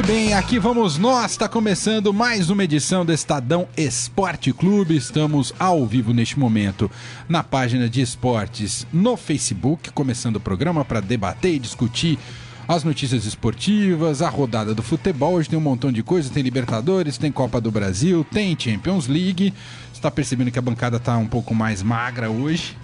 Muito 0.00 0.12
bem, 0.12 0.32
aqui 0.32 0.58
vamos 0.58 0.96
nós. 0.96 1.32
Está 1.32 1.46
começando 1.46 2.10
mais 2.10 2.48
uma 2.48 2.64
edição 2.64 3.04
do 3.04 3.12
Estadão 3.12 3.68
Esporte 3.76 4.50
Clube. 4.50 4.96
Estamos 4.96 5.52
ao 5.58 5.86
vivo 5.86 6.14
neste 6.14 6.38
momento 6.38 6.90
na 7.28 7.42
página 7.42 7.86
de 7.86 8.00
esportes 8.00 8.86
no 8.90 9.14
Facebook, 9.14 9.90
começando 9.90 10.36
o 10.36 10.40
programa 10.40 10.86
para 10.86 11.00
debater 11.00 11.52
e 11.52 11.58
discutir 11.58 12.18
as 12.66 12.82
notícias 12.82 13.26
esportivas, 13.26 14.22
a 14.22 14.30
rodada 14.30 14.74
do 14.74 14.82
futebol. 14.82 15.34
Hoje 15.34 15.50
tem 15.50 15.58
um 15.58 15.62
montão 15.62 15.92
de 15.92 16.02
coisas: 16.02 16.30
tem 16.30 16.42
Libertadores, 16.42 17.18
tem 17.18 17.30
Copa 17.30 17.60
do 17.60 17.70
Brasil, 17.70 18.24
tem 18.32 18.58
Champions 18.58 19.06
League. 19.06 19.52
Você 19.92 19.98
está 19.98 20.10
percebendo 20.10 20.50
que 20.50 20.58
a 20.58 20.62
bancada 20.62 20.96
está 20.96 21.18
um 21.18 21.26
pouco 21.26 21.54
mais 21.54 21.82
magra 21.82 22.30
hoje? 22.30 22.74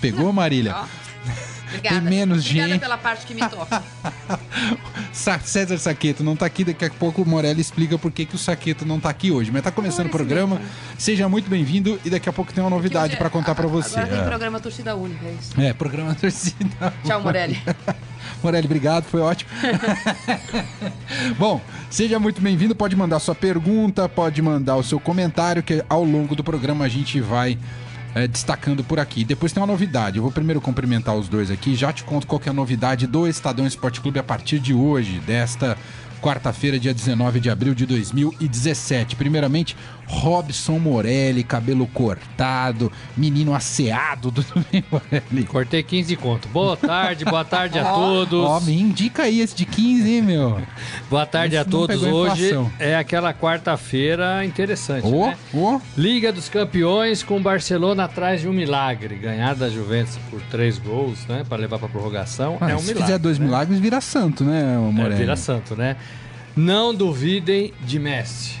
Pegou, 0.00 0.32
Marília? 0.32 0.76
Obrigada. 1.78 2.00
Tem 2.00 2.10
menos 2.10 2.44
Obrigada 2.44 2.68
gente. 2.72 2.80
pela 2.80 2.98
parte 2.98 3.26
que 3.26 3.34
me 3.34 3.40
toca. 3.48 3.82
Sa- 5.12 5.38
César 5.38 5.78
Saqueto 5.78 6.24
não 6.24 6.34
tá 6.34 6.44
aqui, 6.46 6.64
daqui 6.64 6.84
a 6.84 6.90
pouco 6.90 7.22
o 7.22 7.26
Morelli 7.28 7.60
explica 7.60 7.96
por 7.98 8.10
que, 8.10 8.24
que 8.26 8.34
o 8.34 8.38
Saqueto 8.38 8.84
não 8.84 8.98
tá 8.98 9.08
aqui 9.10 9.30
hoje. 9.30 9.50
Mas 9.52 9.62
tá 9.62 9.70
começando 9.70 10.06
o 10.06 10.10
programa, 10.10 10.60
seja 10.98 11.28
muito 11.28 11.48
bem-vindo 11.48 12.00
e 12.04 12.10
daqui 12.10 12.28
a 12.28 12.32
pouco 12.32 12.52
tem 12.52 12.62
uma 12.62 12.70
novidade 12.70 13.14
é- 13.14 13.16
para 13.16 13.30
contar 13.30 13.54
para 13.54 13.66
você. 13.66 13.98
Agora 13.98 14.14
tem 14.16 14.20
É. 14.20 14.24
programa 14.28 14.60
Torcida 14.60 14.94
Única, 14.96 15.24
é 15.26 15.34
isso. 15.40 15.60
É, 15.60 15.72
programa 15.72 16.14
torcida. 16.20 16.92
Tchau, 17.04 17.20
Morelli. 17.22 17.60
Morelli, 18.42 18.66
obrigado, 18.66 19.04
foi 19.04 19.20
ótimo. 19.20 19.50
Bom, 21.38 21.60
seja 21.90 22.18
muito 22.18 22.40
bem-vindo. 22.40 22.74
Pode 22.74 22.96
mandar 22.96 23.18
sua 23.18 23.34
pergunta, 23.34 24.08
pode 24.08 24.40
mandar 24.42 24.76
o 24.76 24.82
seu 24.82 24.98
comentário, 25.00 25.62
que 25.62 25.84
ao 25.88 26.04
longo 26.04 26.34
do 26.34 26.42
programa 26.44 26.84
a 26.84 26.88
gente 26.88 27.20
vai 27.20 27.58
é, 28.14 28.28
destacando 28.28 28.84
por 28.84 29.00
aqui. 29.00 29.24
Depois 29.24 29.52
tem 29.52 29.60
uma 29.60 29.66
novidade. 29.66 30.18
Eu 30.18 30.22
vou 30.22 30.32
primeiro 30.32 30.60
cumprimentar 30.60 31.14
os 31.16 31.28
dois 31.28 31.50
aqui. 31.50 31.74
Já 31.74 31.92
te 31.92 32.04
conto 32.04 32.26
qual 32.26 32.40
é 32.44 32.50
a 32.50 32.52
novidade 32.52 33.06
do 33.06 33.26
Estadão 33.26 33.66
Esporte 33.66 34.00
Clube 34.00 34.18
a 34.18 34.22
partir 34.22 34.58
de 34.58 34.72
hoje, 34.72 35.18
desta 35.20 35.76
quarta-feira, 36.28 36.78
dia 36.78 36.94
19 36.94 37.38
de 37.38 37.50
abril 37.50 37.74
de 37.74 37.84
2017. 37.84 39.14
Primeiramente, 39.14 39.76
Robson 40.06 40.78
Morelli, 40.78 41.44
cabelo 41.44 41.86
cortado, 41.86 42.90
menino 43.14 43.54
asseado. 43.54 44.32
Bem, 44.72 44.82
Morelli? 44.90 45.44
Cortei 45.44 45.82
15 45.82 46.16
conto. 46.16 46.48
Boa 46.48 46.78
tarde, 46.78 47.26
boa 47.26 47.44
tarde 47.44 47.78
a 47.78 47.84
todos. 47.92 48.42
Ó, 48.42 48.58
me 48.60 48.72
indica 48.80 49.24
aí 49.24 49.40
esse 49.40 49.54
de 49.54 49.66
15, 49.66 50.10
hein, 50.14 50.22
meu? 50.22 50.62
Boa 51.10 51.26
tarde 51.26 51.58
a 51.58 51.60
Esse 51.60 51.68
não 51.70 51.78
todos. 51.86 52.02
Hoje 52.02 52.52
é 52.78 52.96
aquela 52.96 53.34
quarta-feira 53.34 54.42
interessante, 54.46 55.06
Ô, 55.06 55.26
né? 55.26 55.36
ô. 55.52 55.78
Liga 55.94 56.32
dos 56.32 56.48
Campeões 56.48 57.22
com 57.22 57.40
Barcelona 57.42 58.04
atrás 58.04 58.40
de 58.40 58.48
um 58.48 58.52
milagre. 58.52 59.16
Ganhar 59.16 59.54
da 59.54 59.68
Juventus 59.68 60.18
por 60.30 60.40
três 60.42 60.78
gols, 60.78 61.26
né? 61.26 61.44
Para 61.46 61.58
levar 61.58 61.78
para 61.78 61.88
prorrogação 61.88 62.56
Ah, 62.62 62.70
é 62.70 62.74
um 62.74 62.78
se 62.78 62.86
milagre. 62.86 63.02
fizer 63.04 63.18
dois 63.18 63.38
né? 63.38 63.44
milagres, 63.44 63.78
vira 63.78 64.00
santo, 64.00 64.42
né, 64.42 64.74
É, 64.74 64.92
Morelli? 64.92 65.16
vira 65.16 65.36
santo, 65.36 65.76
né? 65.76 65.96
Não 66.56 66.94
duvidem 66.94 67.72
de 67.80 67.98
Messi. 67.98 68.54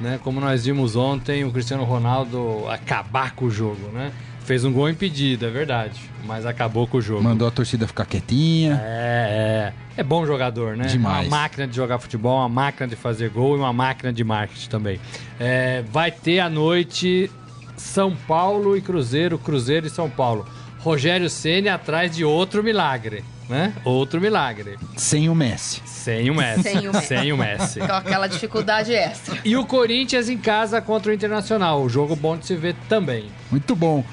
Né? 0.00 0.18
Como 0.22 0.40
nós 0.40 0.64
vimos 0.64 0.96
ontem, 0.96 1.44
o 1.44 1.52
Cristiano 1.52 1.84
Ronaldo 1.84 2.66
acabar 2.68 3.34
com 3.34 3.44
o 3.44 3.50
jogo, 3.50 3.88
né? 3.92 4.12
Fez 4.44 4.64
um 4.64 4.72
gol 4.72 4.88
impedido, 4.88 5.46
é 5.46 5.50
verdade, 5.50 6.00
mas 6.24 6.44
acabou 6.44 6.86
com 6.86 6.98
o 6.98 7.02
jogo. 7.02 7.22
Mandou 7.22 7.46
a 7.46 7.50
torcida 7.50 7.86
ficar 7.86 8.06
quietinha. 8.06 8.80
É, 8.82 9.72
é. 9.96 10.00
É 10.00 10.02
bom 10.02 10.24
jogador, 10.24 10.76
né? 10.76 10.86
Demais. 10.86 11.28
Uma 11.28 11.36
máquina 11.36 11.68
de 11.68 11.76
jogar 11.76 11.98
futebol, 11.98 12.38
uma 12.38 12.48
máquina 12.48 12.88
de 12.88 12.96
fazer 12.96 13.28
gol 13.28 13.56
e 13.56 13.58
uma 13.58 13.72
máquina 13.72 14.12
de 14.12 14.24
marketing 14.24 14.68
também. 14.68 15.00
É, 15.38 15.84
vai 15.92 16.10
ter 16.10 16.40
à 16.40 16.48
noite 16.48 17.30
São 17.76 18.16
Paulo 18.26 18.76
e 18.76 18.80
Cruzeiro, 18.80 19.38
Cruzeiro 19.38 19.86
e 19.86 19.90
São 19.90 20.08
Paulo. 20.08 20.46
Rogério 20.78 21.28
Ceni 21.28 21.68
atrás 21.68 22.16
de 22.16 22.24
outro 22.24 22.64
milagre, 22.64 23.22
né? 23.50 23.74
Outro 23.84 24.20
milagre. 24.20 24.78
Sem 24.96 25.28
o 25.28 25.34
Messi. 25.34 25.82
Sem 25.84 26.30
o 26.30 26.34
Messi. 26.34 26.62
Sem 26.62 26.88
o 26.88 26.92
Messi. 26.92 27.06
Sem 27.06 27.32
o 27.32 27.36
Messi. 27.36 27.80
Com 27.80 27.92
aquela 27.92 28.28
dificuldade 28.28 28.94
extra. 28.94 29.36
E 29.44 29.56
o 29.56 29.66
Corinthians 29.66 30.28
em 30.28 30.38
casa 30.38 30.80
contra 30.80 31.10
o 31.10 31.14
Internacional. 31.14 31.82
O 31.82 31.88
jogo 31.88 32.14
bom 32.14 32.36
de 32.36 32.46
se 32.46 32.54
ver 32.54 32.76
também. 32.88 33.28
Muito 33.50 33.74
bom. 33.74 34.04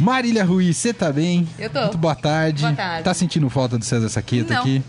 Marília 0.00 0.44
Ruiz, 0.44 0.76
você 0.78 0.92
tá 0.92 1.12
bem? 1.12 1.46
Eu 1.56 1.70
tô. 1.70 1.80
Muito 1.80 1.98
boa 1.98 2.16
tarde. 2.16 2.62
Boa 2.62 2.74
tarde. 2.74 3.04
Tá 3.04 3.14
sentindo 3.14 3.48
falta 3.48 3.78
do 3.78 3.84
César 3.84 4.08
Saqueto 4.08 4.52
Não. 4.52 4.60
aqui? 4.60 4.82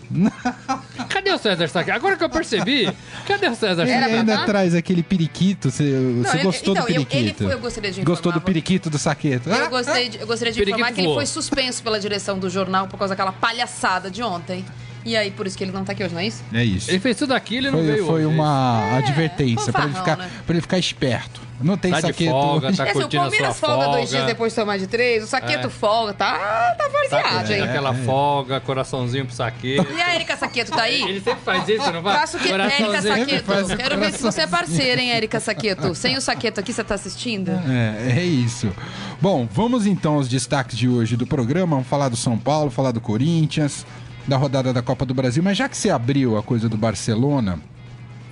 Cadê 1.08 1.32
o 1.32 1.38
César 1.38 1.68
Saqueto? 1.68 1.96
Agora 1.96 2.16
que 2.16 2.24
eu 2.24 2.28
percebi, 2.28 2.92
cadê 3.24 3.48
o 3.48 3.54
César 3.54 3.82
Ele 3.82 3.92
ainda 3.92 4.38
tá? 4.38 4.44
traz 4.44 4.74
aquele 4.74 5.02
periquito. 5.02 5.70
Você, 5.70 5.84
você 6.22 6.38
eu- 6.38 6.42
gostou 6.42 6.74
então, 6.74 6.86
do 6.86 6.90
eu- 6.92 6.96
ele 6.96 7.04
periquito? 7.06 7.44
foi- 7.44 7.52
eu 7.54 7.58
gostaria 7.58 7.90
de 7.92 8.02
Gostou 8.02 8.32
do 8.32 8.40
periquito 8.40 8.90
do 8.90 8.98
Saqueto? 8.98 9.48
Eu, 9.50 9.70
gostei 9.70 10.08
de- 10.08 10.18
eu 10.20 10.26
gostaria 10.26 10.52
de 10.52 10.58
Periquito 10.58 10.78
informar 10.80 10.94
que 10.94 11.00
ele 11.00 11.14
foi 11.14 11.26
suspenso 11.26 11.82
pela 11.82 11.98
direção 11.98 12.38
do 12.38 12.48
jornal 12.50 12.86
por 12.88 12.98
causa 12.98 13.12
daquela 13.14 13.32
palhaçada 13.32 14.10
de 14.10 14.22
ontem. 14.22 14.64
E 15.04 15.16
aí, 15.16 15.30
por 15.30 15.46
isso 15.46 15.56
que 15.58 15.62
ele 15.64 15.70
não 15.72 15.84
tá 15.84 15.92
aqui 15.92 16.02
hoje, 16.02 16.14
não 16.14 16.20
é 16.20 16.26
isso? 16.26 16.42
É 16.52 16.64
isso. 16.64 16.90
Ele 16.90 16.98
fez 16.98 17.16
tudo 17.16 17.34
aquilo 17.34 17.66
e 17.66 17.70
não 17.70 17.78
Foi, 17.80 17.86
veio 17.92 18.06
foi 18.06 18.24
hoje. 18.24 18.34
uma 18.34 18.96
advertência 18.96 19.70
pra 19.72 19.84
ele, 19.84 19.94
ficar, 19.94 20.16
né? 20.16 20.30
pra 20.46 20.54
ele 20.54 20.62
ficar 20.62 20.78
esperto. 20.78 21.43
Não 21.60 21.76
tem 21.76 21.92
Tá 21.92 22.00
de 22.00 22.06
Saqueto 22.08 22.30
folga, 22.30 22.72
tá 22.72 22.86
é, 22.88 22.92
se 22.92 22.98
o 22.98 23.08
Palmeiras 23.08 23.56
sua 23.56 23.68
folga, 23.68 23.84
dois 23.84 23.94
folga. 23.94 24.06
dias 24.08 24.26
depois 24.26 24.52
de 24.52 24.60
tomar 24.60 24.76
de 24.76 24.86
três, 24.88 25.22
o 25.22 25.26
Saqueto 25.26 25.68
É. 25.68 25.70
folga, 25.70 26.12
tá, 26.12 26.32
tá 26.32 26.74
Tá 26.76 26.88
varzeado, 26.88 27.28
curtindo 27.36 27.52
hein? 27.54 27.62
aquela 27.62 27.94
folga, 27.94 28.60
coraçãozinho 28.60 29.24
pro 29.24 29.34
saqueiro. 29.34 29.86
E 29.96 30.00
a 30.02 30.14
Erika 30.16 30.36
Saqueto 30.36 30.72
tá 30.72 30.82
aí? 30.82 31.02
Ele 31.02 31.20
sempre 31.20 31.40
faz 31.44 31.68
isso, 31.68 31.92
não 31.92 32.02
vai? 32.02 32.18
Faço 32.18 32.38
que. 32.38 32.48
Érica 32.50 33.02
Saqueto. 33.02 33.76
Quero 33.76 33.98
ver 33.98 34.12
se 34.12 34.22
você 34.22 34.40
é 34.42 34.46
parceira, 34.46 35.00
hein, 35.00 35.12
Érica 35.12 35.38
Saqueto. 35.40 35.94
Sem 35.94 36.16
o 36.16 36.20
Saqueto 36.20 36.58
aqui, 36.60 36.72
você 36.72 36.82
tá 36.82 36.96
assistindo? 36.96 37.50
É, 37.50 38.18
é 38.18 38.22
isso. 38.24 38.72
Bom, 39.20 39.48
vamos 39.50 39.86
então 39.86 40.14
aos 40.14 40.28
destaques 40.28 40.76
de 40.76 40.88
hoje 40.88 41.16
do 41.16 41.26
programa. 41.26 41.76
Vamos 41.76 41.88
falar 41.88 42.08
do 42.08 42.16
São 42.16 42.36
Paulo, 42.36 42.70
falar 42.70 42.90
do 42.90 43.00
Corinthians, 43.00 43.86
da 44.26 44.36
rodada 44.36 44.72
da 44.72 44.82
Copa 44.82 45.06
do 45.06 45.14
Brasil. 45.14 45.42
Mas 45.42 45.56
já 45.56 45.68
que 45.68 45.76
você 45.76 45.88
abriu 45.88 46.36
a 46.36 46.42
coisa 46.42 46.68
do 46.68 46.76
Barcelona, 46.76 47.58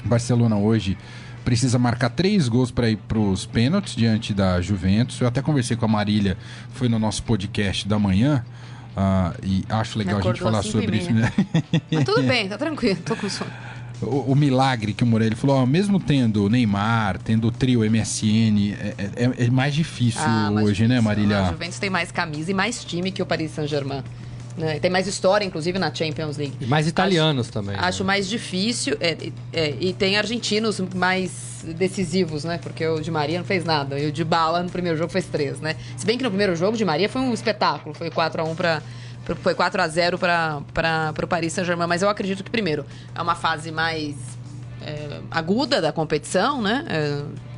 Barcelona 0.04 0.56
hoje 0.56 0.98
precisa 1.44 1.78
marcar 1.78 2.08
três 2.10 2.48
gols 2.48 2.70
para 2.70 2.88
ir 2.90 2.96
para 2.96 3.18
os 3.18 3.44
pênaltis 3.46 3.94
diante 3.96 4.32
da 4.32 4.60
Juventus. 4.60 5.20
Eu 5.20 5.26
até 5.28 5.42
conversei 5.42 5.76
com 5.76 5.84
a 5.84 5.88
Marília, 5.88 6.36
foi 6.72 6.88
no 6.88 6.98
nosso 6.98 7.22
podcast 7.22 7.86
da 7.88 7.98
manhã. 7.98 8.44
ah, 8.96 9.34
e 9.42 9.64
acho 9.68 9.98
legal 9.98 10.18
a 10.18 10.22
gente 10.22 10.40
falar 10.40 10.62
sobre 10.62 10.96
isso, 10.98 11.12
né? 11.12 11.32
Mas 11.90 12.04
tudo 12.04 12.22
bem, 12.22 12.48
tá 12.48 12.56
tranquilo, 12.58 12.98
tô 13.04 13.16
com 13.16 13.28
sono. 13.28 13.50
o, 14.02 14.32
o 14.32 14.34
milagre 14.36 14.92
que 14.92 15.02
o 15.04 15.06
Morelli 15.06 15.34
falou, 15.34 15.56
ó, 15.62 15.66
mesmo 15.66 15.98
tendo 16.00 16.48
Neymar, 16.50 17.18
tendo 17.18 17.46
o 17.48 17.50
trio 17.50 17.80
MSN, 17.88 18.72
é, 18.78 18.94
é- 19.16 19.44
é 19.46 19.50
mais 19.50 19.74
difícil 19.74 20.20
Ah, 20.24 20.50
hoje, 20.52 20.82
né, 20.82 20.96
difícil. 20.96 21.02
Marília? 21.02 21.40
A 21.46 21.50
Juventus 21.52 21.78
tem 21.78 21.88
mais 21.90 22.10
camisa 22.12 22.50
e 22.50 22.54
mais 22.54 22.84
time 22.84 23.10
que 23.12 23.22
o 23.22 23.26
Paris 23.26 23.52
Saint-Germain. 23.52 24.02
Né? 24.56 24.78
Tem 24.78 24.90
mais 24.90 25.06
história, 25.06 25.44
inclusive, 25.44 25.78
na 25.78 25.92
Champions 25.94 26.36
League. 26.36 26.56
E 26.60 26.66
mais 26.66 26.86
italianos 26.86 27.48
também. 27.48 27.76
né? 27.76 27.82
Acho 27.82 28.04
mais 28.04 28.28
difícil. 28.28 28.96
é, 29.00 29.16
é, 29.52 29.74
e 29.80 29.92
tem 29.92 30.16
argentinos 30.16 30.80
mais 30.94 31.64
decisivos, 31.76 32.44
né? 32.44 32.58
Porque 32.58 32.86
o 32.86 33.00
Di 33.00 33.10
Maria 33.10 33.38
não 33.38 33.44
fez 33.44 33.64
nada. 33.64 33.98
E 33.98 34.06
o 34.06 34.12
Di 34.12 34.24
Bala 34.24 34.62
no 34.62 34.70
primeiro 34.70 34.98
jogo 34.98 35.10
fez 35.12 35.26
três, 35.26 35.60
né? 35.60 35.76
Se 35.96 36.04
bem 36.04 36.18
que 36.18 36.24
no 36.24 36.30
primeiro 36.30 36.54
jogo 36.56 36.76
Di 36.76 36.84
Maria 36.84 37.08
foi 37.08 37.22
um 37.22 37.32
espetáculo. 37.32 37.94
Foi 37.94 38.10
4x1 38.10 38.54
para 38.54 38.82
foi 39.40 39.54
4 39.54 39.80
a 39.80 39.86
0 39.86 40.18
para 40.18 41.14
o 41.22 41.26
Paris 41.28 41.52
Saint-Germain, 41.52 41.86
mas 41.86 42.02
eu 42.02 42.08
acredito 42.08 42.42
que 42.42 42.50
primeiro 42.50 42.84
é 43.14 43.22
uma 43.22 43.36
fase 43.36 43.70
mais 43.70 44.16
é, 44.84 45.20
aguda 45.30 45.80
da 45.80 45.92
competição, 45.92 46.60
né? 46.60 46.84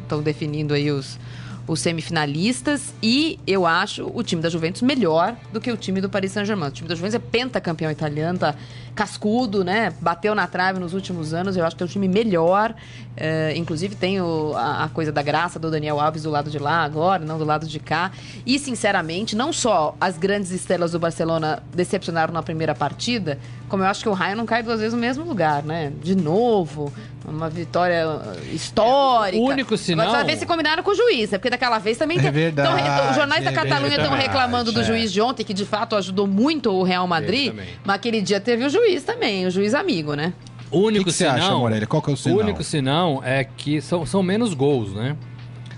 Estão 0.03 0.23
definindo 0.23 0.75
aí 0.75 0.91
os, 0.91 1.19
os 1.67 1.81
semifinalistas 1.81 2.95
e 3.03 3.39
eu 3.47 3.67
acho 3.67 4.11
o 4.15 4.23
time 4.23 4.43
da 4.43 4.49
Juventus 4.49 4.83
melhor 4.83 5.37
do 5.53 5.61
que 5.61 5.71
o 5.71 5.77
time 5.77 6.01
do 6.01 6.09
Paris 6.09 6.33
Saint-Germain. 6.33 6.69
O 6.69 6.73
time 6.73 6.89
da 6.89 6.95
Juventus 6.95 7.15
é 7.15 7.19
pentacampeão 7.19 7.91
italiano, 7.91 8.39
tá 8.39 8.55
cascudo, 8.95 9.65
né? 9.65 9.93
Bateu 10.01 10.35
na 10.35 10.47
trave 10.47 10.79
nos 10.79 10.95
últimos 10.95 11.35
anos. 11.35 11.57
Eu 11.57 11.65
acho 11.65 11.75
que 11.75 11.79
tem 11.79 11.87
um 11.87 11.91
time 11.91 12.09
melhor. 12.09 12.75
É, 13.17 13.53
inclusive 13.57 13.95
tem 13.95 14.21
o- 14.21 14.53
a, 14.57 14.85
a 14.85 14.89
coisa 14.89 15.13
da 15.13 15.23
graça 15.23 15.59
do 15.59 15.71
Daniel 15.71 16.01
Alves 16.01 16.25
do 16.25 16.31
lado 16.31 16.51
de 16.51 16.59
lá 16.59 16.83
agora, 16.83 17.25
não 17.25 17.39
do 17.39 17.45
lado 17.45 17.67
de 17.67 17.79
cá. 17.79 18.11
E 18.45 18.59
sinceramente, 18.59 19.37
não 19.37 19.53
só 19.53 19.95
as 20.01 20.19
grandes 20.19 20.51
estrelas 20.51 20.93
do 20.93 20.99
Barcelona 20.99 21.63
decepcionaram 21.73 22.33
na 22.35 22.43
primeira 22.43 22.75
partida, 22.75 23.39
como 23.69 23.83
eu 23.83 23.87
acho 23.87 24.03
que 24.03 24.09
o 24.09 24.13
Raio 24.13 24.37
não 24.37 24.47
cai 24.47 24.63
duas 24.63 24.79
vezes 24.81 24.95
no 24.95 25.01
mesmo 25.01 25.25
lugar, 25.25 25.63
né? 25.63 25.93
De 26.03 26.15
novo, 26.17 26.93
uma 27.25 27.49
vitória 27.49 28.05
histórica. 28.53 29.43
O 29.43 29.47
único 29.49 29.77
sinal- 29.77 30.09
Agora, 30.09 30.25
ver 30.25 30.37
se 30.37 30.47
combinaram 30.47 30.83
com 30.83 30.91
o 30.91 30.95
juiz, 30.95 31.31
né? 31.31 31.39
Porque 31.39 31.51
daquela 31.51 31.79
vez 31.79 31.97
também 31.99 32.19
É 32.19 32.23
tem. 32.23 32.31
verdade, 32.31 32.83
tão- 32.83 33.11
os 33.11 33.17
jornais 33.17 33.45
da 33.45 33.51
é 33.51 33.55
Catalunha 33.55 33.89
estão 33.97 34.11
verdade, 34.11 34.23
reclamando 34.29 34.73
do 34.73 34.81
é. 34.81 34.85
juiz 34.85 35.13
de 35.13 35.21
ontem, 35.21 35.45
que 35.45 35.55
de 35.55 35.65
fato 35.65 35.97
ajudou 35.97 36.27
muito 36.27 36.71
o 36.71 36.83
Real 36.83 37.07
Madrid. 37.07 37.55
Mas 37.85 37.97
aquele 37.97 38.21
dia 38.21 38.41
teve 38.41 38.65
o 38.65 38.71
juiz 38.71 38.84
também, 39.05 39.47
o 39.47 39.51
juiz 39.51 39.75
amigo, 39.75 40.15
né? 40.15 40.33
O 40.71 40.79
único 40.81 41.05
que 41.05 41.11
que 41.11 41.17
você 41.17 41.25
sinal, 41.25 41.37
acha, 41.37 41.55
Morelli? 41.57 41.87
Qual 41.87 42.03
que 42.03 42.11
é 42.11 42.15
o 42.15 42.17
sinal? 42.17 42.39
O 42.39 42.41
único 42.41 42.65
sinal 42.65 43.23
é 43.25 43.45
que 43.45 43.81
são, 43.81 44.05
são 44.05 44.23
menos 44.23 44.55
gols, 44.55 44.93
né? 44.93 45.17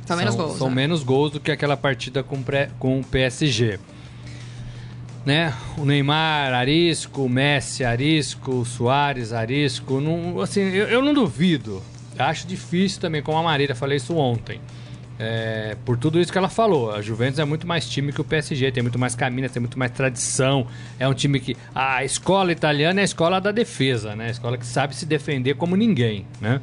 São 0.06 0.16
menos 0.16 0.34
gols. 0.34 0.56
São 0.58 0.68
né? 0.68 0.74
menos 0.74 1.02
gols 1.02 1.32
do 1.32 1.40
que 1.40 1.50
aquela 1.50 1.76
partida 1.76 2.22
com, 2.22 2.42
pré- 2.42 2.70
com 2.78 3.00
o 3.00 3.04
PSG. 3.04 3.78
né? 5.24 5.52
O 5.76 5.84
Neymar, 5.84 6.54
Arisco, 6.54 7.24
o 7.24 7.28
Messi, 7.28 7.84
Arisco, 7.84 8.52
o 8.60 8.64
Soares, 8.64 9.32
Arisco. 9.32 10.00
Não, 10.00 10.40
assim, 10.40 10.60
eu, 10.60 10.86
eu 10.86 11.02
não 11.02 11.12
duvido. 11.12 11.82
Acho 12.18 12.46
difícil 12.46 13.00
também, 13.00 13.20
como 13.22 13.36
a 13.36 13.42
Marília, 13.42 13.74
falei 13.74 13.96
isso 13.96 14.14
ontem. 14.16 14.60
É, 15.18 15.76
por 15.84 15.96
tudo 15.96 16.20
isso 16.20 16.30
que 16.30 16.36
ela 16.36 16.48
falou, 16.48 16.92
a 16.92 17.00
Juventus 17.00 17.38
é 17.38 17.44
muito 17.44 17.66
mais 17.66 17.88
time 17.88 18.12
que 18.12 18.20
o 18.20 18.24
PSG, 18.24 18.70
tem 18.70 18.82
muito 18.82 18.98
mais 18.98 19.14
caminhos, 19.14 19.50
tem 19.50 19.60
muito 19.60 19.78
mais 19.78 19.90
tradição. 19.92 20.66
É 20.98 21.08
um 21.08 21.14
time 21.14 21.40
que. 21.40 21.56
A 21.74 22.04
escola 22.04 22.52
italiana 22.52 23.00
é 23.00 23.02
a 23.02 23.04
escola 23.04 23.40
da 23.40 23.50
defesa, 23.50 24.14
né? 24.14 24.26
A 24.26 24.30
escola 24.30 24.58
que 24.58 24.66
sabe 24.66 24.94
se 24.94 25.06
defender 25.06 25.54
como 25.54 25.74
ninguém, 25.74 26.26
né? 26.40 26.60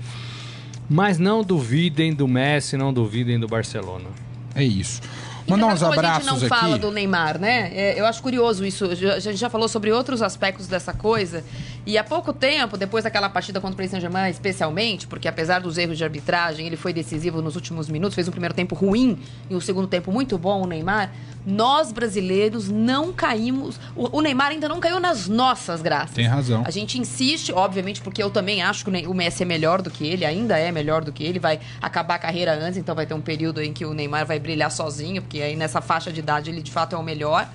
Mas 0.90 1.18
não 1.18 1.44
duvidem 1.44 2.14
do 2.14 2.28
Messi, 2.28 2.78
não 2.78 2.94
duvidem 2.94 3.40
do 3.40 3.48
Barcelona. 3.48 4.06
É 4.54 4.64
isso. 4.64 5.02
Mandar 5.48 5.68
uns 5.68 5.84
abraços 5.84 6.08
a 6.08 6.14
gente 6.20 6.26
não 6.28 6.38
aqui. 6.38 6.48
fala 6.48 6.78
do 6.78 6.90
Neymar, 6.92 7.38
né? 7.40 7.70
É, 7.74 8.00
eu 8.00 8.06
acho 8.06 8.22
curioso 8.22 8.66
isso. 8.66 8.96
Já- 8.96 9.16
A 9.16 9.20
gente 9.20 9.36
já 9.38 9.50
falou 9.50 9.68
sobre 9.68 9.92
outros 9.92 10.22
aspectos 10.22 10.68
dessa 10.68 10.94
coisa. 10.94 11.44
E 11.86 11.98
há 11.98 12.04
pouco 12.04 12.32
tempo, 12.32 12.78
depois 12.78 13.04
daquela 13.04 13.30
partida 13.30 13.60
contra 13.60 13.74
o 13.74 13.78
Paris 13.78 13.92
Saint-Germain, 13.92 14.30
especialmente, 14.30 15.06
porque 15.06 15.28
apesar 15.28 15.60
dos 15.60 15.78
erros 15.78 15.98
de 15.98 16.04
arbitragem, 16.04 16.66
ele 16.66 16.78
foi 16.78 16.94
decisivo 16.94 17.42
nos 17.42 17.56
últimos 17.56 17.90
minutos, 17.90 18.16
fez 18.16 18.28
um 18.28 18.32
primeiro 18.32 18.54
tempo 18.54 18.74
ruim 18.74 19.20
e 19.50 19.56
um 19.56 19.60
segundo 19.60 19.88
tempo 19.88 20.10
muito 20.12 20.38
bom, 20.38 20.62
o 20.62 20.66
Neymar. 20.66 21.12
Nós, 21.46 21.92
brasileiros, 21.92 22.70
não 22.70 23.12
caímos... 23.12 23.78
O, 23.98 24.22
Neymar 24.22 24.52
ainda 24.52 24.70
não 24.70 24.80
caiu 24.80 24.98
nas 24.98 25.28
nossas 25.28 25.82
graças. 25.82 26.16
Tem 26.16 26.26
razão. 26.26 26.64
A 26.66 26.72
gente 26.72 26.98
insiste, 26.98 27.52
obviamente, 27.52 28.02
porque 28.02 28.24
eu 28.24 28.30
também 28.30 28.62
acho 28.62 28.86
que 28.86 29.08
o 29.08 29.14
Messi 29.14 29.44
é 29.44 29.46
melhor 29.46 29.82
do 29.82 29.92
que 29.92 30.08
ele, 30.08 30.24
ainda 30.24 30.58
é 30.58 30.72
melhor 30.72 31.04
do 31.04 31.12
que 31.12 31.22
ele, 31.22 31.38
vai 31.38 31.60
acabar 31.82 32.16
a 32.16 32.20
carreira 32.20 32.54
antes, 32.54 32.78
então 32.78 32.96
vai 32.96 33.06
ter 33.06 33.14
um 33.14 33.22
período 33.22 33.62
em 33.62 33.74
que 33.74 33.86
o 33.86 33.94
Neymar 33.94 34.26
vai 34.26 34.40
brilhar 34.40 34.72
sozinho, 34.72 35.22
porque 35.22 35.42
aí 35.42 35.58
nessa 35.58 35.82
faixa 35.82 36.14
de 36.14 36.22
idade 36.22 36.50
ele 36.50 36.62
de 36.62 36.72
fato 36.72 36.96
é 36.96 36.98
o 36.98 37.04
melhor. 37.04 37.50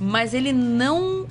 Mas 0.00 0.34
ele 0.34 0.52
não. 0.52 1.26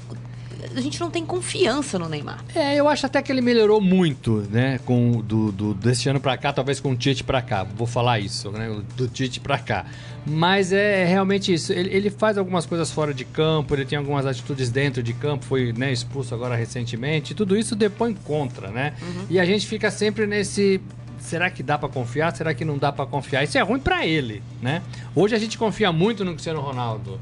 A 0.75 0.81
gente 0.81 0.99
não 0.99 1.09
tem 1.09 1.25
confiança 1.25 1.97
no 1.99 2.07
Neymar. 2.07 2.43
É, 2.55 2.75
eu 2.75 2.87
acho 2.87 3.05
até 3.05 3.21
que 3.21 3.31
ele 3.31 3.41
melhorou 3.41 3.81
muito, 3.81 4.45
né? 4.49 4.79
Com 4.85 5.21
do, 5.21 5.51
do 5.51 5.73
desse 5.73 6.09
ano 6.09 6.19
pra 6.19 6.37
cá, 6.37 6.53
talvez 6.53 6.79
com 6.79 6.91
o 6.91 6.95
Tite 6.95 7.23
pra 7.23 7.41
cá. 7.41 7.63
Vou 7.63 7.87
falar 7.87 8.19
isso, 8.19 8.51
né? 8.51 8.81
Do 8.95 9.07
Tite 9.07 9.39
pra 9.39 9.57
cá. 9.59 9.85
Mas 10.25 10.71
é 10.71 11.05
realmente 11.05 11.53
isso. 11.53 11.73
Ele, 11.73 11.93
ele 11.93 12.09
faz 12.09 12.37
algumas 12.37 12.65
coisas 12.65 12.89
fora 12.91 13.13
de 13.13 13.25
campo, 13.25 13.75
ele 13.75 13.85
tem 13.85 13.97
algumas 13.97 14.25
atitudes 14.25 14.69
dentro 14.69 15.03
de 15.03 15.13
campo, 15.13 15.45
foi 15.45 15.73
né, 15.73 15.91
expulso 15.91 16.33
agora 16.33 16.55
recentemente. 16.55 17.33
Tudo 17.33 17.57
isso 17.57 17.75
depõe 17.75 18.13
contra, 18.13 18.69
né? 18.69 18.93
E 19.29 19.39
a 19.39 19.45
gente 19.45 19.67
fica 19.67 19.91
sempre 19.91 20.25
nesse. 20.25 20.79
Será 21.19 21.49
que 21.49 21.63
dá 21.63 21.77
pra 21.77 21.87
confiar? 21.87 22.35
Será 22.35 22.53
que 22.53 22.65
não 22.65 22.77
dá 22.77 22.91
pra 22.91 23.05
confiar? 23.05 23.43
Isso 23.43 23.57
é 23.57 23.61
ruim 23.61 23.79
pra 23.79 24.05
ele, 24.05 24.43
né? 24.61 24.81
Hoje 25.15 25.33
a 25.33 25.39
gente 25.39 25.57
confia 25.57 25.91
muito 25.91 26.25
no 26.25 26.31
Cristiano 26.31 26.59
Ronaldo. 26.59 27.19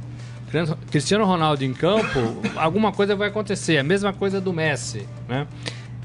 Cristiano 0.89 1.25
Ronaldo 1.25 1.63
em 1.63 1.74
campo, 1.74 2.19
alguma 2.56 2.92
coisa 2.92 3.15
vai 3.15 3.30
acontecer. 3.30 3.77
A 3.77 3.83
mesma 3.83 4.12
coisa 4.12 4.42
do 4.42 4.51
Messi, 4.51 5.07
né? 5.27 5.48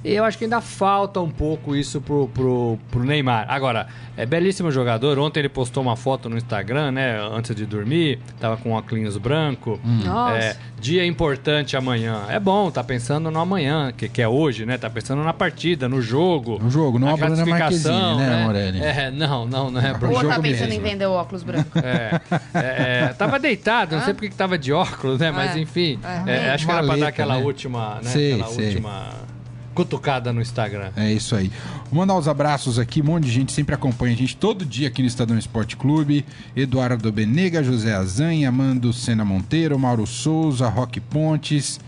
E 0.07 0.15
eu 0.15 0.25
acho 0.25 0.39
que 0.39 0.45
ainda 0.45 0.61
falta 0.61 1.21
um 1.21 1.29
pouco 1.29 1.75
isso 1.75 2.01
pro, 2.01 2.29
pro, 2.29 2.79
pro 2.93 3.03
Neymar. 3.03 3.45
Agora, 3.49 3.89
é 4.17 4.25
belíssimo 4.25 4.71
jogador. 4.71 5.19
Ontem 5.19 5.41
ele 5.41 5.49
postou 5.49 5.83
uma 5.83 5.97
foto 5.97 6.29
no 6.29 6.37
Instagram, 6.37 6.93
né? 6.93 7.19
Antes 7.21 7.57
de 7.57 7.67
dormir. 7.67 8.21
Tava 8.39 8.57
com 8.57 8.71
óculos 8.71 9.17
branco. 9.17 9.81
Nossa. 9.85 10.39
É, 10.39 10.57
dia 10.81 11.05
importante 11.05 11.77
amanhã. 11.77 12.23
É 12.29 12.39
bom, 12.39 12.71
tá 12.71 12.85
pensando 12.85 13.33
no 13.33 13.41
amanhã, 13.41 13.93
que, 13.97 14.09
que 14.09 14.23
é 14.23 14.29
hoje, 14.29 14.65
né? 14.65 14.79
Tá 14.79 14.89
pensando 14.89 15.25
na 15.25 15.33
partida, 15.33 15.89
no 15.89 16.01
jogo. 16.01 16.61
No 16.63 16.71
jogo, 16.71 17.01
não 17.01 17.09
na 17.09 17.15
a 17.15 17.17
Bruna 17.17 17.45
classificação, 17.45 18.17
Marquezine, 18.17 18.31
né, 18.31 18.45
Morelli? 18.45 18.81
É, 18.81 19.11
não, 19.11 19.45
não, 19.45 19.71
não 19.73 19.81
é 19.81 19.93
Pro 19.93 20.09
Ou 20.11 20.21
jogo 20.21 20.29
tá 20.29 20.41
pensando 20.41 20.69
mesmo. 20.69 20.87
em 20.87 20.89
vender 20.89 21.07
o 21.07 21.13
óculos 21.15 21.43
branco? 21.43 21.77
É, 21.81 22.21
é, 22.55 23.03
é, 23.11 23.13
tava 23.19 23.41
deitado, 23.41 23.97
não 23.97 24.05
sei 24.05 24.15
porque 24.15 24.29
que 24.29 24.37
tava 24.37 24.57
de 24.57 24.73
óculos, 24.73 25.19
né? 25.19 25.33
Mas 25.33 25.57
É, 25.57 25.59
enfim, 25.59 25.99
é. 26.27 26.47
é, 26.47 26.51
acho 26.53 26.65
que 26.65 26.71
era 26.71 26.85
pra 26.85 26.97
dar 26.97 27.09
aquela 27.09 27.39
né? 27.39 27.43
última, 27.43 27.97
né? 27.97 28.11
Sei, 28.11 28.35
aquela 28.35 28.51
sei. 28.53 28.67
última 28.69 29.36
cutucada 29.77 30.33
no 30.33 30.41
Instagram. 30.41 30.91
É 30.97 31.13
isso 31.13 31.37
aí. 31.37 31.53
Vou 31.91 32.01
mandar 32.01 32.17
os 32.17 32.27
abraços 32.27 32.79
aqui, 32.79 33.03
um 33.03 33.05
monte 33.05 33.25
de 33.25 33.31
gente 33.31 33.53
sempre 33.53 33.75
acompanha 33.75 34.15
a 34.15 34.17
gente 34.17 34.35
todo 34.35 34.65
dia 34.65 34.89
aqui 34.89 35.03
no 35.03 35.09
Estadão 35.09 35.37
Esporte 35.37 35.77
Clube. 35.77 36.25
Eduardo 36.57 37.13
Benega, 37.13 37.63
José 37.63 37.95
Azanha, 37.95 38.49
Amando 38.49 38.93
Sena 38.93 39.25
Monteiro, 39.25 39.79
Mauro 39.79 40.07
Souza, 40.07 40.67
Roque 40.69 40.99
Pontes, 40.99 41.79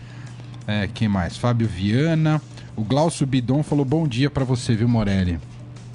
é, 0.67 0.87
quem 0.93 1.07
mais? 1.07 1.35
Fábio 1.35 1.67
Viana. 1.67 2.39
O 2.75 2.83
Glaucio 2.83 3.25
Bidon 3.25 3.63
falou 3.63 3.83
bom 3.83 4.07
dia 4.07 4.29
pra 4.29 4.45
você, 4.45 4.75
viu, 4.75 4.87
Morelli? 4.87 5.39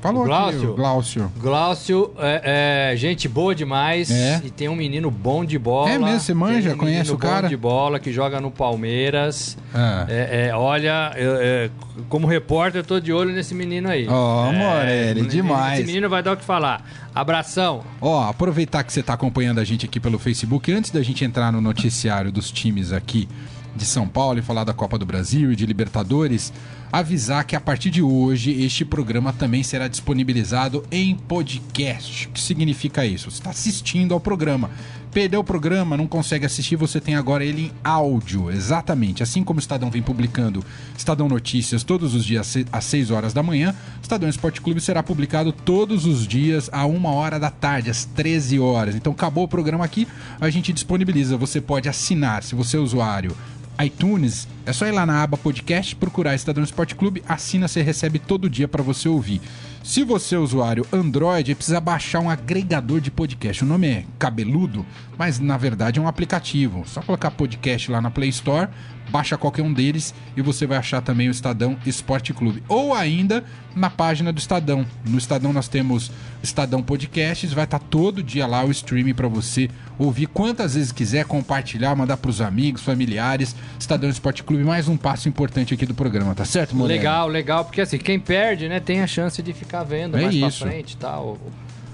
Falou 0.05 0.21
O 0.21 0.25
aqui, 0.25 0.29
Glaucio? 0.59 0.75
Glaucio. 0.75 1.33
Glaucio, 1.41 2.11
é, 2.19 2.91
é, 2.93 2.97
gente 2.97 3.27
boa 3.27 3.55
demais 3.55 4.11
É. 4.11 4.43
e 4.45 4.51
tem 4.51 4.69
um 4.69 4.77
menino 4.77 5.11
bom 5.11 5.47
de 5.47 5.59
bola. 5.59 5.89
É 5.91 5.99
mesmo? 5.99 6.21
Você 6.21 6.35
manja? 6.35 6.69
Tem 6.69 6.75
um 6.75 6.79
Conhece 6.79 7.11
o 7.11 7.17
cara? 7.17 7.43
bom 7.45 7.49
de 7.49 7.57
bola 7.57 7.99
que 7.99 8.13
joga 8.13 8.39
no 8.39 8.51
Palmeiras. 8.51 9.57
Ah. 9.75 10.05
É, 10.07 10.49
é, 10.49 10.55
olha, 10.55 11.11
é, 11.17 11.71
como 12.11 12.27
repórter, 12.27 12.81
eu 12.83 12.85
tô 12.85 13.01
de 13.01 13.15
olho 13.15 13.33
nesse 13.33 13.55
menino 13.55 13.89
aí. 13.89 14.07
Ó, 14.07 14.53
É, 14.53 14.53
Morelli, 14.53 15.21
esse 15.21 15.29
demais. 15.31 15.87
menino 15.87 16.07
vai 16.11 16.23
dar 16.23 16.33
o 16.33 16.37
que 16.37 16.45
falar. 16.45 16.85
Abração. 17.15 17.83
Ó, 17.99 18.29
aproveitar 18.29 18.85
que 18.85 18.93
você 18.93 19.01
está 19.01 19.15
acompanhando 19.15 19.59
a 19.59 19.65
gente 19.65 19.87
aqui 19.87 19.99
pelo 19.99 20.19
Facebook, 20.19 20.71
antes 20.71 20.91
da 20.91 21.03
gente 21.03 21.25
entrar 21.25 21.51
no 21.51 21.63
noticiário 21.63 22.31
dos 22.31 22.51
times 22.53 22.93
aqui 22.93 23.27
de 23.75 23.85
São 23.87 24.07
Paulo 24.07 24.39
e 24.39 24.43
falar 24.43 24.65
da 24.65 24.73
Copa 24.75 24.99
do 24.99 25.07
Brasil 25.07 25.51
e 25.51 25.57
de 25.57 25.65
Libertadores, 25.67 26.53
avisar 26.99 27.45
que 27.45 27.57
a 27.57 27.61
partir 27.61 27.91
de 27.91 28.01
hoje 28.01 28.53
este 28.63 28.85
programa 28.85 29.33
também 29.33 29.63
será 29.63 29.89
disponibilizado 29.89 30.85
em 30.93 31.17
podcast. 31.17 32.29
O 32.29 32.31
que 32.31 32.41
significa 32.41 33.05
isso? 33.05 33.31
Você 33.31 33.39
está 33.39 33.51
assistindo 33.51 34.15
ao 34.15 34.21
programa. 34.21 34.71
Perdeu 35.11 35.41
o 35.41 35.45
programa, 35.45 35.97
não 35.97 36.09
consegue 36.09 36.45
assistir, 36.45 36.75
você 36.75 37.01
tem 37.01 37.15
agora 37.15 37.45
ele 37.45 37.67
em 37.67 37.73
áudio, 37.85 38.51
exatamente. 38.51 39.23
Assim 39.23 39.45
como 39.45 39.59
o 39.59 39.61
Estadão 39.61 39.89
vem 39.89 40.03
publicando 40.03 40.65
Estadão 40.97 41.29
Notícias 41.29 41.85
todos 41.85 42.15
os 42.15 42.25
dias 42.25 42.57
às 42.73 42.85
6 42.85 43.11
horas 43.13 43.33
da 43.33 43.43
manhã, 43.43 43.75
Estadão 44.03 44.29
Esporte 44.29 44.61
Clube 44.61 44.81
será 44.81 45.03
publicado 45.05 45.53
todos 45.53 46.05
os 46.05 46.27
dias 46.27 46.69
a 46.73 46.85
1 46.85 47.05
hora 47.07 47.39
da 47.39 47.51
tarde, 47.51 47.91
às 47.91 48.05
13 48.05 48.59
horas. 48.59 48.97
Então 48.97 49.13
acabou 49.13 49.45
o 49.45 49.49
programa 49.49 49.85
aqui, 49.85 50.07
a 50.41 50.51
gente 50.51 50.73
disponibiliza. 50.73 51.37
Você 51.37 51.61
pode 51.61 51.89
assinar, 51.89 52.43
se 52.43 52.57
você 52.57 52.77
é 52.77 52.81
usuário 52.81 53.37
iTunes, 53.83 54.47
é 54.67 54.73
só 54.73 54.87
ir 54.87 54.93
lá 54.93 55.05
na 55.05 55.23
aba 55.23 55.37
podcast, 55.37 55.97
procurar 55.97 56.35
Estadão 56.35 56.63
Esporte 56.63 56.95
Clube, 56.95 57.23
assina, 57.29 57.67
você 57.67 57.83
recebe 57.83 58.19
todo 58.19 58.49
dia 58.49 58.69
para 58.69 58.83
você 58.83 59.09
ouvir. 59.09 59.41
Se 59.83 60.03
você 60.03 60.35
é 60.35 60.39
usuário 60.39 60.87
Android, 60.93 61.55
precisa 61.55 61.81
baixar 61.81 62.21
um 62.21 62.31
agregador 62.31 63.01
de 63.01 63.11
podcast. 63.11 63.63
O 63.63 63.67
nome 63.67 63.87
é 63.87 64.05
cabeludo, 64.19 64.87
mas 65.19 65.39
na 65.39 65.57
verdade 65.57 65.99
é 65.99 66.03
um 66.03 66.09
aplicativo. 66.09 66.85
Só 66.87 67.03
colocar 67.03 67.31
podcast 67.31 67.91
lá 67.91 68.01
na 68.01 68.11
Play 68.11 68.31
Store, 68.31 68.69
baixa 69.15 69.39
qualquer 69.39 69.63
um 69.63 69.73
deles 69.73 70.13
e 70.37 70.43
você 70.43 70.67
vai 70.67 70.77
achar 70.77 71.01
também 71.01 71.29
o 71.29 71.31
Estadão 71.31 71.77
Esporte 71.87 72.35
Clube. 72.35 72.65
Ou 72.69 72.93
ainda 72.93 73.45
na 73.77 73.89
página 73.89 74.33
do 74.33 74.41
Estadão. 74.41 74.85
No 75.07 75.17
Estadão 75.17 75.53
nós 75.53 75.69
temos 75.69 76.11
Estadão 76.43 76.83
Podcasts, 76.83 77.53
vai 77.53 77.63
estar 77.63 77.79
todo 77.79 78.25
dia 78.25 78.45
lá 78.45 78.65
o 78.65 78.73
streaming 78.73 79.15
para 79.15 79.29
você 79.29 79.71
ouvir 79.97 80.27
quantas 80.27 80.75
vezes 80.75 80.91
quiser, 80.91 81.27
compartilhar, 81.27 81.95
mandar 81.95 82.17
pros 82.17 82.41
amigos, 82.41 82.83
familiares. 82.83 83.55
Estadão 83.79 84.11
Esporte 84.11 84.43
Clube, 84.43 84.65
mais 84.65 84.89
um 84.89 84.97
passo 84.97 85.29
importante 85.29 85.73
aqui 85.73 85.87
do 85.87 85.95
programa, 85.95 86.35
tá 86.35 86.45
certo, 86.45 86.75
Moreno? 86.75 86.99
Legal, 86.99 87.29
legal, 87.29 87.65
porque 87.65 87.83
assim, 87.83 87.99
quem 87.99 88.19
perde, 88.19 88.69
né, 88.69 88.81
tem 88.81 89.01
a 89.01 89.07
chance 89.07 89.41
de 89.41 89.53
ficar 89.53 89.85
vendo 89.85 90.17
É 90.17 90.23
mais 90.23 90.35
isso. 90.35 90.59
pra 90.59 90.71
frente 90.73 90.95
e 90.95 90.97
tal. 90.97 91.39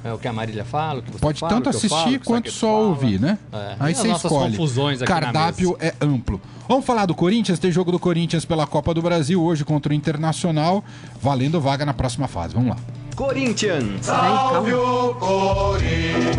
É 0.02 0.10
o 0.12 0.18
que 0.18 0.26
a 0.26 0.32
Marília 0.32 0.64
fala, 0.64 1.00
o 1.00 1.02
que 1.02 1.12
você 1.12 1.18
Pode 1.18 1.40
fala, 1.40 1.52
tanto 1.52 1.66
o 1.68 1.70
que 1.70 1.76
eu 1.76 1.78
assistir 1.78 2.18
falo, 2.18 2.24
quanto 2.24 2.50
só 2.50 2.68
fala. 2.68 2.78
ouvir, 2.86 3.20
né? 3.20 3.38
É. 3.52 3.74
Aí 3.78 3.92
E 3.92 3.94
você 3.94 4.08
escolhe. 4.10 4.50
confusões 4.52 5.02
aqui 5.02 5.12
na 5.12 5.20
Cardápio 5.20 5.76
é 5.78 5.92
amplo. 6.00 6.40
Vamos 6.66 6.86
falar 6.86 7.04
do 7.04 7.14
Corinthians? 7.14 7.58
Tem 7.58 7.70
jogo 7.70 7.92
do 7.92 7.98
Corinthians 7.98 8.44
pela 8.46 8.66
Copa 8.66 8.94
do 8.94 9.02
Brasil 9.02 9.42
hoje 9.42 9.62
contra 9.64 9.92
o 9.92 9.94
Internacional, 9.94 10.82
valendo 11.20 11.60
vaga 11.60 11.84
na 11.84 11.92
próxima 11.92 12.26
fase. 12.28 12.54
Vamos 12.54 12.70
lá. 12.70 12.76
Corinthians. 13.14 14.06
Calma. 14.06 14.60
o 14.60 15.14
Corinthians, 15.16 16.30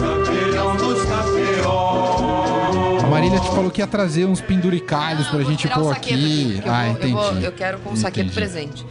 campeão 0.00 0.76
dos 0.76 1.02
campeões. 1.04 3.04
A 3.04 3.06
Marília 3.10 3.40
te 3.40 3.48
falou 3.48 3.70
que 3.70 3.80
ia 3.80 3.86
trazer 3.86 4.26
uns 4.26 4.40
penduricalhos 4.42 5.26
pra 5.28 5.42
gente 5.42 5.66
pôr 5.68 5.90
aqui. 5.92 6.60
eu 6.64 6.70
ah, 6.72 6.82
vou- 6.84 6.92
entendi. 6.92 7.12
Eu, 7.12 7.18
vou- 7.18 7.32
eu 7.40 7.52
quero 7.52 7.78
com 7.78 7.92
o 7.92 7.96
saqueto 7.96 8.32
presente. 8.32 8.84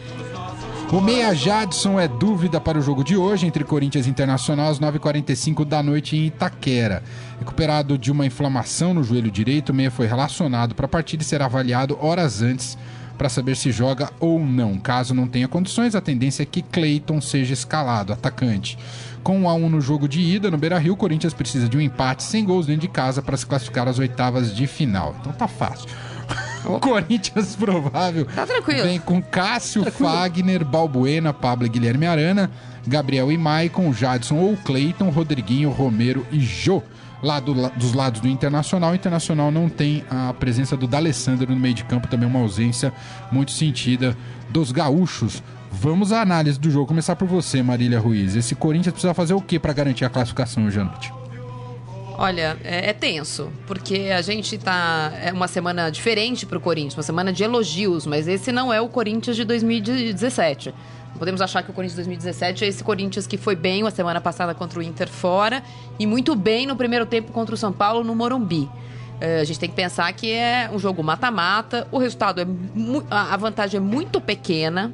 O 0.89 1.01
Meia 1.01 1.33
Jadson 1.33 1.99
é 1.99 2.07
dúvida 2.07 2.61
para 2.61 2.79
o 2.79 2.81
jogo 2.81 3.03
de 3.03 3.17
hoje 3.17 3.45
entre 3.45 3.65
Corinthians 3.65 4.07
Internacional 4.07 4.69
às 4.69 4.79
9h45 4.79 5.65
da 5.65 5.83
noite 5.83 6.15
em 6.15 6.27
Itaquera. 6.27 7.03
Recuperado 7.37 7.97
de 7.97 8.09
uma 8.09 8.25
inflamação 8.25 8.93
no 8.93 9.03
joelho 9.03 9.29
direito, 9.29 9.69
o 9.69 9.73
Meia 9.73 9.91
foi 9.91 10.07
relacionado 10.07 10.73
para 10.73 10.85
a 10.85 10.89
partida 10.89 11.23
e 11.23 11.25
será 11.25 11.43
avaliado 11.43 11.97
horas 12.01 12.41
antes 12.41 12.77
para 13.17 13.27
saber 13.27 13.57
se 13.57 13.69
joga 13.69 14.09
ou 14.17 14.39
não. 14.39 14.77
Caso 14.77 15.13
não 15.13 15.27
tenha 15.27 15.49
condições, 15.49 15.93
a 15.93 15.99
tendência 15.99 16.43
é 16.43 16.45
que 16.45 16.61
Cleiton 16.61 17.19
seja 17.19 17.53
escalado, 17.53 18.13
atacante. 18.13 18.77
Com 19.21 19.41
1 19.41 19.49
a 19.49 19.53
1 19.55 19.69
no 19.69 19.81
jogo 19.81 20.07
de 20.07 20.21
ida 20.21 20.49
no 20.49 20.57
Beira-Rio, 20.57 20.93
o 20.93 20.97
Corinthians 20.97 21.33
precisa 21.33 21.67
de 21.67 21.75
um 21.75 21.81
empate 21.81 22.23
sem 22.23 22.45
gols 22.45 22.65
dentro 22.65 22.83
de 22.83 22.87
casa 22.87 23.21
para 23.21 23.35
se 23.35 23.45
classificar 23.45 23.89
às 23.89 23.99
oitavas 23.99 24.55
de 24.55 24.65
final. 24.65 25.13
Então 25.19 25.33
tá 25.33 25.49
fácil. 25.49 25.89
O 26.75 26.79
Corinthians 26.79 27.55
provável 27.55 28.25
Tá 28.25 28.45
tranquilo. 28.45 28.83
vem 28.83 28.99
com 28.99 29.21
Cássio, 29.21 29.89
Fagner, 29.91 30.65
Balbuena, 30.65 31.33
Pablo 31.33 31.65
e 31.65 31.69
Guilherme 31.69 32.05
Arana, 32.05 32.51
Gabriel 32.85 33.31
e 33.31 33.37
Maicon, 33.37 33.93
Jadson 33.93 34.35
ou 34.35 34.57
Cleiton, 34.57 35.09
Rodriguinho, 35.09 35.69
Romero 35.69 36.25
e 36.31 36.39
Jô. 36.39 36.81
Lá 37.23 37.39
do 37.39 37.53
dos 37.71 37.93
lados 37.93 38.21
do 38.21 38.27
Internacional, 38.27 38.91
o 38.91 38.95
Internacional 38.95 39.49
não 39.51 39.67
tem 39.67 40.03
a 40.09 40.31
presença 40.33 40.77
do 40.77 40.85
D'Alessandro 40.85 41.49
no 41.51 41.59
meio 41.59 41.73
de 41.73 41.83
campo, 41.83 42.07
também 42.07 42.29
uma 42.29 42.39
ausência 42.39 42.93
muito 43.31 43.51
sentida 43.51 44.15
dos 44.49 44.71
gaúchos. 44.71 45.41
Vamos 45.71 46.11
à 46.11 46.21
análise 46.21 46.59
do 46.59 46.69
jogo. 46.69 46.85
Começar 46.85 47.15
por 47.15 47.27
você, 47.27 47.63
Marília 47.63 47.99
Ruiz. 47.99 48.35
Esse 48.35 48.53
Corinthians 48.53 48.93
precisa 48.93 49.13
fazer 49.15 49.33
o 49.33 49.41
que 49.41 49.57
para 49.57 49.73
garantir 49.73 50.05
a 50.05 50.09
classificação 50.09 50.65
hoje 50.65 50.79
à 50.79 50.83
noite? 50.83 51.11
Olha, 52.19 52.57
é, 52.63 52.89
é 52.89 52.93
tenso, 52.93 53.53
porque 53.67 54.09
a 54.15 54.23
gente 54.23 54.57
tá. 54.57 55.13
É 55.21 55.31
uma 55.31 55.47
semana 55.47 55.91
diferente 55.91 56.47
pro 56.47 56.59
Corinthians, 56.59 56.95
uma 56.95 57.03
semana 57.03 57.31
de 57.31 57.43
elogios, 57.43 58.07
mas 58.07 58.27
esse 58.27 58.51
não 58.51 58.73
é 58.73 58.81
o 58.81 58.89
Corinthians 58.89 59.35
de 59.35 59.45
2017. 59.45 60.73
Não 61.11 61.19
podemos 61.19 61.41
achar 61.41 61.61
que 61.61 61.69
o 61.69 61.73
Corinthians 61.73 61.95
de 61.95 62.09
2017 62.09 62.65
é 62.65 62.67
esse 62.67 62.83
Corinthians 62.83 63.27
que 63.27 63.37
foi 63.37 63.55
bem 63.55 63.85
a 63.85 63.91
semana 63.91 64.19
passada 64.19 64.55
contra 64.55 64.79
o 64.79 64.81
Inter 64.81 65.07
fora 65.07 65.61
e 65.99 66.07
muito 66.07 66.35
bem 66.35 66.65
no 66.65 66.75
primeiro 66.75 67.05
tempo 67.05 67.31
contra 67.31 67.53
o 67.53 67.57
São 67.57 67.71
Paulo 67.71 68.03
no 68.03 68.15
Morumbi. 68.15 68.67
É, 69.21 69.39
a 69.39 69.43
gente 69.43 69.59
tem 69.59 69.69
que 69.69 69.75
pensar 69.75 70.11
que 70.13 70.31
é 70.31 70.69
um 70.73 70.79
jogo 70.79 71.03
mata-mata, 71.03 71.87
o 71.91 71.99
resultado 71.99 72.41
é. 72.41 72.45
a 73.11 73.37
vantagem 73.37 73.77
é 73.77 73.81
muito 73.81 74.19
pequena 74.19 74.91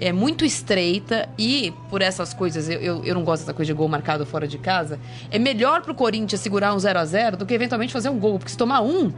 é 0.00 0.12
muito 0.12 0.44
estreita 0.44 1.28
e 1.38 1.72
por 1.90 2.00
essas 2.00 2.32
coisas, 2.32 2.68
eu, 2.68 2.80
eu, 2.80 3.04
eu 3.04 3.14
não 3.14 3.22
gosto 3.22 3.42
dessa 3.42 3.52
coisa 3.52 3.70
de 3.70 3.76
gol 3.76 3.86
marcado 3.86 4.24
fora 4.24 4.48
de 4.48 4.56
casa. 4.56 4.98
É 5.30 5.38
melhor 5.38 5.82
pro 5.82 5.94
Corinthians 5.94 6.40
segurar 6.40 6.74
um 6.74 6.78
0 6.78 6.98
a 6.98 7.04
0 7.04 7.36
do 7.36 7.44
que 7.44 7.52
eventualmente 7.52 7.92
fazer 7.92 8.08
um 8.08 8.18
gol, 8.18 8.38
porque 8.38 8.50
se 8.50 8.56
tomar 8.56 8.80
um, 8.80 9.12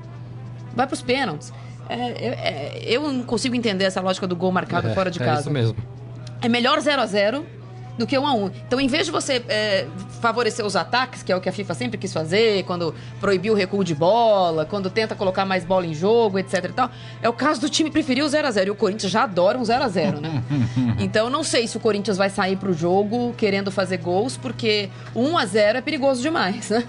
vai 0.75 0.87
pros 0.87 1.01
pênaltis. 1.01 1.53
É, 1.89 1.95
é, 1.95 2.27
é, 2.27 2.83
eu 2.87 3.13
não 3.13 3.23
consigo 3.23 3.55
entender 3.55 3.85
essa 3.85 4.01
lógica 4.01 4.27
do 4.27 4.35
gol 4.35 4.51
marcado 4.51 4.89
É, 4.89 4.95
fora 4.95 5.11
de 5.11 5.23
é 5.23 5.25
casa. 5.25 5.43
isso 5.43 5.51
mesmo. 5.51 5.77
É 6.41 6.49
melhor 6.49 6.81
0 6.81 7.01
a 7.01 7.07
0 7.07 7.47
do 7.99 8.07
que 8.07 8.19
1 8.19 8.27
a 8.27 8.35
1 8.35 8.51
Então, 8.67 8.81
em 8.81 8.87
vez 8.87 9.07
de 9.07 9.13
você 9.13 9.43
é, 9.49 9.87
favorecer 10.21 10.65
os 10.65 10.77
ataques, 10.77 11.23
que 11.23 11.33
é 11.33 11.37
o 11.37 11.41
que 11.41 11.49
a 11.49 11.53
FIFA 11.53 11.75
sempre 11.75 11.99
quis 11.99 12.13
fazer, 12.13 12.65
quando 12.65 12.95
proibiu 13.21 13.53
o 13.53 13.57
recuo 13.57 13.85
de 13.85 13.95
bola, 13.95 14.65
quando 14.65 14.91
tenta 14.91 15.15
colocar 15.15 15.45
mais 15.45 15.65
bola 15.65 15.87
em 15.87 15.95
jogo, 15.95 16.39
etc 16.39 16.65
e 16.65 16.73
tal, 16.73 16.91
é 17.21 17.29
o 17.29 17.33
caso 17.33 17.61
do 17.61 17.69
time 17.69 17.91
preferir 17.91 18.25
o 18.25 18.29
0 18.29 18.49
a 18.49 18.51
0 18.51 18.67
E 18.69 18.71
o 18.71 18.75
Corinthians 18.75 19.13
já 19.13 19.25
adora 19.25 19.59
um 19.59 19.65
0 19.65 19.85
a 19.85 19.89
0 19.89 20.21
né? 20.21 20.43
então, 20.99 21.29
não 21.29 21.43
sei 21.43 21.67
se 21.67 21.77
o 21.77 21.81
Corinthians 21.81 22.17
vai 22.17 22.31
sair 22.31 22.57
pro 22.57 22.73
jogo 22.73 23.35
querendo 23.37 23.71
fazer 23.71 23.99
gols, 23.99 24.37
porque 24.37 24.89
1 25.15 25.39
a 25.39 25.47
0 25.47 25.79
é 25.79 25.81
perigoso 25.81 26.23
demais, 26.23 26.71
né? 26.71 26.85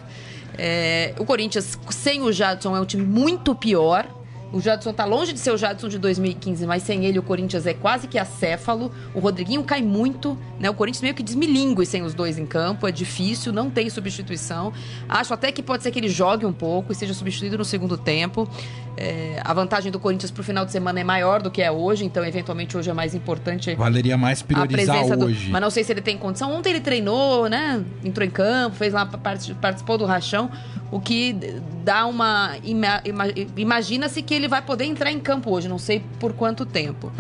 É, 0.58 1.14
o 1.18 1.26
Corinthians, 1.26 1.78
sem 1.90 2.22
o 2.22 2.32
Jadson, 2.32 2.76
é 2.76 2.80
um 2.80 2.86
time 2.86 3.04
muito 3.04 3.56
pior. 3.56 4.06
O 4.54 4.62
Jadson 4.62 4.94
tá 4.94 5.04
longe 5.04 5.34
de 5.34 5.40
ser 5.40 5.52
o 5.52 5.58
Jadson 5.58 5.88
de 5.90 5.98
2015, 5.98 6.66
mas 6.68 6.84
sem 6.84 7.06
ele 7.06 7.18
o 7.18 7.24
Corinthians 7.24 7.66
é 7.66 7.74
quase 7.74 8.08
que 8.08 8.20
acéfalo. 8.20 8.92
O 9.14 9.20
Rodriguinho 9.20 9.64
cai 9.64 9.82
muito, 9.82 10.38
né? 10.60 10.70
O 10.70 10.74
Corinthians 10.76 11.02
meio 11.02 11.16
que 11.16 11.24
desmilingue 11.24 11.84
sem 11.88 12.04
os 12.04 12.14
dois 12.14 12.38
em 12.38 12.46
campo, 12.46 12.88
é 12.88 12.92
difícil, 12.92 13.52
não 13.52 13.70
tem 13.72 13.90
substituição. 13.90 14.72
Acho 15.10 15.34
até 15.34 15.52
que 15.52 15.64
pode 15.64 15.82
ser 15.82 15.90
que 15.90 15.98
ele 16.00 16.08
jogue 16.08 16.46
um 16.46 16.54
pouco 16.54 16.92
e 16.92 16.96
seja 16.96 17.14
substituído 17.16 17.58
no 17.58 17.66
segundo 17.66 17.98
tempo. 17.98 18.48
É, 18.96 19.42
a 19.44 19.52
vantagem 19.56 19.92
do 19.92 20.00
Corinthians 20.00 20.30
pro 20.30 20.44
final 20.44 20.64
de 20.66 20.72
semana 20.72 21.00
é 21.00 21.04
maior 21.04 21.42
do 21.42 21.50
que 21.50 21.60
é 21.64 21.72
hoje, 21.72 22.06
então 22.06 22.24
eventualmente 22.24 22.78
hoje 22.78 22.92
é 22.92 22.94
mais 22.94 23.16
importante 23.16 23.74
Valeria 23.74 24.16
mais 24.16 24.44
priorizar 24.44 24.96
presença 24.98 25.18
do. 25.18 25.26
hoje. 25.26 25.50
Mas 25.50 25.62
não 25.62 25.72
sei 25.72 25.84
se 25.84 25.92
ele 25.92 26.02
tem 26.02 26.16
condição. 26.16 26.54
Ontem 26.54 26.70
ele 26.70 26.80
treinou, 26.80 27.50
né? 27.50 27.84
Entrou 28.06 28.24
em 28.26 28.30
campo, 28.30 28.76
fez 28.76 28.94
lá, 28.94 29.04
parti- 29.04 29.56
participou 29.56 29.98
do 29.98 30.06
rachão, 30.06 30.52
o 30.92 31.00
que 31.00 31.34
dá 31.84 32.06
uma. 32.06 32.52
ima- 32.64 33.02
ima- 33.04 33.24
Imagina-se 33.58 34.22
que 34.22 34.32
ele 34.34 34.43
vai 34.48 34.62
poder 34.62 34.86
entrar 34.86 35.12
em 35.12 35.20
campo 35.20 35.52
hoje, 35.52 35.68
não 35.68 35.78
sei 35.78 36.04
por 36.20 36.34
quanto 36.34 36.66
tempo. 36.66 37.12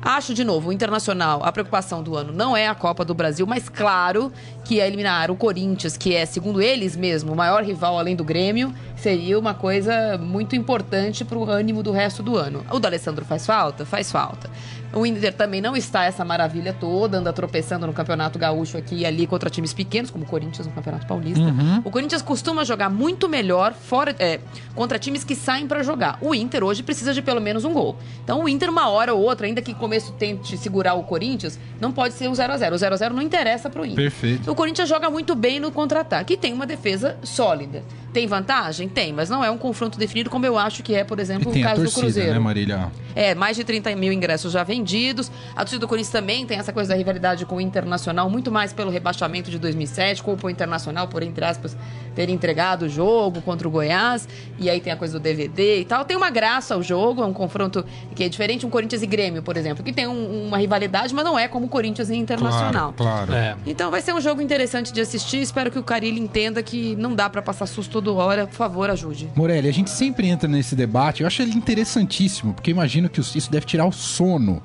Acho, 0.00 0.32
de 0.32 0.44
novo, 0.44 0.68
o 0.68 0.72
Internacional, 0.72 1.42
a 1.42 1.50
preocupação 1.50 2.02
do 2.02 2.16
ano 2.16 2.32
não 2.32 2.56
é 2.56 2.68
a 2.68 2.74
Copa 2.74 3.04
do 3.04 3.14
Brasil, 3.14 3.46
mas 3.46 3.68
claro 3.68 4.32
que 4.64 4.80
é 4.80 4.86
eliminar 4.86 5.28
o 5.30 5.36
Corinthians, 5.36 5.96
que 5.96 6.14
é, 6.14 6.24
segundo 6.24 6.62
eles 6.62 6.94
mesmo, 6.94 7.32
o 7.32 7.36
maior 7.36 7.64
rival 7.64 7.98
além 7.98 8.14
do 8.14 8.22
Grêmio, 8.22 8.72
seria 8.96 9.36
uma 9.38 9.54
coisa 9.54 10.16
muito 10.16 10.54
importante 10.54 11.24
para 11.24 11.36
o 11.36 11.50
ânimo 11.50 11.82
do 11.82 11.90
resto 11.90 12.22
do 12.22 12.36
ano. 12.36 12.64
O 12.70 12.78
D'Alessandro 12.78 13.24
faz 13.24 13.44
falta? 13.44 13.84
Faz 13.84 14.12
falta. 14.12 14.48
O 14.92 15.04
Inter 15.04 15.32
também 15.34 15.60
não 15.60 15.76
está 15.76 16.04
essa 16.04 16.24
maravilha 16.24 16.72
toda, 16.72 17.18
anda 17.18 17.32
tropeçando 17.32 17.86
no 17.86 17.92
Campeonato 17.92 18.38
Gaúcho 18.38 18.78
aqui 18.78 18.96
e 18.96 19.06
ali 19.06 19.26
contra 19.26 19.50
times 19.50 19.72
pequenos, 19.72 20.10
como 20.10 20.24
o 20.24 20.26
Corinthians 20.26 20.66
no 20.66 20.72
Campeonato 20.72 21.06
Paulista. 21.06 21.42
O 21.84 21.90
Corinthians 21.90 22.22
costuma 22.22 22.64
jogar 22.64 22.88
muito 22.88 23.28
melhor 23.28 23.74
fora 23.74 24.14
é, 24.18 24.40
contra 24.74 24.98
times 24.98 25.24
que 25.24 25.34
saem 25.34 25.66
para 25.66 25.82
jogar. 25.82 26.18
O 26.20 26.34
Inter 26.34 26.64
hoje 26.64 26.82
precisa 26.82 27.12
de 27.12 27.20
pelo 27.20 27.40
menos 27.40 27.64
um 27.64 27.72
gol. 27.72 27.96
Então 28.24 28.42
o 28.42 28.48
Inter, 28.48 28.70
uma 28.70 28.88
hora 28.88 29.12
ou 29.14 29.22
outra, 29.22 29.46
ainda 29.46 29.60
que 29.60 29.74
começo 29.74 30.12
tente 30.12 30.56
segurar 30.56 30.94
o 30.94 31.02
Corinthians, 31.02 31.58
não 31.80 31.92
pode 31.92 32.14
ser 32.14 32.28
o 32.28 32.34
0 32.34 32.52
a 32.52 32.56
0 32.56 32.74
O 32.74 32.78
0 32.78 32.94
a 32.94 32.96
0 32.96 33.14
não 33.14 33.22
interessa 33.22 33.68
pro 33.68 33.84
Inter. 33.84 33.96
Perfeito. 33.96 34.50
O 34.50 34.54
Corinthians 34.54 34.88
joga 34.88 35.10
muito 35.10 35.34
bem 35.34 35.60
no 35.60 35.70
contra-ataque 35.70 36.34
e 36.34 36.36
tem 36.36 36.52
uma 36.52 36.66
defesa 36.66 37.16
sólida. 37.22 37.82
Tem 38.18 38.26
vantagem? 38.26 38.88
Tem, 38.88 39.12
mas 39.12 39.30
não 39.30 39.44
é 39.44 39.50
um 39.50 39.56
confronto 39.56 39.96
definido 39.96 40.28
como 40.28 40.44
eu 40.44 40.58
acho 40.58 40.82
que 40.82 40.92
é, 40.92 41.04
por 41.04 41.20
exemplo, 41.20 41.52
o 41.52 41.62
caso 41.62 41.76
do 41.76 41.84
torcida, 41.84 42.00
Cruzeiro. 42.00 42.32
né, 42.32 42.38
Marília? 42.40 42.90
É, 43.14 43.32
mais 43.32 43.56
de 43.56 43.62
30 43.62 43.94
mil 43.94 44.12
ingressos 44.12 44.52
já 44.52 44.64
vendidos. 44.64 45.30
A 45.54 45.60
torcida 45.60 45.78
do 45.78 45.86
Corinthians 45.86 46.10
também 46.10 46.44
tem 46.44 46.58
essa 46.58 46.72
coisa 46.72 46.88
da 46.88 46.96
rivalidade 46.96 47.46
com 47.46 47.56
o 47.56 47.60
Internacional, 47.60 48.28
muito 48.28 48.50
mais 48.50 48.72
pelo 48.72 48.90
rebaixamento 48.90 49.52
de 49.52 49.58
2007, 49.60 50.20
culpa 50.24 50.48
o 50.48 50.50
Internacional 50.50 51.06
por, 51.06 51.22
entre 51.22 51.44
aspas, 51.44 51.76
ter 52.18 52.28
entregado 52.30 52.82
o 52.86 52.88
jogo 52.88 53.40
contra 53.42 53.68
o 53.68 53.70
Goiás. 53.70 54.28
E 54.58 54.68
aí 54.68 54.80
tem 54.80 54.92
a 54.92 54.96
coisa 54.96 55.20
do 55.20 55.22
DVD 55.22 55.82
e 55.82 55.84
tal. 55.84 56.04
Tem 56.04 56.16
uma 56.16 56.30
graça 56.30 56.74
ao 56.74 56.82
jogo, 56.82 57.22
é 57.22 57.26
um 57.26 57.32
confronto 57.32 57.84
que 58.16 58.24
é 58.24 58.28
diferente 58.28 58.66
um 58.66 58.70
Corinthians 58.70 59.02
e 59.02 59.06
Grêmio, 59.06 59.40
por 59.40 59.56
exemplo, 59.56 59.84
que 59.84 59.92
tem 59.92 60.08
um- 60.08 60.48
uma 60.48 60.58
rivalidade, 60.58 61.14
mas 61.14 61.24
não 61.24 61.38
é 61.38 61.46
como 61.46 61.68
Corinthians 61.68 62.10
e 62.10 62.16
Internacional. 62.16 62.92
Claro, 62.96 63.26
claro. 63.28 63.32
É. 63.34 63.54
Então 63.64 63.88
vai 63.88 64.02
ser 64.02 64.12
um 64.14 64.20
jogo 64.20 64.42
interessante 64.42 64.92
de 64.92 65.00
assistir. 65.00 65.38
Espero 65.40 65.70
que 65.70 65.78
o 65.78 65.82
Carilli 65.84 66.18
entenda 66.18 66.60
que 66.60 66.96
não 66.96 67.14
dá 67.14 67.30
pra 67.30 67.40
passar 67.40 67.66
susto 67.66 67.92
toda 68.02 68.10
hora. 68.12 68.48
Por 68.48 68.56
favor, 68.56 68.90
ajude. 68.90 69.28
Morelli, 69.36 69.68
a 69.68 69.72
gente 69.72 69.88
sempre 69.90 70.26
entra 70.26 70.48
nesse 70.48 70.74
debate. 70.74 71.20
Eu 71.20 71.26
acho 71.28 71.40
ele 71.40 71.52
interessantíssimo, 71.52 72.52
porque 72.52 72.70
eu 72.70 72.72
imagino 72.72 73.08
que 73.08 73.20
isso 73.20 73.48
deve 73.48 73.64
tirar 73.64 73.86
o 73.86 73.92
sono 73.92 74.60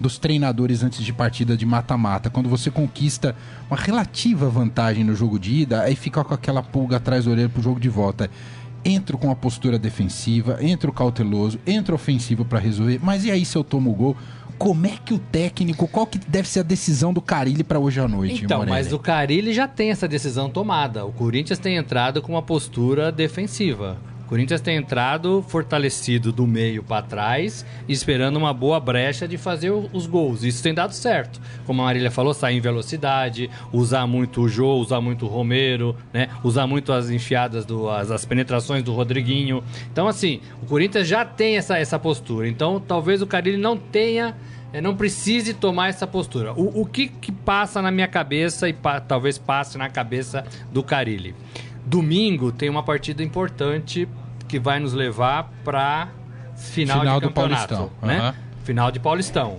dos 0.00 0.18
treinadores 0.18 0.82
antes 0.82 1.04
de 1.04 1.12
partida 1.12 1.56
de 1.56 1.64
mata-mata. 1.66 2.30
Quando 2.30 2.48
você 2.48 2.70
conquista 2.70 3.34
uma 3.70 3.76
relativa 3.78 4.48
vantagem 4.48 5.04
no 5.04 5.14
jogo 5.14 5.38
de 5.38 5.54
ida, 5.62 5.82
aí 5.82 5.94
fica 5.96 6.22
com 6.24 6.34
aquela 6.34 6.62
pulga 6.62 6.96
atrás 6.96 7.24
da 7.24 7.30
orelha 7.30 7.48
pro 7.48 7.62
jogo 7.62 7.80
de 7.80 7.88
volta. 7.88 8.30
Entro 8.84 9.18
com 9.18 9.30
a 9.30 9.34
postura 9.34 9.78
defensiva, 9.78 10.58
entro 10.62 10.92
cauteloso, 10.92 11.58
entro 11.66 11.94
ofensivo 11.94 12.44
pra 12.44 12.58
resolver, 12.60 13.00
mas 13.02 13.24
e 13.24 13.30
aí 13.30 13.44
se 13.44 13.56
eu 13.56 13.64
tomo 13.64 13.90
o 13.90 13.94
gol? 13.94 14.16
Como 14.58 14.86
é 14.86 14.92
que 15.04 15.12
o 15.12 15.18
técnico, 15.18 15.86
qual 15.86 16.06
que 16.06 16.16
deve 16.18 16.48
ser 16.48 16.60
a 16.60 16.62
decisão 16.62 17.12
do 17.12 17.20
Carilli 17.20 17.62
pra 17.62 17.78
hoje 17.78 18.00
à 18.00 18.08
noite, 18.08 18.44
Então, 18.44 18.58
Morelli? 18.58 18.76
mas 18.76 18.92
o 18.92 18.98
Carilli 18.98 19.52
já 19.52 19.68
tem 19.68 19.90
essa 19.90 20.08
decisão 20.08 20.48
tomada. 20.48 21.04
O 21.04 21.12
Corinthians 21.12 21.58
tem 21.58 21.76
entrado 21.76 22.22
com 22.22 22.32
uma 22.32 22.40
postura 22.42 23.12
defensiva. 23.12 23.98
Corinthians 24.26 24.60
tem 24.60 24.76
entrado 24.76 25.44
fortalecido 25.48 26.32
do 26.32 26.46
meio 26.46 26.82
para 26.82 27.02
trás, 27.02 27.64
esperando 27.88 28.36
uma 28.36 28.52
boa 28.52 28.80
brecha 28.80 29.26
de 29.28 29.38
fazer 29.38 29.70
os 29.70 30.06
gols. 30.06 30.42
Isso 30.42 30.62
tem 30.62 30.74
dado 30.74 30.92
certo. 30.92 31.40
Como 31.64 31.80
a 31.82 31.84
Marília 31.84 32.10
falou, 32.10 32.34
sair 32.34 32.56
em 32.56 32.60
velocidade, 32.60 33.48
usar 33.72 34.06
muito 34.06 34.42
o 34.42 34.48
Jô, 34.48 34.74
usar 34.74 35.00
muito 35.00 35.26
o 35.26 35.28
Romero, 35.28 35.96
né? 36.12 36.28
Usar 36.42 36.66
muito 36.66 36.92
as 36.92 37.08
enfiadas, 37.10 37.64
do, 37.64 37.88
as, 37.88 38.10
as 38.10 38.24
penetrações 38.24 38.82
do 38.82 38.92
Rodriguinho. 38.92 39.62
Então, 39.92 40.08
assim, 40.08 40.40
o 40.62 40.66
Corinthians 40.66 41.06
já 41.06 41.24
tem 41.24 41.56
essa, 41.56 41.78
essa 41.78 41.98
postura. 41.98 42.48
Então, 42.48 42.80
talvez 42.80 43.22
o 43.22 43.26
Carilli 43.26 43.56
não 43.56 43.76
tenha 43.76 44.34
é, 44.72 44.80
não 44.80 44.96
precise 44.96 45.54
tomar 45.54 45.88
essa 45.88 46.06
postura. 46.06 46.52
O, 46.52 46.82
o 46.82 46.84
que, 46.84 47.06
que 47.06 47.30
passa 47.30 47.80
na 47.80 47.90
minha 47.92 48.08
cabeça 48.08 48.68
e 48.68 48.72
pa- 48.72 49.00
talvez 49.00 49.38
passe 49.38 49.78
na 49.78 49.88
cabeça 49.88 50.44
do 50.72 50.82
Carilli? 50.82 51.34
Domingo 51.86 52.50
tem 52.52 52.68
uma 52.68 52.82
partida 52.82 53.22
importante 53.22 54.08
que 54.48 54.58
vai 54.58 54.78
nos 54.80 54.92
levar 54.92 55.50
para 55.64 56.08
final, 56.56 57.00
Final 57.00 57.20
de 57.20 57.26
do 57.26 57.28
campeonato, 57.32 57.74
Paulistão, 57.74 57.90
né? 58.02 58.34
Final 58.64 58.90
de 58.90 58.98
Paulistão. 59.00 59.58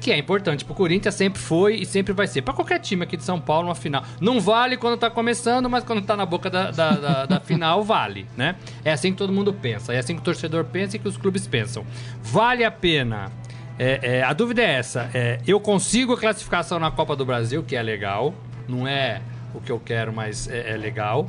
Que 0.00 0.12
é 0.12 0.18
importante 0.18 0.64
pro 0.64 0.74
Corinthians, 0.74 1.14
sempre 1.16 1.40
foi 1.40 1.76
e 1.76 1.84
sempre 1.86 2.12
vai 2.12 2.26
ser. 2.28 2.42
Para 2.42 2.54
qualquer 2.54 2.78
time 2.78 3.02
aqui 3.02 3.16
de 3.16 3.24
São 3.24 3.40
Paulo, 3.40 3.68
uma 3.68 3.74
final. 3.74 4.02
Não 4.20 4.40
vale 4.40 4.76
quando 4.76 4.96
tá 4.96 5.10
começando, 5.10 5.68
mas 5.68 5.82
quando 5.82 6.02
tá 6.02 6.16
na 6.16 6.24
boca 6.24 6.48
da, 6.48 6.70
da, 6.70 6.90
da- 6.92 7.26
da 7.26 7.40
final, 7.42 7.82
vale, 7.82 8.26
né? 8.36 8.54
É 8.84 8.92
assim 8.92 9.10
que 9.10 9.18
todo 9.18 9.32
mundo 9.32 9.52
pensa. 9.52 9.92
É 9.92 9.98
assim 9.98 10.14
que 10.14 10.20
o 10.20 10.24
torcedor 10.24 10.64
pensa 10.64 10.94
e 10.96 10.98
que 11.00 11.08
os 11.08 11.16
clubes 11.16 11.46
pensam. 11.48 11.84
Vale 12.22 12.64
a 12.64 12.70
pena. 12.70 13.30
É, 13.76 14.18
é, 14.18 14.22
a 14.22 14.32
dúvida 14.32 14.62
é 14.62 14.72
essa. 14.74 15.10
é, 15.12 15.40
eu 15.46 15.58
consigo 15.60 16.12
a 16.14 16.18
classificação 16.18 16.78
na 16.78 16.90
Copa 16.92 17.14
do 17.16 17.24
Brasil, 17.26 17.62
que 17.64 17.74
é 17.74 17.82
legal. 17.82 18.32
Não 18.68 18.86
é 18.86 19.20
o 19.52 19.60
que 19.60 19.70
eu 19.72 19.80
quero, 19.80 20.12
mas 20.12 20.48
é, 20.48 20.74
é 20.74 20.76
legal. 20.76 21.28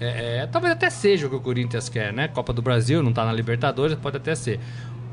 É, 0.00 0.38
é, 0.38 0.46
talvez 0.46 0.72
até 0.72 0.90
seja 0.90 1.26
o 1.26 1.30
que 1.30 1.36
o 1.36 1.40
Corinthians 1.40 1.88
quer, 1.88 2.12
né? 2.12 2.28
Copa 2.28 2.52
do 2.52 2.60
Brasil, 2.60 3.02
não 3.02 3.12
tá 3.12 3.24
na 3.24 3.32
Libertadores, 3.32 3.96
pode 3.96 4.16
até 4.16 4.34
ser. 4.34 4.58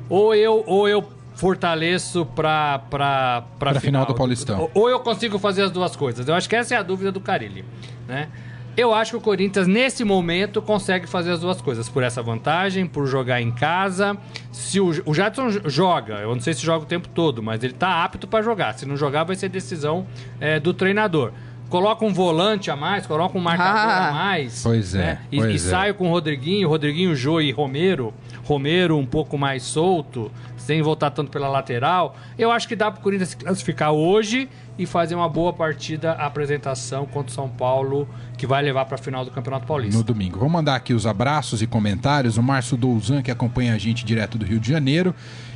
Ou 0.10 0.34
eu, 0.36 0.64
ou 0.66 0.88
eu 0.88 1.08
fortaleço 1.36 2.26
pra, 2.26 2.80
pra, 2.90 3.44
pra, 3.58 3.72
Pra 3.72 3.80
final 3.80 4.06
do 4.06 4.14
Paulistão. 4.14 4.62
Ou, 4.62 4.72
ou 4.74 4.90
eu 4.90 5.00
consigo 5.00 5.40
fazer 5.40 5.64
as 5.64 5.72
duas 5.72 5.96
coisas. 5.96 6.28
Eu 6.28 6.36
acho 6.36 6.50
que 6.50 6.56
essa 6.56 6.76
é 6.76 6.78
a 6.78 6.84
dúvida 6.84 7.12
do 7.12 7.20
Carilli, 7.20 7.64
né? 8.08 8.28
Eu 8.76 8.94
acho 8.94 9.12
que 9.12 9.18
o 9.18 9.22
Corinthians, 9.22 9.68
nesse 9.68 10.04
momento, 10.04 10.62
consegue 10.62 11.06
fazer 11.06 11.32
as 11.32 11.42
duas 11.42 11.62
coisas. 11.62 11.90
Por 11.90 12.04
essa 12.04 12.22
vantagem, 12.24 12.86
por 12.86 13.06
jogar 13.06 13.42
em 13.42 13.52
casa. 13.52 14.18
Se 14.52 14.80
o, 14.80 14.92
o 15.06 15.14
Jadson 15.14 15.50
joga, 15.66 16.16
eu 16.20 16.34
não 16.34 16.40
sei 16.40 16.54
se 16.54 16.62
joga 16.62 16.86
o 16.86 16.88
tempo 16.88 17.10
todo, 17.10 17.44
mas 17.44 17.62
ele 17.64 17.74
tá 17.74 18.04
apto 18.04 18.28
para 18.28 18.42
jogar. 18.42 18.74
Se 18.74 18.86
não 18.86 18.96
jogar, 18.96 19.26
vai 19.26 19.36
ser 19.36 19.50
decisão 19.50 20.08
é, 20.40 20.58
do 20.58 20.74
treinador. 20.74 21.34
Coloca 21.72 22.04
um 22.04 22.12
volante 22.14 22.70
a 22.70 22.76
mais, 22.76 23.08
coloca 23.08 23.38
um 23.38 23.42
marcador 23.42 23.90
Ah. 23.90 24.10
a 24.10 24.12
mais. 24.12 24.62
Pois 24.62 24.94
é, 24.94 24.98
né? 24.98 25.20
E, 25.32 25.38
pois 25.38 25.52
e 25.54 25.56
é. 25.56 25.70
sai 25.72 25.94
com 25.94 26.10
o 26.10 26.12
Rodriguinho, 26.12 26.68
Rodriguinho, 26.68 27.16
Jô 27.16 27.40
e 27.40 27.50
Romero. 27.50 28.14
Romero 28.44 28.98
um 28.98 29.06
pouco 29.06 29.38
mais 29.38 29.64
solto, 29.64 30.30
sem 30.66 30.82
voltar 30.82 31.12
tanto 31.12 31.32
pela 31.32 31.48
lateral. 31.48 32.16
Eu 32.38 32.52
acho 32.52 32.68
que 32.68 32.76
dá 32.76 32.92
pro 32.92 33.02
Corinthians 33.02 33.30
se 33.30 33.38
classificar 33.38 33.92
hoje 33.92 34.50
e 34.78 34.86
fazer 34.86 35.16
uma 35.16 35.28
boa 35.28 35.54
partida, 35.54 36.14
a 36.14 36.26
apresentação 36.26 37.06
contra 37.06 37.32
o 37.32 37.36
São 37.36 37.50
Paulo, 37.50 38.08
que 38.38 38.48
vai 38.48 38.64
levar 38.64 38.86
pra 38.86 38.98
final 38.98 39.26
do 39.26 39.32
Campeonato 39.32 39.66
Paulista. 39.68 39.98
no 39.98 40.04
domingo. 40.04 40.40
Vou 40.40 40.50
mandar 40.50 40.76
aqui 40.76 40.94
os 40.94 41.06
abraços 41.06 41.62
e 41.62 41.68
comentários. 41.68 42.38
O 42.38 42.44
Márcio 42.44 42.78
Douzan, 42.78 43.22
que 43.22 43.32
acompanha 43.32 43.74
a 43.74 43.78
gente 43.78 44.06
direto 44.06 44.38
do 44.38 44.46
Rio 44.46 44.60
de 44.60 44.70
Janeiro 44.70 45.14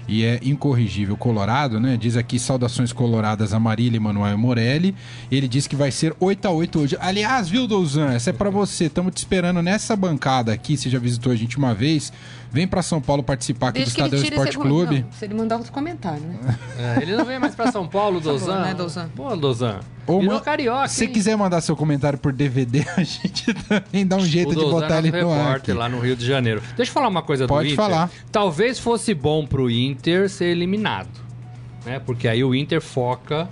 e 0.07 0.23
é 0.23 0.39
incorrigível 0.43 1.17
colorado, 1.17 1.79
né? 1.79 1.97
Diz 1.97 2.15
aqui 2.15 2.37
saudações 2.37 2.93
coloradas 2.93 3.53
a 3.53 3.59
Marília 3.59 3.97
e 3.97 3.99
Manuel 3.99 4.37
Morelli. 4.37 4.95
Ele 5.31 5.47
diz 5.47 5.65
que 5.65 5.75
vai 5.75 5.91
ser 5.91 6.15
8 6.19 6.45
a 6.45 6.51
8 6.51 6.79
hoje. 6.79 6.97
Aliás, 6.99 7.49
viu, 7.49 7.67
Douzan? 7.67 8.11
Essa 8.13 8.29
é 8.29 8.33
pra 8.33 8.49
você. 8.49 8.85
Estamos 8.85 9.13
te 9.13 9.17
esperando 9.17 9.61
nessa 9.61 9.95
bancada 9.95 10.53
aqui. 10.53 10.77
Você 10.77 10.89
já 10.89 10.99
visitou 10.99 11.31
a 11.31 11.35
gente 11.35 11.57
uma 11.57 11.73
vez. 11.73 12.13
Vem 12.51 12.67
pra 12.67 12.81
São 12.81 13.01
Paulo 13.01 13.23
participar 13.23 13.69
aqui 13.69 13.79
Desde 13.79 13.95
do 13.95 14.03
Estadão 14.05 14.23
Esporte 14.23 14.57
Clube. 14.57 14.94
Não, 15.01 15.11
se 15.11 15.25
ele 15.25 15.33
mandar 15.33 15.57
outro 15.57 15.71
comentário, 15.71 16.21
né? 16.21 16.57
É, 16.77 17.01
ele 17.01 17.15
não 17.15 17.25
vem 17.25 17.39
mais 17.39 17.55
pra 17.55 17.71
São 17.71 17.87
Paulo, 17.87 18.19
Dozan. 18.19 18.61
né, 18.61 18.73
Dozan? 18.73 19.09
Pô, 19.15 19.35
Dozan. 19.35 19.79
Ou 20.07 20.21
Virou 20.21 20.39
carioca, 20.41 20.87
Se 20.87 21.05
hein? 21.05 21.11
quiser 21.11 21.35
mandar 21.35 21.61
seu 21.61 21.75
comentário 21.75 22.17
por 22.19 22.31
DVD, 22.31 22.85
a 22.95 23.03
gente 23.03 23.53
também 23.53 24.05
dá 24.05 24.17
um 24.17 24.25
jeito 24.25 24.51
o 24.51 24.55
de 24.55 24.59
Dozan 24.61 24.71
botar 24.81 24.95
é 24.95 24.97
ele 24.99 25.11
no 25.21 25.31
ar. 25.33 25.55
aqui. 25.57 25.73
lá 25.73 25.89
no 25.89 25.99
Rio 25.99 26.15
de 26.15 26.25
Janeiro. 26.25 26.61
Deixa 26.77 26.89
eu 26.89 26.93
falar 26.93 27.07
uma 27.07 27.21
coisa 27.23 27.47
Pode 27.47 27.69
do 27.69 27.73
Inter. 27.73 27.85
falar. 27.85 28.09
Talvez 28.31 28.77
fosse 28.79 29.13
bom 29.13 29.45
pro 29.45 29.69
Inter 29.69 30.29
ser 30.29 30.45
eliminado. 30.45 31.09
Né? 31.85 31.99
Porque 31.99 32.27
aí 32.27 32.43
o 32.43 32.53
Inter 32.55 32.81
foca 32.81 33.47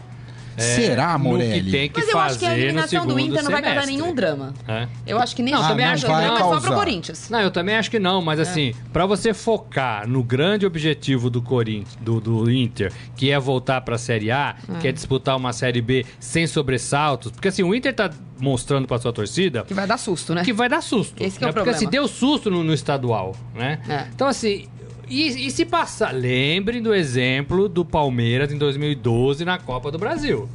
Será, 0.57 1.17
no 1.17 1.23
Morelli? 1.25 1.63
que 1.63 1.71
tem 1.71 1.89
que 1.89 1.99
Mas 1.99 2.07
eu 2.09 2.13
fazer 2.13 2.29
acho 2.29 2.39
que 2.39 2.45
a 2.45 2.49
no 2.49 2.55
eliminação 2.55 3.05
do 3.05 3.13
segundo 3.13 3.19
Inter 3.31 3.43
não 3.43 3.51
vai 3.51 3.61
causar 3.61 3.81
semestre. 3.81 4.01
nenhum 4.01 4.15
drama. 4.15 4.53
É. 4.67 4.87
Eu 5.07 5.19
acho 5.19 5.35
que 5.35 5.41
nem 5.43 5.53
Não, 5.53 5.59
isso 5.61 5.69
também 5.69 5.85
acho 5.85 6.05
que 6.05 6.11
drama, 6.11 6.27
não. 6.27 6.35
é 6.35 6.39
só 6.39 6.59
pro. 6.61 6.73
Corinthians. 6.75 7.29
Não, 7.29 7.39
eu 7.41 7.51
também 7.51 7.75
acho 7.75 7.89
que 7.91 7.99
não, 7.99 8.21
É. 8.21 8.23
mas 8.23 8.39
assim, 8.39 8.73
pra 8.91 9.05
você 9.05 9.33
focar 9.33 10.07
no 10.07 10.23
grande 10.23 10.65
objetivo 10.65 11.29
do 11.29 11.41
Corinthians, 11.41 11.95
do, 12.01 12.19
do 12.19 12.49
Inter, 12.51 12.91
que 13.15 13.31
é 13.31 13.39
voltar 13.39 13.81
pra 13.81 13.97
Série 13.97 14.31
A, 14.31 14.55
Hum. 14.69 14.75
que 14.79 14.87
é 14.87 14.91
disputar 14.91 15.35
uma 15.37 15.53
Série 15.53 15.81
B 15.81 16.05
sem 16.19 16.45
sobressaltos, 16.47 17.31
porque 17.31 17.47
assim, 17.47 17.63
o 17.63 17.73
Inter 17.73 17.93
tá 17.93 18.09
mostrando 18.39 18.87
pra 18.87 18.97
sua 18.97 19.13
torcida 19.13 19.63
Que 19.63 19.73
vai 19.73 19.87
dar 19.87 19.97
susto, 19.97 20.33
né? 20.35 20.43
que 20.43 20.51
vai 20.51 20.67
dar 20.67 20.81
susto. 20.81 21.21
Esse 21.23 21.37
que 21.37 21.43
é 21.43 21.47
o 21.47 21.49
né? 21.49 21.53
Porque 21.53 21.63
problema. 21.69 21.75
assim, 21.77 21.87
deu 21.89 22.07
susto 22.07 22.51
no, 22.51 22.63
no 22.63 22.73
estadual, 22.73 23.35
né? 23.55 23.79
É. 23.87 24.07
Então 24.13 24.27
assim, 24.27 24.67
e, 25.09 25.47
e 25.47 25.51
se 25.51 25.65
passar, 25.65 26.13
lembrem 26.13 26.81
do 26.81 26.93
exemplo 26.93 27.67
do 27.69 27.83
Palmeiras 27.85 28.51
em 28.51 28.57
2012 28.57 29.43
na 29.45 29.57
Copa 29.57 29.91
do 29.91 29.97
Brasil. 29.97 30.49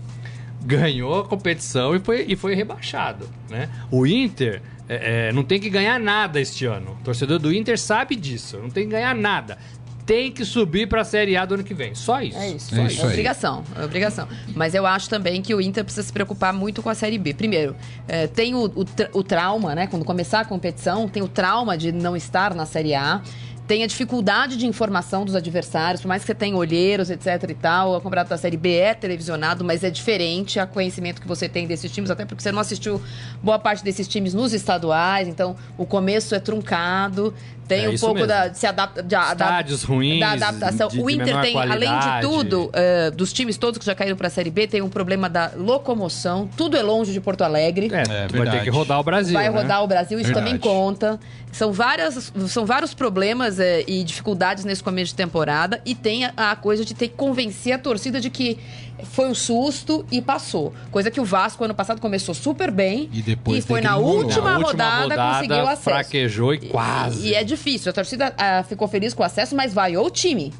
Ganhou 0.64 1.20
a 1.20 1.24
competição 1.24 1.94
e 1.94 2.00
foi, 2.00 2.24
e 2.28 2.34
foi 2.34 2.54
rebaixado, 2.54 3.28
né? 3.48 3.68
O 3.90 4.04
Inter 4.06 4.60
é, 4.88 5.28
é, 5.28 5.32
não 5.32 5.44
tem 5.44 5.60
que 5.60 5.70
ganhar 5.70 5.98
nada 6.00 6.40
este 6.40 6.66
ano. 6.66 6.96
O 7.00 7.04
torcedor 7.04 7.38
do 7.38 7.52
Inter 7.52 7.78
sabe 7.78 8.16
disso, 8.16 8.58
não 8.58 8.68
tem 8.68 8.84
que 8.84 8.90
ganhar 8.90 9.14
nada. 9.14 9.56
Tem 10.04 10.32
que 10.32 10.42
subir 10.42 10.88
pra 10.88 11.04
Série 11.04 11.36
A 11.36 11.44
do 11.44 11.52
ano 11.54 11.62
que 11.62 11.74
vem. 11.74 11.94
Só 11.94 12.22
isso. 12.22 12.38
É 12.38 12.48
isso. 12.50 12.74
É 12.74 12.80
É, 12.80 12.86
isso 12.86 13.02
aí. 13.02 13.08
obrigação. 13.08 13.62
É 13.76 13.84
obrigação. 13.84 14.26
Mas 14.54 14.74
eu 14.74 14.86
acho 14.86 15.06
também 15.08 15.42
que 15.42 15.54
o 15.54 15.60
Inter 15.60 15.84
precisa 15.84 16.06
se 16.06 16.10
preocupar 16.12 16.50
muito 16.52 16.82
com 16.82 16.88
a 16.88 16.94
Série 16.94 17.18
B. 17.18 17.34
Primeiro, 17.34 17.76
é, 18.08 18.26
tem 18.26 18.54
o, 18.54 18.62
o, 18.74 18.84
tra- 18.86 19.10
o 19.12 19.22
trauma, 19.22 19.74
né? 19.74 19.86
Quando 19.86 20.06
começar 20.06 20.40
a 20.40 20.44
competição, 20.46 21.06
tem 21.06 21.22
o 21.22 21.28
trauma 21.28 21.76
de 21.76 21.92
não 21.92 22.16
estar 22.16 22.54
na 22.54 22.64
Série 22.64 22.94
A. 22.94 23.20
Tem 23.68 23.84
a 23.84 23.86
dificuldade 23.86 24.56
de 24.56 24.66
informação 24.66 25.26
dos 25.26 25.34
adversários, 25.34 26.00
por 26.00 26.08
mais 26.08 26.22
que 26.22 26.26
você 26.26 26.34
tenha 26.34 26.56
olheiros, 26.56 27.10
etc 27.10 27.26
e 27.50 27.54
tal, 27.54 27.94
o 27.94 28.00
campeonato 28.00 28.30
da 28.30 28.38
Série 28.38 28.56
B 28.56 28.74
é 28.76 28.94
televisionado, 28.94 29.62
mas 29.62 29.84
é 29.84 29.90
diferente 29.90 30.58
a 30.58 30.66
conhecimento 30.66 31.20
que 31.20 31.28
você 31.28 31.50
tem 31.50 31.66
desses 31.66 31.92
times, 31.92 32.10
até 32.10 32.24
porque 32.24 32.42
você 32.42 32.50
não 32.50 32.60
assistiu 32.60 32.98
boa 33.42 33.58
parte 33.58 33.84
desses 33.84 34.08
times 34.08 34.32
nos 34.32 34.54
estaduais, 34.54 35.28
então 35.28 35.54
o 35.76 35.84
começo 35.84 36.34
é 36.34 36.40
truncado, 36.40 37.34
tem 37.68 37.84
É 37.84 37.88
um 37.90 37.98
pouco 37.98 38.14
mesmo. 38.14 38.28
da, 38.28 38.48
de 38.48 38.56
se 38.58 38.66
adapta, 38.66 39.02
de, 39.02 39.14
Estádios 39.14 39.82
ruins, 39.82 40.20
da 40.20 40.30
adaptação. 40.30 40.88
de- 40.88 41.02
o 41.02 41.10
Inter 41.10 41.38
tem, 41.42 41.54
além 41.54 41.90
de 41.90 41.94
qualidade. 41.94 42.26
tudo, 42.26 42.70
eh, 42.72 43.10
dos 43.10 43.30
times 43.34 43.58
todos 43.58 43.78
que 43.78 43.84
já 43.84 43.94
caíram 43.94 44.16
pra 44.16 44.30
Série 44.30 44.48
B, 44.50 44.66
tem 44.66 44.80
um 44.80 44.88
problema 44.88 45.28
da 45.28 45.50
locomoção. 45.54 46.48
Tudo 46.56 46.78
é 46.78 46.82
longe 46.82 47.12
de 47.12 47.20
Porto 47.20 47.42
Alegre. 47.42 47.90
É, 47.92 48.24
É 48.24 48.26
tu 48.28 48.38
vai 48.38 48.50
ter 48.50 48.62
que 48.62 48.70
rodar 48.70 48.98
o 48.98 49.02
Brasil. 49.02 49.34
Vai 49.34 49.50
né? 49.50 49.60
rodar 49.60 49.84
o 49.84 49.86
Brasil, 49.86 50.18
isso 50.18 50.28
Verdade. 50.32 50.46
também 50.46 50.58
conta. 50.58 51.20
São, 51.52 51.70
várias, 51.70 52.32
são 52.48 52.64
vários 52.64 52.94
problemas 52.94 53.57
eh, 53.58 53.84
e 53.86 54.04
dificuldades 54.04 54.64
nesse 54.64 54.82
começo 54.82 55.12
de 55.12 55.16
temporada. 55.16 55.80
E 55.84 55.94
tem 55.94 56.24
a, 56.24 56.32
a 56.36 56.56
coisa 56.56 56.84
de 56.84 56.94
ter 56.94 57.08
que 57.08 57.14
convencer 57.14 57.72
a 57.72 57.78
torcida 57.78 58.20
de 58.20 58.30
que 58.30 58.58
foi 59.04 59.28
um 59.28 59.34
susto 59.34 60.04
e 60.10 60.20
passou. 60.20 60.74
Coisa 60.90 61.10
que 61.10 61.20
o 61.20 61.24
Vasco 61.24 61.62
ano 61.64 61.74
passado 61.74 62.00
começou 62.00 62.34
super 62.34 62.70
bem. 62.70 63.08
E 63.12 63.22
depois 63.22 63.64
foi 63.64 63.80
na 63.80 63.96
última, 63.96 64.50
Na 64.50 64.58
última 64.58 64.66
rodada, 64.66 65.02
rodada, 65.02 65.34
conseguiu 65.34 65.68
acesso. 65.68 65.82
fraquejou 65.82 66.54
e 66.54 66.58
quase. 66.58 67.28
E, 67.28 67.34
é 67.34 67.44
difícil. 67.44 67.90
A 67.90 67.92
torcida 67.92 68.34
ah, 68.36 68.64
ficou 68.68 68.88
feliz 68.88 69.14
com 69.14 69.22
o 69.22 69.26
acesso, 69.26 69.54
mas 69.54 69.72
vaiou 69.72 70.06
o 70.06 70.10
time. 70.10 70.52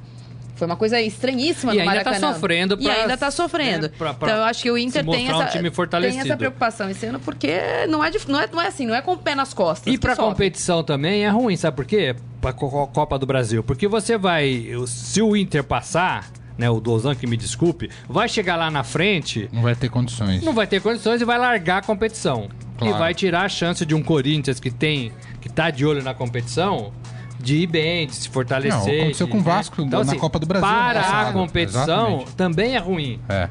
Foi 0.59 0.67
uma 0.67 0.77
coisa 0.77 1.01
estranhíssima 1.01 1.73
E 1.73 1.77
no 1.77 1.83
ainda 1.83 2.03
tá 2.05 2.11
Maracanã. 2.11 2.35
sofrendo 2.35 2.77
E 2.81 2.83
pra- 2.85 2.93
ainda 2.93 3.17
tá 3.17 3.31
sofrendo. 3.31 3.83
né, 3.89 3.93
pra- 3.97 4.13
pra 4.13 4.29
então 4.29 4.39
eu 4.41 4.45
acho 4.45 4.63
que 4.63 4.71
o 4.71 4.77
Inter 4.77 5.05
tem 5.07 5.27
um 5.33 5.41
essa, 5.41 5.51
time 5.53 5.71
tem 5.71 6.21
essa 6.21 6.37
preocupação 6.37 6.91
esse 6.91 7.07
ano, 7.07 7.21
porque 7.21 7.87
não 7.89 8.03
é, 8.05 8.11
não 8.29 8.41
é, 8.41 8.49
não 8.53 8.61
é 8.61 8.67
assim, 8.67 8.85
não 8.87 8.95
é 8.95 9.01
com 9.01 9.13
o 9.13 9.17
pé 9.17 9.35
nas 9.35 9.55
costas. 9.55 9.93
E 9.95 9.97
pra 9.97 10.17
sofre. 10.17 10.31
competição 10.33 10.83
também 10.83 11.25
é 11.25 11.29
ruim, 11.29 11.57
sabe 11.57 11.77
por 11.77 11.85
quê? 11.87 12.15
Pra 12.41 12.53
Co- 12.53 12.69
Co- 12.69 12.87
Copa 12.89 13.19
do 13.19 13.25
Brasil. 13.27 13.63
Porque 13.63 13.87
você 13.87 14.19
vai. 14.19 14.67
Se 14.87 15.23
o 15.23 15.37
Inter 15.37 15.63
passar, 15.63 16.29
né? 16.57 16.69
O 16.69 16.81
Dozan 16.81 17.15
que 17.15 17.27
me 17.27 17.37
desculpe, 17.37 17.89
vai 18.09 18.29
chegar 18.29 18.57
lá 18.57 18.69
na 18.71 18.83
frente, 18.83 19.49
Não 19.53 19.63
vai 19.63 19.75
ter 19.77 19.89
condições. 19.89 20.43
não 20.43 20.53
vai 20.53 20.67
ter 20.67 20.81
condições 20.83 21.21
e 21.21 21.25
vai 21.25 21.39
largar 21.39 21.79
a 21.79 21.83
competição. 21.83 22.49
Claro. 22.77 22.95
E 22.95 22.99
vai 22.99 23.15
tirar 23.15 23.43
a 23.43 23.49
chance 23.49 23.85
de 23.87 23.95
um 23.95 24.03
Corinthians 24.03 24.59
que 24.61 24.71
tem. 24.71 25.13
que 25.41 25.49
tá 25.49 25.71
de 25.71 25.87
olho 25.87 26.03
na 26.03 26.13
competição. 26.15 26.93
De 27.41 27.57
ir 27.57 27.67
bem, 27.67 28.07
de 28.07 28.15
se 28.15 28.29
fortalecer. 28.29 28.73
Não, 28.95 29.01
aconteceu 29.03 29.27
de- 29.27 29.33
com 29.33 29.39
o 29.39 29.43
Vasco 29.43 29.83
Então, 29.83 30.03
na 30.05 30.11
assim, 30.11 30.19
Copa 30.21 30.39
do 30.39 30.47
Brasil 30.47 30.67
Para 30.69 31.29
a 31.29 31.33
competição 31.33 31.83
Exatamente. 31.83 32.35
também 32.37 32.75
é 32.75 32.79
ruim. 32.79 33.21
É. 33.29 33.49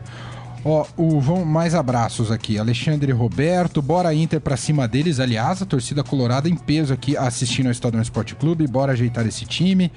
Ó, 0.66 0.86
o, 0.98 1.22
vão 1.22 1.46
mais 1.46 1.74
abraços 1.74 2.30
aqui. 2.30 2.60
Alexandre 2.60 3.12
e 3.12 3.14
Roberto, 3.16 3.82
bora 3.82 4.14
Inter 4.14 4.42
pra 4.42 4.58
cima 4.58 4.86
deles. 4.88 5.20
Aliás, 5.22 5.62
a 5.62 5.66
torcida 5.66 6.04
colorada 6.04 6.50
em 6.50 6.56
peso 6.56 6.94
aqui 6.94 7.16
assistindo 7.16 7.68
ao 7.68 7.72
Estadão 7.72 8.02
Esporte 8.02 8.36
Clube. 8.36 8.68
Bora 8.68 8.92
ajeitar 8.92 9.26
esse 9.26 9.46
time. 9.46 9.90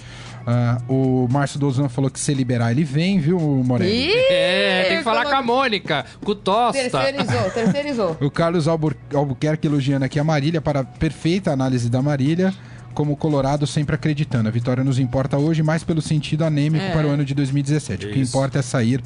Ah, 0.46 0.80
o 0.88 1.26
Márcio 1.28 1.58
Dozan 1.58 1.88
falou 1.88 2.08
que 2.10 2.20
se 2.20 2.32
liberar 2.32 2.70
ele 2.70 2.84
vem, 2.84 3.18
viu, 3.18 3.38
Morelli? 3.40 4.10
Ih, 4.10 4.32
É, 4.32 4.84
tem 4.88 4.98
que 4.98 5.04
falar 5.04 5.24
com 5.24 5.34
a 5.34 5.42
Mônica, 5.42 6.04
com 6.24 6.30
o 6.30 6.34
Tosta. 6.36 6.80
Terceirizou, 6.80 7.50
terceirizou. 7.50 8.16
O 8.22 8.30
Carlos 8.30 8.68
Albur 8.68 8.94
Albuquerque 9.12 9.66
elogiando 9.66 10.04
aqui 10.04 10.20
a 10.20 10.24
Marília 10.24 10.60
para 10.60 10.80
a 10.80 10.84
perfeita 10.84 11.50
análise 11.50 11.90
da 11.90 12.00
Marília. 12.00 12.54
Como 12.94 13.16
Colorado 13.16 13.66
sempre 13.66 13.94
acreditando. 13.94 14.48
A 14.48 14.52
vitória 14.52 14.82
nos 14.84 14.98
importa 14.98 15.38
hoje 15.38 15.62
mais 15.62 15.82
pelo 15.84 16.02
sentido 16.02 16.44
anêmico 16.44 16.84
É. 16.84 16.90
para 16.92 17.06
o 17.06 17.10
ano 17.10 17.24
de 17.24 17.34
2017. 17.34 18.06
O 18.06 18.12
que 18.12 18.18
Isso. 18.20 18.36
importa 18.36 18.58
é 18.58 18.62
sair 18.62 19.02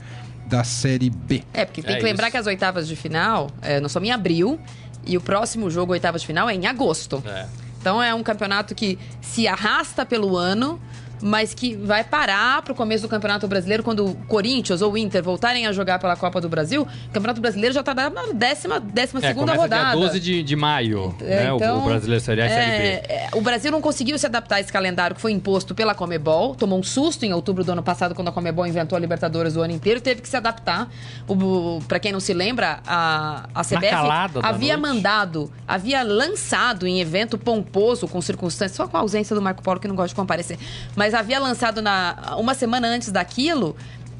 da 0.46 0.64
Série 0.64 1.10
B. 1.10 1.42
É, 1.52 1.64
porque 1.64 1.82
tem 1.82 1.94
É 1.96 1.98
que 1.98 2.04
lembrar 2.04 2.26
isso. 2.26 2.32
que 2.32 2.36
as 2.38 2.46
oitavas 2.46 2.86
de 2.88 2.96
final, 2.96 3.50
é, 3.62 3.80
nós 3.80 3.92
somos 3.92 4.08
em 4.08 4.12
abril, 4.12 4.58
e 5.06 5.16
o 5.16 5.20
próximo 5.20 5.70
jogo, 5.70 5.92
oitavas 5.92 6.20
de 6.22 6.26
final, 6.26 6.48
é 6.48 6.54
em 6.54 6.66
agosto. 6.66 7.22
É. 7.26 7.46
Então 7.80 8.02
é 8.02 8.14
um 8.14 8.22
campeonato 8.22 8.74
que 8.74 8.98
se 9.20 9.46
arrasta 9.46 10.06
pelo 10.06 10.36
ano, 10.36 10.80
mas 11.22 11.54
que 11.54 11.74
vai 11.76 12.04
parar 12.04 12.62
pro 12.62 12.74
começo 12.74 13.02
do 13.02 13.08
Campeonato 13.08 13.46
Brasileiro 13.48 13.82
quando 13.82 14.06
o 14.06 14.14
Corinthians 14.26 14.82
ou 14.82 14.92
o 14.92 14.98
Inter 14.98 15.22
voltarem 15.22 15.66
a 15.66 15.72
jogar 15.72 15.98
pela 15.98 16.16
Copa 16.16 16.40
do 16.40 16.48
Brasil. 16.48 16.82
O 16.82 17.12
Campeonato 17.12 17.40
Brasileiro 17.40 17.74
já 17.74 17.82
tá 17.82 17.94
na 17.94 18.10
décima, 18.34 18.78
décima 18.80 19.20
É, 19.24 19.28
segunda 19.28 19.54
rodada. 19.54 19.90
dia 19.96 20.00
12 20.06 20.20
de, 20.20 20.42
de 20.42 20.56
maio, 20.56 21.14
É, 21.20 21.44
né? 21.44 21.52
o- 21.52 21.56
então, 21.56 21.78
o 21.82 21.84
Brasileiro 21.86 22.22
Série 22.24 22.42
A 22.42 22.46
e 22.46 22.48
Série 22.48 22.70
B. 22.70 22.86
é, 22.86 23.28
é, 23.32 23.36
o 23.36 23.40
Brasil 23.40 23.70
não 23.70 23.80
conseguiu 23.80 24.18
se 24.18 24.26
adaptar 24.26 24.56
a 24.56 24.60
esse 24.60 24.72
calendário 24.72 25.14
que 25.16 25.22
foi 25.22 25.32
imposto 25.32 25.74
pela 25.74 25.94
Comebol. 25.94 26.54
Tomou 26.54 26.78
um 26.78 26.82
susto 26.82 27.24
em 27.24 27.32
outubro 27.32 27.64
do 27.64 27.72
ano 27.72 27.82
passado, 27.82 28.14
quando 28.14 28.28
a 28.28 28.32
Comebol 28.32 28.66
inventou 28.66 28.96
a 28.96 29.00
Libertadores 29.00 29.56
o 29.56 29.60
ano 29.60 29.72
inteiro. 29.72 30.00
Teve 30.00 30.20
que 30.22 30.28
se 30.28 30.36
adaptar. 30.36 30.88
O, 31.28 31.80
para 31.88 31.98
quem 31.98 32.12
não 32.12 32.20
se 32.20 32.32
lembra, 32.32 32.80
a, 32.86 33.48
a 33.54 33.62
CBF 33.64 33.94
havia 34.42 34.76
noite. 34.76 34.94
mandado, 34.94 35.50
havia 35.66 36.02
lançado 36.02 36.86
em 36.86 37.00
evento 37.00 37.36
pomposo, 37.36 38.08
com 38.08 38.20
circunstâncias, 38.20 38.76
só 38.76 38.86
com 38.88 38.96
a 38.96 39.00
ausência 39.00 39.34
do 39.34 39.42
Marco 39.42 39.62
Polo, 39.62 39.78
que 39.80 39.88
não 39.88 39.94
gosta 39.96 40.08
de 40.08 40.14
comparecer, 40.14 40.58
mas 40.96 41.03
havia 41.12 41.38
lançado 41.38 41.82
na, 41.82 42.36
uma 42.38 42.54
semana 42.54 42.86
antes 42.88 43.10
daquilo 43.10 43.76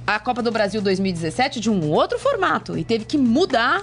a 0.07 0.18
Copa 0.18 0.42
do 0.42 0.51
Brasil 0.51 0.83
2017 0.83 1.61
de 1.61 1.70
um 1.70 1.90
outro 1.90 2.18
formato. 2.18 2.77
E 2.77 2.85
teve 2.85 3.05
que 3.05 3.16
mudar 3.16 3.83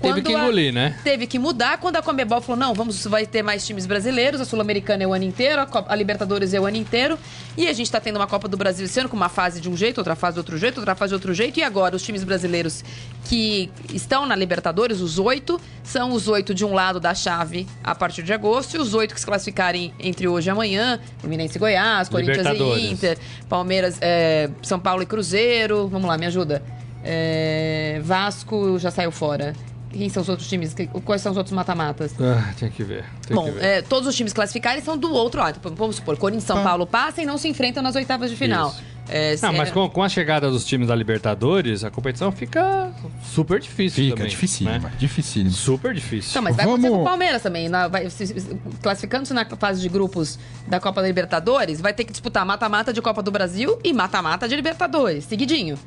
Teve 0.00 0.22
que 0.22 0.34
a- 0.34 0.38
engolir, 0.38 0.72
né? 0.72 0.96
Teve 1.02 1.26
que 1.26 1.38
mudar 1.38 1.78
quando 1.78 1.96
a 1.96 2.02
Comebol 2.02 2.40
falou: 2.40 2.58
não, 2.58 2.72
vamos, 2.74 3.04
vai 3.06 3.26
ter 3.26 3.42
mais 3.42 3.66
times 3.66 3.84
brasileiros, 3.86 4.40
a 4.40 4.44
Sul-Americana 4.44 5.02
é 5.02 5.06
o 5.06 5.12
ano 5.12 5.24
inteiro, 5.24 5.60
a, 5.62 5.66
Copa- 5.66 5.92
a 5.92 5.96
Libertadores 5.96 6.54
é 6.54 6.60
o 6.60 6.66
ano 6.66 6.76
inteiro. 6.76 7.18
E 7.56 7.66
a 7.66 7.72
gente 7.72 7.90
tá 7.90 7.98
tendo 8.00 8.16
uma 8.16 8.26
Copa 8.26 8.46
do 8.46 8.56
Brasil 8.56 8.84
esse 8.86 9.00
ano 9.00 9.08
com 9.08 9.16
uma 9.16 9.28
fase 9.28 9.60
de 9.60 9.68
um 9.68 9.76
jeito, 9.76 9.98
outra 9.98 10.14
fase 10.14 10.34
de 10.34 10.40
outro 10.40 10.56
jeito, 10.56 10.78
outra 10.78 10.94
fase 10.94 11.10
de 11.10 11.14
outro 11.14 11.34
jeito. 11.34 11.58
E 11.58 11.62
agora, 11.62 11.96
os 11.96 12.02
times 12.02 12.22
brasileiros 12.22 12.84
que 13.24 13.70
estão 13.92 14.24
na 14.24 14.36
Libertadores, 14.36 15.00
os 15.00 15.18
oito, 15.18 15.60
são 15.82 16.12
os 16.12 16.28
oito 16.28 16.54
de 16.54 16.64
um 16.64 16.72
lado 16.74 17.00
da 17.00 17.14
chave 17.14 17.66
a 17.82 17.94
partir 17.94 18.22
de 18.22 18.32
agosto, 18.32 18.76
e 18.76 18.78
os 18.78 18.94
oito 18.94 19.14
que 19.14 19.20
se 19.20 19.26
classificarem 19.26 19.92
entre 19.98 20.28
hoje 20.28 20.48
e 20.48 20.50
amanhã: 20.50 21.00
Fluminense 21.18 21.56
e 21.56 21.58
Goiás, 21.58 22.08
Corinthians 22.08 22.46
e. 22.46 22.90
Inter, 22.92 23.18
Palmeiras, 23.48 23.96
é, 24.00 24.48
São 24.62 24.78
Paulo 24.78 25.02
e 25.02 25.06
Cruzeiro. 25.06 25.88
Vamos 25.88 26.06
lá, 26.08 26.16
me 26.16 26.26
ajuda. 26.26 26.62
É, 27.04 28.00
Vasco 28.04 28.78
já 28.78 28.90
saiu 28.90 29.10
fora. 29.10 29.54
Quem 29.90 30.08
são 30.08 30.22
os 30.22 30.28
outros 30.28 30.48
times? 30.48 30.74
Quais 31.04 31.22
são 31.22 31.32
os 31.32 31.38
outros 31.38 31.54
mata-matas? 31.54 32.12
Ah, 32.20 32.52
tem 32.58 32.70
que 32.70 32.82
ver. 32.84 33.04
Tem 33.26 33.34
Bom, 33.34 33.44
que 33.46 33.50
ver. 33.52 33.64
é, 33.64 33.82
todos 33.82 34.08
os 34.08 34.14
times 34.14 34.32
classificarem 34.32 34.82
são 34.82 34.96
do 34.98 35.12
outro 35.12 35.40
lado. 35.40 35.58
Vamos 35.74 35.96
supor, 35.96 36.16
Corinthians 36.16 36.44
e 36.44 36.46
São 36.46 36.62
Paulo 36.62 36.86
passam 36.86 37.24
e 37.24 37.26
não 37.26 37.38
se 37.38 37.48
enfrentam 37.48 37.82
nas 37.82 37.94
oitavas 37.96 38.30
de 38.30 38.36
final. 38.36 38.74
É, 39.10 39.34
Não, 39.40 39.54
mas 39.54 39.70
com, 39.70 39.88
com 39.88 40.02
a 40.02 40.08
chegada 40.10 40.50
dos 40.50 40.66
times 40.66 40.88
da 40.88 40.94
Libertadores, 40.94 41.82
a 41.82 41.90
competição 41.90 42.30
fica 42.30 42.92
super 43.24 43.58
difícil 43.58 44.04
Fica 44.04 44.16
também. 44.16 44.28
dificílimo, 44.30 44.78
né? 44.80 44.92
dificílimo. 44.98 45.50
Super 45.50 45.94
difícil. 45.94 46.30
Então, 46.32 46.42
mas 46.42 46.54
vai 46.54 46.66
Vamos- 46.66 46.80
acontecer 46.80 46.94
com 46.96 47.02
o 47.02 47.04
Palmeiras 47.08 47.42
também. 47.42 47.68
Na- 47.70 47.88
vai- 47.88 48.10
se- 48.10 48.26
se- 48.26 48.56
Classificando-se 48.82 49.32
na 49.32 49.46
fase 49.46 49.80
de 49.80 49.88
grupos 49.88 50.38
da 50.66 50.78
Copa 50.78 51.00
da 51.00 51.06
Libertadores, 51.08 51.80
vai 51.80 51.94
ter 51.94 52.04
que 52.04 52.12
disputar 52.12 52.44
mata-mata 52.44 52.92
de 52.92 53.00
Copa 53.00 53.22
do 53.22 53.30
Brasil 53.30 53.78
e 53.82 53.94
mata-mata 53.94 54.46
de 54.46 54.54
Libertadores, 54.54 55.24
seguidinho. 55.24 55.78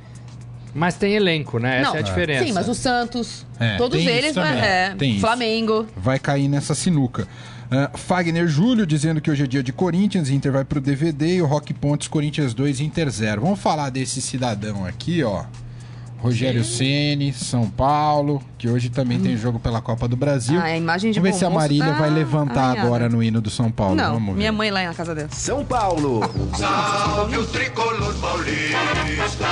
Mas 0.73 0.95
tem 0.95 1.13
elenco, 1.13 1.59
né? 1.59 1.79
Essa 1.81 1.89
Não, 1.89 1.95
é 1.95 1.99
a 1.99 2.01
diferença. 2.01 2.45
Sim, 2.45 2.53
mas 2.53 2.67
o 2.69 2.73
Santos, 2.73 3.45
É, 3.59 3.77
todos 3.77 3.97
tem 3.97 4.07
isso 4.07 4.17
eles, 4.17 4.33
também. 4.33 4.51
é, 4.61 4.95
Tem 4.97 5.11
isso. 5.11 5.19
Flamengo. 5.21 5.85
vai 5.97 6.17
cair 6.19 6.47
nessa 6.47 6.73
sinuca. 6.73 7.27
Ah, 7.69 7.89
Fagner 7.93 8.47
Júlio 8.47 8.85
dizendo 8.85 9.21
que 9.21 9.31
hoje 9.31 9.43
é 9.43 9.47
dia 9.47 9.63
de 9.63 9.71
Corinthians, 9.71 10.29
Inter 10.29 10.51
vai 10.51 10.65
pro 10.65 10.81
DVD 10.81 11.35
e 11.37 11.41
o 11.41 11.45
Rock 11.45 11.73
Pontes 11.73 12.07
Corinthians 12.07 12.53
2, 12.53 12.81
Inter 12.81 13.09
0. 13.09 13.41
Vamos 13.41 13.59
falar 13.59 13.89
desse 13.89 14.21
cidadão 14.21 14.85
aqui, 14.85 15.23
ó. 15.23 15.43
Rogério 16.21 16.63
Ceni, 16.63 17.33
São 17.33 17.67
Paulo, 17.67 18.43
que 18.57 18.69
hoje 18.69 18.89
também 18.89 19.19
tem 19.19 19.35
jogo 19.35 19.59
pela 19.59 19.81
Copa 19.81 20.07
do 20.07 20.15
Brasil. 20.15 20.59
Ah, 20.59 20.65
a 20.65 20.77
imagem 20.77 21.11
de 21.11 21.19
Vamos 21.19 21.33
ver 21.33 21.39
se 21.39 21.45
a 21.45 21.49
Marília 21.49 21.93
tá 21.93 21.99
vai 21.99 22.09
levantar 22.11 22.61
arranhada. 22.61 22.81
agora 22.87 23.09
no 23.09 23.23
hino 23.23 23.41
do 23.41 23.49
São 23.49 23.71
Paulo. 23.71 23.95
Não, 23.95 24.13
Vamos 24.13 24.33
ver. 24.35 24.37
minha 24.37 24.51
mãe 24.51 24.69
lá 24.69 24.83
na 24.83 24.93
casa 24.93 25.15
dela. 25.15 25.29
São 25.31 25.65
Paulo. 25.65 26.19
Salve 26.55 27.37
o 27.37 27.45
tricolor 27.47 28.13
paulista, 28.21 29.47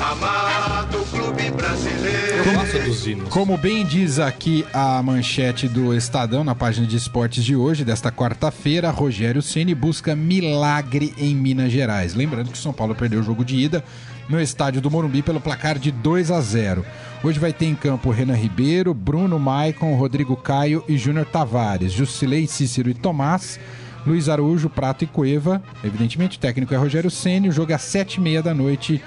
amado 0.00 0.98
clube 1.10 1.50
brasileiro. 1.52 2.40
Dos 2.84 3.06
hinos. 3.06 3.28
Como 3.28 3.56
bem 3.56 3.84
diz 3.84 4.18
aqui 4.18 4.66
a 4.72 5.00
manchete 5.02 5.68
do 5.68 5.94
Estadão 5.94 6.42
na 6.42 6.54
página 6.54 6.86
de 6.86 6.96
esportes 6.96 7.44
de 7.44 7.54
hoje, 7.54 7.84
desta 7.84 8.10
quarta-feira, 8.10 8.90
Rogério 8.90 9.42
Ceni 9.42 9.74
busca 9.74 10.16
milagre 10.16 11.14
em 11.18 11.34
Minas 11.34 11.70
Gerais. 11.70 12.14
Lembrando 12.14 12.48
que 12.50 12.58
o 12.58 12.60
São 12.60 12.72
Paulo 12.72 12.94
perdeu 12.94 13.20
o 13.20 13.22
jogo 13.22 13.44
de 13.44 13.56
ida 13.56 13.84
no 14.30 14.40
estádio 14.40 14.80
do 14.80 14.90
Morumbi 14.90 15.22
pelo 15.22 15.40
placar 15.40 15.76
de 15.76 15.90
2 15.90 16.30
a 16.30 16.40
0. 16.40 16.86
Hoje 17.22 17.40
vai 17.40 17.52
ter 17.52 17.66
em 17.66 17.74
campo 17.74 18.10
Renan 18.10 18.36
Ribeiro, 18.36 18.94
Bruno 18.94 19.38
Maicon, 19.38 19.96
Rodrigo 19.96 20.36
Caio 20.36 20.84
e 20.88 20.96
Júnior 20.96 21.26
Tavares, 21.26 21.92
Jusilei, 21.92 22.46
Cícero 22.46 22.88
e 22.88 22.94
Tomás. 22.94 23.58
Luiz 24.06 24.30
Araújo, 24.30 24.70
Prato 24.70 25.04
e 25.04 25.06
Cueva. 25.06 25.62
Evidentemente, 25.84 26.38
o 26.38 26.40
técnico 26.40 26.72
é 26.72 26.76
Rogério 26.76 27.10
Ceni. 27.10 27.48
O 27.48 27.52
jogo 27.52 27.72
é 27.72 27.74
às 27.74 27.82
sete 27.82 28.14
e 28.14 28.20
meia 28.20 28.42
da 28.42 28.54
noite 28.54 29.02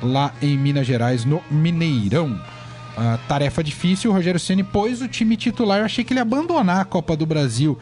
lá 0.00 0.32
em 0.40 0.56
Minas 0.56 0.86
Gerais, 0.86 1.24
no 1.24 1.42
Mineirão. 1.50 2.38
Ah, 2.96 3.18
tarefa 3.26 3.64
difícil, 3.64 4.10
o 4.10 4.14
Rogério 4.14 4.38
Ceni 4.38 4.62
pôs 4.62 5.02
o 5.02 5.08
time 5.08 5.36
titular. 5.36 5.80
Eu 5.80 5.84
achei 5.84 6.04
que 6.04 6.12
ele 6.12 6.20
ia 6.20 6.22
abandonar 6.22 6.80
a 6.80 6.84
Copa 6.84 7.16
do 7.16 7.26
Brasil. 7.26 7.76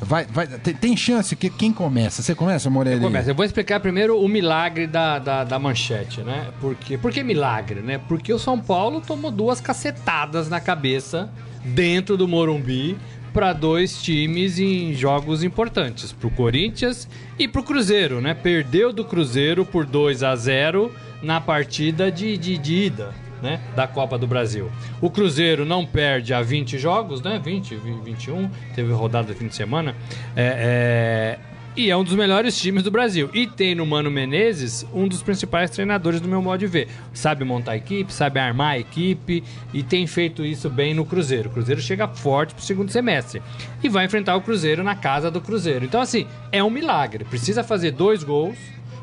Vai, 0.00 0.24
vai, 0.24 0.46
tem, 0.46 0.74
tem 0.74 0.96
chance? 0.96 1.36
Que, 1.36 1.50
quem 1.50 1.72
começa? 1.72 2.22
Você 2.22 2.34
começa, 2.34 2.70
Morelli? 2.70 3.00
Começa. 3.00 3.30
Eu 3.30 3.34
vou 3.34 3.44
explicar 3.44 3.80
primeiro 3.80 4.18
o 4.18 4.26
milagre 4.28 4.86
da, 4.86 5.18
da, 5.18 5.44
da 5.44 5.58
manchete, 5.58 6.22
né? 6.22 6.48
Por 6.60 6.74
quê? 6.74 6.96
Por 6.96 7.12
que 7.12 7.22
milagre, 7.22 7.80
né? 7.80 8.00
Porque 8.08 8.32
o 8.32 8.38
São 8.38 8.58
Paulo 8.58 9.00
tomou 9.00 9.30
duas 9.30 9.60
cacetadas 9.60 10.48
na 10.48 10.60
cabeça 10.60 11.30
dentro 11.62 12.16
do 12.16 12.26
Morumbi 12.26 12.96
para 13.32 13.52
dois 13.52 14.02
times 14.02 14.58
em 14.58 14.92
jogos 14.92 15.44
importantes, 15.44 16.12
pro 16.12 16.30
Corinthians 16.30 17.08
e 17.38 17.46
pro 17.46 17.62
Cruzeiro, 17.62 18.20
né? 18.20 18.34
Perdeu 18.34 18.92
do 18.92 19.04
Cruzeiro 19.04 19.64
por 19.64 19.86
2 19.86 20.22
a 20.22 20.34
0 20.34 20.92
na 21.22 21.40
partida 21.40 22.10
de, 22.10 22.36
de, 22.36 22.58
de 22.58 22.74
ida. 22.74 23.14
Né, 23.42 23.58
da 23.74 23.86
Copa 23.86 24.18
do 24.18 24.26
Brasil. 24.26 24.70
O 25.00 25.08
Cruzeiro 25.08 25.64
não 25.64 25.86
perde 25.86 26.34
há 26.34 26.42
20 26.42 26.78
jogos, 26.78 27.22
né? 27.22 27.40
20, 27.42 27.74
20, 27.74 28.04
21, 28.04 28.50
teve 28.74 28.92
rodada 28.92 29.34
fim 29.34 29.46
de 29.46 29.54
semana. 29.54 29.96
É, 30.36 31.38
é, 31.38 31.50
e 31.76 31.88
é 31.88 31.96
um 31.96 32.02
dos 32.02 32.14
melhores 32.14 32.60
times 32.60 32.82
do 32.82 32.90
Brasil. 32.90 33.30
E 33.32 33.46
tem 33.46 33.74
no 33.74 33.86
Mano 33.86 34.10
Menezes 34.10 34.84
um 34.92 35.06
dos 35.06 35.22
principais 35.22 35.70
treinadores 35.70 36.20
do 36.20 36.28
meu 36.28 36.42
modo 36.42 36.58
de 36.58 36.66
ver. 36.66 36.88
Sabe 37.14 37.44
montar 37.44 37.72
a 37.72 37.76
equipe, 37.76 38.12
sabe 38.12 38.40
armar 38.40 38.72
a 38.72 38.78
equipe 38.78 39.44
e 39.72 39.82
tem 39.82 40.06
feito 40.06 40.44
isso 40.44 40.68
bem 40.68 40.92
no 40.94 41.04
Cruzeiro. 41.04 41.48
O 41.48 41.52
Cruzeiro 41.52 41.80
chega 41.80 42.08
forte 42.08 42.54
pro 42.54 42.64
segundo 42.64 42.90
semestre 42.90 43.40
e 43.82 43.88
vai 43.88 44.04
enfrentar 44.04 44.34
o 44.36 44.40
Cruzeiro 44.40 44.82
na 44.82 44.96
casa 44.96 45.30
do 45.30 45.40
Cruzeiro. 45.40 45.84
Então, 45.84 46.00
assim, 46.00 46.26
é 46.50 46.62
um 46.62 46.70
milagre. 46.70 47.24
Precisa 47.24 47.62
fazer 47.62 47.92
dois 47.92 48.24
gols. 48.24 48.58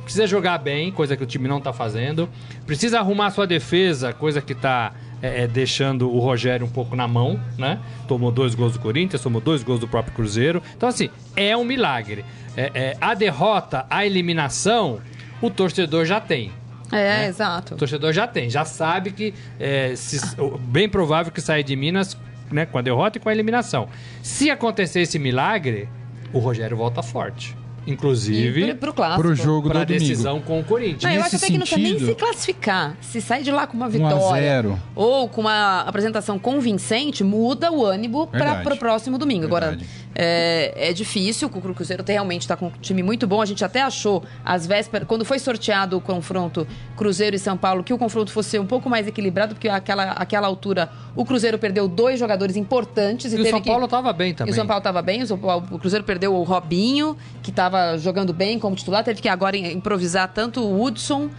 Precisa 0.07 0.25
jogar 0.25 0.57
bem, 0.57 0.89
coisa 0.89 1.17
que 1.17 1.23
o 1.23 1.25
time 1.25 1.49
não 1.49 1.59
tá 1.59 1.73
fazendo. 1.73 2.29
Precisa 2.65 2.99
arrumar 2.99 3.29
sua 3.31 3.45
defesa, 3.45 4.13
coisa 4.13 4.41
que 4.41 4.55
tá 4.55 4.93
é, 5.21 5.43
é, 5.43 5.47
deixando 5.47 6.09
o 6.09 6.17
Rogério 6.19 6.65
um 6.65 6.69
pouco 6.69 6.95
na 6.95 7.05
mão, 7.09 7.37
né? 7.57 7.77
Tomou 8.07 8.31
dois 8.31 8.55
gols 8.55 8.71
do 8.71 8.79
Corinthians, 8.79 9.21
tomou 9.21 9.41
dois 9.41 9.63
gols 9.63 9.81
do 9.81 9.87
próprio 9.87 10.13
Cruzeiro. 10.15 10.63
Então, 10.77 10.87
assim, 10.87 11.09
é 11.35 11.57
um 11.57 11.65
milagre. 11.65 12.23
É, 12.55 12.71
é, 12.73 12.97
a 13.01 13.13
derrota, 13.13 13.85
a 13.89 14.05
eliminação, 14.05 14.99
o 15.41 15.49
torcedor 15.49 16.05
já 16.05 16.21
tem. 16.21 16.53
É, 16.89 16.95
Né? 16.95 17.27
exato. 17.27 17.73
O 17.73 17.77
torcedor 17.77 18.13
já 18.13 18.25
tem, 18.25 18.49
já 18.49 18.63
sabe 18.63 19.11
que 19.11 19.33
é 19.59 19.93
se- 19.97 20.21
bem 20.61 20.87
provável 20.87 21.33
que 21.33 21.41
saia 21.41 21.61
de 21.61 21.75
Minas 21.75 22.17
né, 22.49 22.65
com 22.65 22.77
a 22.77 22.81
derrota 22.81 23.17
e 23.17 23.21
com 23.21 23.27
a 23.27 23.33
eliminação. 23.33 23.89
Se 24.23 24.49
acontecer 24.49 25.01
esse 25.01 25.19
milagre, 25.19 25.89
o 26.31 26.39
Rogério 26.39 26.77
volta 26.77 27.03
forte. 27.03 27.57
Inclusive, 27.87 28.65
pro, 28.67 28.77
pro 28.77 28.93
clássico. 28.93 29.21
Pro 29.21 29.35
jogo 29.35 29.69
para 29.69 29.79
do 29.79 29.81
a 29.81 29.85
domingo. 29.85 30.03
decisão 30.07 30.41
com 30.41 30.59
o 30.59 30.63
Corinthians. 30.63 31.03
Não, 31.03 31.11
eu 31.11 31.23
Nesse 31.23 31.35
acho 31.35 31.45
até 31.45 31.53
que 31.53 31.57
não 31.57 31.65
precisa 31.65 31.81
nem 31.81 31.99
se 31.99 32.15
classificar. 32.15 32.97
Se 33.01 33.21
sai 33.21 33.43
de 33.43 33.51
lá 33.51 33.65
com 33.65 33.77
uma 33.77 33.85
1 33.85 33.89
a 33.89 33.89
vitória 33.89 34.41
0. 34.61 34.79
ou 34.95 35.29
com 35.29 35.41
uma 35.41 35.81
apresentação 35.81 36.37
convincente, 36.37 37.23
muda 37.23 37.71
o 37.71 37.85
ânimo 37.85 38.27
para 38.27 38.73
o 38.73 38.77
próximo 38.77 39.17
domingo. 39.17 39.45
Agora, 39.45 39.69
Verdade. 39.69 39.89
É, 40.15 40.89
é 40.89 40.93
difícil, 40.93 41.47
o 41.53 41.73
Cruzeiro 41.73 42.03
realmente 42.07 42.41
está 42.41 42.55
com 42.57 42.67
um 42.67 42.71
time 42.81 43.03
muito 43.03 43.27
bom. 43.27 43.41
A 43.41 43.45
gente 43.45 43.63
até 43.63 43.81
achou, 43.81 44.23
às 44.43 44.65
vésperas, 44.65 45.07
quando 45.07 45.23
foi 45.23 45.37
sorteado 45.39 45.97
o 45.97 46.01
confronto 46.01 46.67
Cruzeiro 46.95 47.35
e 47.35 47.39
São 47.39 47.55
Paulo, 47.55 47.83
que 47.83 47.93
o 47.93 47.97
confronto 47.97 48.31
fosse 48.31 48.57
um 48.57 48.65
pouco 48.65 48.89
mais 48.89 49.07
equilibrado, 49.07 49.53
porque 49.55 49.69
aquela, 49.69 50.11
aquela 50.13 50.47
altura 50.47 50.89
o 51.15 51.23
Cruzeiro 51.23 51.59
perdeu 51.59 51.87
dois 51.87 52.19
jogadores 52.19 52.55
importantes. 52.55 53.31
E, 53.31 53.35
E 53.37 53.41
o 53.41 53.45
São 53.49 53.61
Paulo 53.61 53.87
tava 53.87 54.11
bem 54.13 54.33
também. 54.33 54.51
E 54.51 54.53
o 54.53 54.55
São 54.55 54.65
Paulo 54.65 54.79
estava 54.79 55.01
bem, 55.01 55.23
o 55.23 55.37
Paulo- 55.37 55.67
o 55.71 55.79
Cruzeiro 55.79 56.03
perdeu 56.03 56.33
o 56.35 56.43
Robinho, 56.43 57.15
que 57.43 57.49
estava 57.51 57.97
jogando 57.97 58.33
bem 58.33 58.57
como 58.59 58.75
titular, 58.75 59.03
teve 59.03 59.21
que 59.21 59.29
agora 59.29 59.55
improvisar 59.57 60.31
tanto 60.33 60.61
o 60.61 60.81
Hudson 60.83 61.29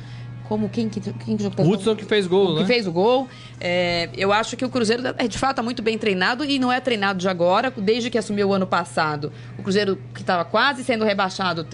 como 0.49 0.69
quem 0.69 0.89
que, 0.89 1.01
quem 1.01 1.37
que 1.37 1.43
jogou? 1.43 1.67
O 1.67 1.71
Hudson 1.71 1.95
que 1.95 2.05
fez 2.05 2.27
gol, 2.27 2.55
que 2.55 2.61
né? 2.61 2.67
fez 2.67 2.87
o 2.87 2.93
gol. 2.93 3.29
É, 3.61 4.09
eu 4.17 4.33
acho 4.33 4.57
que 4.57 4.65
o 4.65 4.71
Cruzeiro 4.71 5.03
é 5.19 5.29
de 5.29 5.37
fato 5.37 5.57
tá 5.57 5.63
muito 5.63 5.83
bem 5.83 5.99
treinado 5.99 6.45
e 6.45 6.59
não 6.59 6.73
é 6.73 6.81
treinado 6.81 7.19
de 7.19 7.29
agora, 7.29 7.73
desde 7.77 8.09
que 8.09 8.17
assumiu 8.17 8.49
o 8.49 8.55
ano 8.55 8.67
passado. 8.67 9.31
O 9.59 9.63
Cruzeiro, 9.63 9.99
que 10.15 10.23
estava 10.23 10.45
quase 10.45 10.83
sendo 10.83 11.05
rebaixado, 11.05 11.67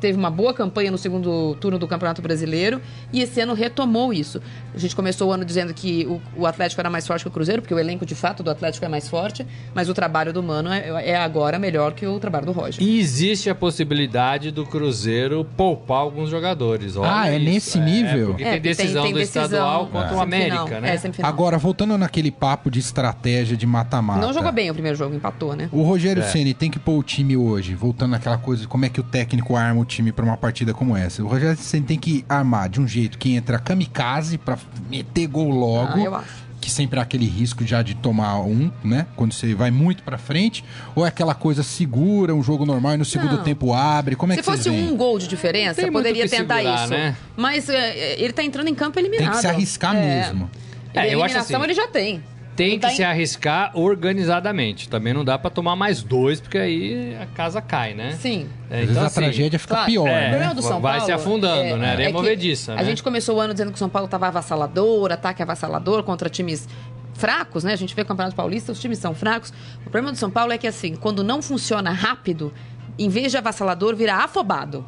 teve 0.00 0.18
uma 0.18 0.30
boa 0.30 0.52
campanha 0.54 0.90
no 0.90 0.98
segundo 0.98 1.54
turno 1.60 1.78
do 1.78 1.86
Campeonato 1.88 2.20
Brasileiro 2.22 2.80
e 3.12 3.20
esse 3.22 3.40
ano 3.40 3.54
retomou 3.54 4.12
isso. 4.12 4.40
A 4.74 4.78
gente 4.78 4.94
começou 4.94 5.28
o 5.28 5.32
ano 5.32 5.44
dizendo 5.44 5.72
que 5.74 6.06
o, 6.06 6.20
o 6.42 6.46
Atlético 6.46 6.80
era 6.80 6.90
mais 6.90 7.06
forte 7.06 7.22
que 7.22 7.28
o 7.28 7.30
Cruzeiro, 7.30 7.62
porque 7.62 7.74
o 7.74 7.78
elenco 7.78 8.04
de 8.06 8.14
fato 8.14 8.42
do 8.42 8.50
Atlético 8.50 8.84
é 8.84 8.88
mais 8.88 9.08
forte, 9.08 9.46
mas 9.74 9.88
o 9.88 9.94
trabalho 9.94 10.32
do 10.32 10.42
Mano 10.42 10.70
é, 10.72 11.10
é 11.10 11.16
agora 11.16 11.58
melhor 11.58 11.92
que 11.94 12.06
o 12.06 12.18
trabalho 12.20 12.46
do 12.46 12.52
Roger. 12.52 12.82
E 12.82 12.98
existe 12.98 13.48
a 13.50 13.54
possibilidade 13.54 14.50
do 14.50 14.64
Cruzeiro 14.66 15.46
poupar 15.56 15.98
alguns 15.98 16.28
jogadores. 16.30 16.96
Olha 16.96 17.10
Ah, 17.12 17.28
é 17.30 17.36
isso. 17.36 17.44
nesse 17.44 17.80
nível? 17.80 18.28
porque 18.28 18.44
É, 18.44 18.52
tem 18.52 18.60
decisão 18.60 19.02
tem 19.04 19.12
do 19.12 19.18
decisão, 19.18 19.44
estadual 19.44 19.86
contra 19.86 20.14
o 20.14 20.18
semifinal. 20.18 20.58
América, 20.66 20.80
né? 20.80 20.94
É, 20.94 20.98
semifinal. 20.98 21.28
Agora, 21.30 21.58
voltando 21.58 21.96
naquele 21.96 22.30
papo 22.30 22.70
de 22.70 22.78
estratégia 22.78 23.56
de 23.56 23.66
mata-mata. 23.66 24.20
Não 24.20 24.32
jogou 24.32 24.52
bem 24.52 24.70
o 24.70 24.74
primeiro 24.74 24.96
jogo, 24.98 25.14
empatou, 25.14 25.54
né? 25.54 25.68
O 25.72 25.82
Rogério 25.82 26.22
É. 26.22 26.26
Ceni 26.26 26.52
tem 26.54 26.70
que 26.70 26.78
pôr 26.78 26.98
o 26.98 27.02
time 27.02 27.36
hoje, 27.36 27.74
voltando 27.74 28.10
naquela 28.10 28.38
coisa, 28.38 28.62
de 28.62 28.68
como 28.68 28.84
é 28.84 28.88
que 28.88 29.00
o 29.00 29.02
técnico 29.04 29.56
arma 29.56 29.80
o 29.80 29.84
time 29.84 29.95
pra 30.12 30.24
uma 30.24 30.36
partida 30.36 30.72
como 30.74 30.96
essa. 30.96 31.22
O 31.22 31.26
Rogério 31.26 31.56
Ceni 31.56 31.84
tem 31.86 31.98
que 31.98 32.24
armar 32.28 32.68
de 32.68 32.80
um 32.80 32.86
jeito 32.88 33.18
que 33.18 33.34
entra 33.34 33.58
kamikaze 33.58 34.38
pra 34.38 34.58
meter 34.90 35.26
gol 35.26 35.50
logo. 35.50 35.92
Ah, 35.94 36.00
eu 36.04 36.14
acho. 36.14 36.46
Que 36.60 36.70
sempre 36.70 36.98
há 36.98 37.02
aquele 37.02 37.26
risco 37.26 37.64
já 37.64 37.80
de 37.82 37.94
tomar 37.94 38.40
um, 38.40 38.70
né? 38.82 39.06
Quando 39.14 39.32
você 39.32 39.54
vai 39.54 39.70
muito 39.70 40.02
pra 40.02 40.18
frente. 40.18 40.64
Ou 40.96 41.04
é 41.04 41.08
aquela 41.08 41.34
coisa 41.34 41.62
segura, 41.62 42.34
um 42.34 42.42
jogo 42.42 42.66
normal 42.66 42.94
e 42.94 42.96
no 42.96 43.04
segundo 43.04 43.36
Não. 43.36 43.44
tempo 43.44 43.72
abre. 43.72 44.16
Como 44.16 44.32
é 44.32 44.36
Se 44.36 44.42
que 44.42 44.50
fosse 44.50 44.68
um 44.70 44.96
gol 44.96 45.18
de 45.18 45.28
diferença, 45.28 45.80
Tem 45.80 45.92
poderia 45.92 46.28
tentar 46.28 46.56
segurar, 46.56 46.80
isso. 46.84 46.90
né? 46.90 47.16
Mas 47.36 47.68
é, 47.68 48.20
ele 48.20 48.32
tá 48.32 48.42
entrando 48.42 48.68
em 48.68 48.74
campo 48.74 48.98
eliminado. 48.98 49.26
Tem 49.26 49.34
que 49.34 49.40
se 49.42 49.46
arriscar 49.46 49.94
É. 49.94 50.00
mesmo. 50.24 50.50
É, 50.92 51.06
Ele- 51.06 51.14
eu 51.14 51.22
acho 51.22 51.34
eliminação 51.34 51.56
assim- 51.60 51.64
ele 51.70 51.74
já 51.74 51.86
tem. 51.86 52.22
Tem 52.56 52.70
Ele 52.72 52.78
tá 52.80 52.88
que 52.88 52.94
em- 52.94 52.96
se 52.96 53.04
arriscar 53.04 53.70
organizadamente. 53.78 54.88
Também 54.88 55.12
não 55.12 55.24
dá 55.24 55.38
pra 55.38 55.50
tomar 55.50 55.76
mais 55.76 56.02
dois, 56.02 56.40
porque 56.40 56.58
aí 56.58 57.16
a 57.20 57.26
casa 57.26 57.60
cai, 57.60 57.94
né? 57.94 58.12
Sim. 58.12 58.48
É, 58.70 58.80
Às 58.80 58.86
vezes 58.86 58.96
a 58.96 59.06
assim, 59.06 59.20
tragédia 59.20 59.58
fica 59.58 59.74
Claro. 59.74 59.90
pior, 59.90 60.08
É. 60.08 60.10
O 60.10 60.14
né? 60.14 60.28
problema 60.30 60.54
do 60.54 60.62
São 60.62 60.80
Vai 60.80 60.92
Paulo 60.98 61.06
se 61.06 61.12
afundando, 61.12 61.60
é- 61.62 61.76
né? 61.76 61.90
Areia 61.90 62.06
é 62.06 62.10
que 62.10 62.16
movediça, 62.16 62.72
A 62.72 62.76
né? 62.76 62.84
gente 62.84 63.02
começou 63.02 63.36
o 63.36 63.40
ano 63.40 63.52
dizendo 63.52 63.68
que 63.70 63.76
o 63.76 63.78
São 63.78 63.88
Paulo 63.88 64.06
estava 64.06 64.26
avassalador, 64.28 65.12
ataque 65.12 65.42
avassalador 65.42 66.02
contra 66.02 66.28
times 66.28 66.68
fracos, 67.14 67.64
né? 67.64 67.72
A 67.72 67.76
gente 67.76 67.94
vê 67.94 68.02
o 68.02 68.04
Campeonato 68.06 68.34
Paulista, 68.36 68.72
os 68.72 68.80
times 68.80 68.98
são 68.98 69.14
fracos. 69.14 69.50
O 69.80 69.90
problema 69.90 70.12
do 70.12 70.18
São 70.18 70.30
Paulo 70.30 70.52
é 70.52 70.58
que, 70.58 70.66
assim, 70.66 70.94
quando 70.96 71.22
não 71.24 71.40
funciona 71.40 71.90
rápido, 71.90 72.52
em 72.98 73.08
vez 73.08 73.30
de 73.30 73.38
avassalador, 73.38 73.94
vira 73.96 74.14
afobado. 74.16 74.84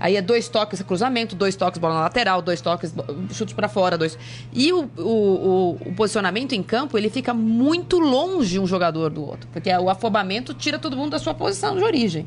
Aí 0.00 0.16
é 0.16 0.22
dois 0.22 0.48
toques 0.48 0.80
cruzamento, 0.82 1.34
dois 1.34 1.56
toques 1.56 1.78
bola 1.80 1.94
na 1.94 2.00
lateral, 2.02 2.40
dois 2.40 2.60
toques 2.60 2.94
chute 3.32 3.54
pra 3.54 3.68
fora, 3.68 3.98
dois. 3.98 4.18
E 4.52 4.72
o, 4.72 4.88
o, 4.96 5.02
o- 5.02 5.78
o 5.86 5.94
posicionamento 5.94 6.52
em 6.52 6.62
campo 6.62 6.96
ele 6.96 7.10
fica 7.10 7.34
muito 7.34 7.98
longe 7.98 8.58
um 8.58 8.66
jogador 8.66 9.10
do 9.10 9.24
outro, 9.26 9.48
porque 9.52 9.70
o 9.76 9.90
afobamento 9.90 10.54
tira 10.54 10.78
todo 10.78 10.96
mundo 10.96 11.10
da 11.10 11.18
sua 11.18 11.34
posição 11.34 11.76
de 11.76 11.82
origem. 11.82 12.26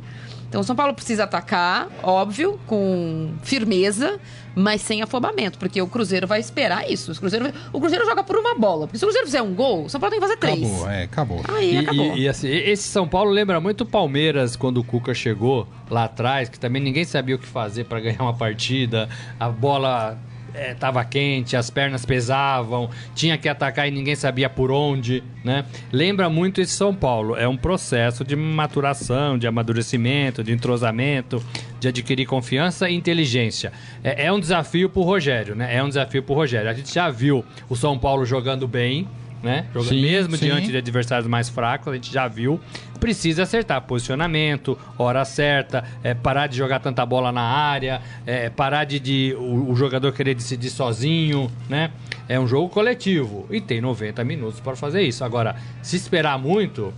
Então 0.52 0.60
o 0.60 0.64
São 0.66 0.76
Paulo 0.76 0.94
precisa 0.94 1.24
atacar, 1.24 1.88
óbvio, 2.04 2.60
com 2.68 3.32
firmeza, 3.42 4.20
mas 4.54 4.82
sem 4.82 5.02
afobamento, 5.02 5.58
porque 5.58 5.82
o 5.82 5.88
Cruzeiro 5.88 6.28
vai 6.28 6.42
esperar 6.42 6.92
isso. 6.92 7.14
O 7.14 7.16
Cruzeiro, 7.16 7.54
o 7.72 7.80
Cruzeiro 7.80 8.06
joga 8.06 8.22
por 8.22 8.36
uma 8.36 8.54
bola. 8.54 8.86
Porque 8.86 8.98
se 8.98 9.06
o 9.06 9.08
Cruzeiro 9.08 9.26
fizer 9.28 9.42
um 9.42 9.54
gol, 9.54 9.86
o 9.86 9.90
São 9.90 9.98
Paulo 9.98 10.12
tem 10.12 10.20
que 10.20 10.26
fazer 10.28 10.38
três. 10.38 10.60
Acabou, 10.62 10.90
é, 10.90 11.04
acabou. 11.04 11.42
Aí 11.48 11.76
E, 11.76 11.78
acabou. 11.78 12.18
e- 12.18 12.20
e, 12.24 12.28
assim, 12.28 12.50
esse 12.50 12.84
São 12.84 13.08
Paulo 13.08 13.32
lembra 13.32 13.62
muito 13.62 13.82
o 13.82 13.86
Palmeiras 13.86 14.58
quando 14.58 14.80
o 14.80 14.84
Cuca 14.84 15.14
chegou 15.14 15.66
lá 15.90 16.04
atrás, 16.04 16.50
que 16.50 16.60
também 16.60 16.82
ninguém 16.82 17.06
sabia 17.06 17.38
o 17.38 17.40
que 17.40 17.48
fazer 17.48 17.86
para 17.86 18.02
ganhar 18.04 18.22
uma 18.22 18.34
partida, 18.34 19.08
a 19.40 19.48
bola 19.48 20.18
estava 20.54 21.04
quente, 21.04 21.56
as 21.56 21.70
pernas 21.70 22.06
pesavam, 22.06 22.90
tinha 23.16 23.38
que 23.38 23.48
atacar 23.48 23.88
e 23.88 23.92
ninguém 23.92 24.16
sabia 24.16 24.50
por 24.50 24.72
onde, 24.72 25.24
né? 25.44 25.66
Lembra 25.92 26.30
muito 26.30 26.62
esse 26.62 26.74
São 26.74 26.94
Paulo. 26.94 27.36
É 27.36 27.48
um 27.48 27.58
processo 27.58 28.24
de 28.24 28.36
maturação, 28.36 29.38
de 29.38 29.48
amadurecimento, 29.48 30.44
de 30.44 30.52
entrosamento, 30.52 31.44
de 31.80 31.88
adquirir 31.88 32.26
confiança 32.26 32.90
e 32.90 32.96
inteligência. 32.96 33.72
É, 34.04 34.26
é 34.26 34.34
um 34.34 34.40
desafio 34.40 34.90
pro 34.90 35.02
Rogério, 35.02 35.56
né? 35.56 35.76
É 35.76 35.84
um 35.84 35.88
desafio 35.88 36.24
pro 36.24 36.36
Rogério. 36.36 36.70
A 36.70 36.74
gente 36.74 36.94
já 36.94 37.10
viu 37.10 37.44
o 37.70 37.76
São 37.76 37.98
Paulo 37.98 38.26
jogando 38.26 38.68
bem, 38.68 39.08
né? 39.41 39.65
Jogando 39.73 39.89
Sim, 39.89 40.01
mesmo 40.01 40.38
sim. 40.38 40.45
diante 40.45 40.67
de 40.67 40.77
adversários 40.77 41.27
mais 41.27 41.49
fracos, 41.49 41.88
a 41.88 41.95
gente 41.95 42.12
já 42.12 42.27
viu. 42.27 42.60
Precisa 42.99 43.43
acertar 43.43 43.82
posicionamento, 43.82 44.77
hora 44.97 45.25
certa, 45.25 45.84
é, 46.04 46.13
parar 46.13 46.47
de 46.47 46.58
jogar 46.58 46.80
tanta 46.80 47.06
bola 47.06 47.32
na 47.32 47.41
área, 47.41 48.01
é, 48.25 48.49
parar 48.49 48.86
de, 48.86 48.99
de 48.99 49.36
o, 49.38 49.71
o 49.71 49.75
jogador 49.75 50.12
querer 50.12 50.36
decidir 50.36 50.69
sozinho, 50.69 51.51
né? 51.67 51.91
É 52.30 52.39
um 52.39 52.47
jogo 52.47 52.69
coletivo 52.69 53.45
e 53.49 53.60
tem 53.60 53.82
90 53.82 54.23
minutos 54.23 54.60
para 54.60 54.75
fazer 54.75 55.01
isso. 55.01 55.23
Agora, 55.23 55.56
se 55.82 55.95
esperar 55.95 56.38
muito, 56.38 56.93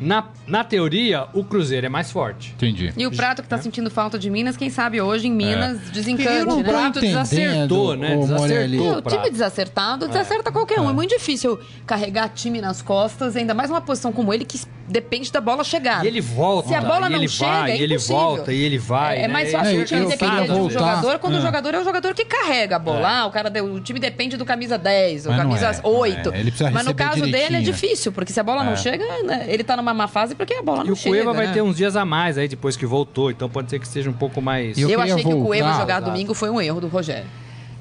na, 0.00 0.24
na 0.46 0.64
teoria, 0.64 1.26
o 1.34 1.44
Cruzeiro 1.44 1.86
é 1.86 1.88
mais 1.88 2.10
forte. 2.10 2.52
Entendi. 2.56 2.92
E 2.96 3.06
o 3.06 3.10
Prato 3.10 3.42
que 3.42 3.48
tá 3.48 3.58
sentindo 3.58 3.90
falta 3.90 4.18
de 4.18 4.30
Minas, 4.30 4.56
quem 4.56 4.70
sabe 4.70 5.00
hoje 5.00 5.26
em 5.28 5.32
Minas 5.32 5.78
Eu 5.86 5.92
desencante, 5.92 6.28
né? 6.30 6.44
tô 6.46 6.62
Prato 6.64 7.00
desacertou, 7.00 7.96
né? 7.96 8.16
Desacertou. 8.16 8.78
Pô, 8.92 8.98
o 8.98 9.02
Prato. 9.02 9.16
time 9.16 9.30
desacertado 9.30 10.08
desacerta 10.08 10.50
qualquer 10.50 10.80
um. 10.80 10.88
É 10.90 10.92
muito 10.92 11.10
difícil 11.10 11.58
carregar 11.86 12.28
time 12.30 12.60
nas 12.60 12.80
costas, 12.82 13.36
ainda 13.36 13.54
mais 13.54 13.68
numa 13.70 13.80
posição 13.80 14.12
como 14.12 14.32
ele 14.32 14.44
que 14.44 14.60
depende 14.88 15.30
da 15.30 15.40
bola 15.40 15.62
chegar. 15.62 16.04
E 16.04 16.08
ele 16.08 16.20
volta, 16.20 16.68
Se 16.68 16.74
a 16.74 16.80
bola 16.80 17.06
e 17.06 17.10
não 17.10 17.18
ele 17.18 17.28
chega, 17.28 17.50
vai, 17.50 17.70
é 17.72 17.76
e 17.78 17.82
ele 17.82 17.96
volta, 17.98 18.52
e 18.52 18.60
ele 18.60 18.76
vai. 18.78 19.18
É, 19.18 19.22
é 19.22 19.28
né? 19.28 19.32
mais 19.32 19.48
É- 19.48 19.52
fácil 19.52 19.78
É, 19.78 19.82
o 19.82 19.84
time 19.84 20.06
depender 20.06 20.42
um 20.42 20.46
voltar. 20.46 20.72
jogador 20.72 21.18
quando 21.20 21.34
Ah. 21.36 21.38
o 21.38 21.42
jogador 21.42 21.74
é 21.74 21.78
o 21.80 21.84
jogador 21.84 22.14
que 22.14 22.24
carrega 22.24 22.74
a 22.76 22.78
bola. 22.78 23.08
Ah, 23.08 23.26
o, 23.26 23.30
cara, 23.30 23.52
o 23.62 23.80
time 23.80 24.00
depende 24.00 24.36
do 24.36 24.44
camisa 24.44 24.76
10, 24.76 25.26
ou 25.26 25.32
Mas 25.32 25.42
não 25.44 25.48
camisa 25.50 25.66
é, 25.68 25.82
não 25.82 25.90
8. 25.90 26.32
é. 26.32 26.40
Ele 26.40 26.50
precisa 26.50 26.70
Mas 26.72 26.84
no 26.86 26.94
caso 26.94 27.20
dele 27.20 27.36
é 27.36 27.46
direitinho. 27.60 27.72
difícil, 27.72 28.10
porque 28.12 28.32
se 28.32 28.40
a 28.40 28.42
bola 28.42 28.64
não 28.64 28.72
É. 28.72 28.76
chega, 28.76 29.04
né, 29.22 29.44
ele 29.46 29.62
tá 29.62 29.76
numa 29.76 29.89
má 29.94 30.06
fase 30.08 30.34
porque 30.34 30.54
a 30.54 30.62
bola 30.62 30.82
E 30.84 30.86
não 30.86 30.92
o 30.92 30.96
chega. 30.96 31.16
Cueva 31.16 31.32
vai 31.32 31.46
né? 31.46 31.52
ter 31.52 31.62
uns 31.62 31.76
dias 31.76 31.96
a 31.96 32.04
mais 32.04 32.36
aí 32.38 32.48
depois 32.48 32.76
que 32.76 32.86
voltou, 32.86 33.30
então 33.30 33.48
pode 33.48 33.70
ser 33.70 33.78
que 33.78 33.86
seja 33.88 34.08
um 34.10 34.14
pouco 34.14 34.40
mais. 34.40 34.76
E 34.78 34.82
eu 34.82 34.90
Eu, 34.90 35.00
achei 35.00 35.22
que 35.22 35.28
o 35.34 35.42
Cueva 35.44 35.64
voltar. 35.68 35.80
jogar 35.80 35.96
Exato. 35.98 36.10
domingo 36.12 36.34
foi 36.34 36.50
um 36.50 36.60
erro 36.60 36.80
do 36.80 36.88
Rogério. 36.88 37.26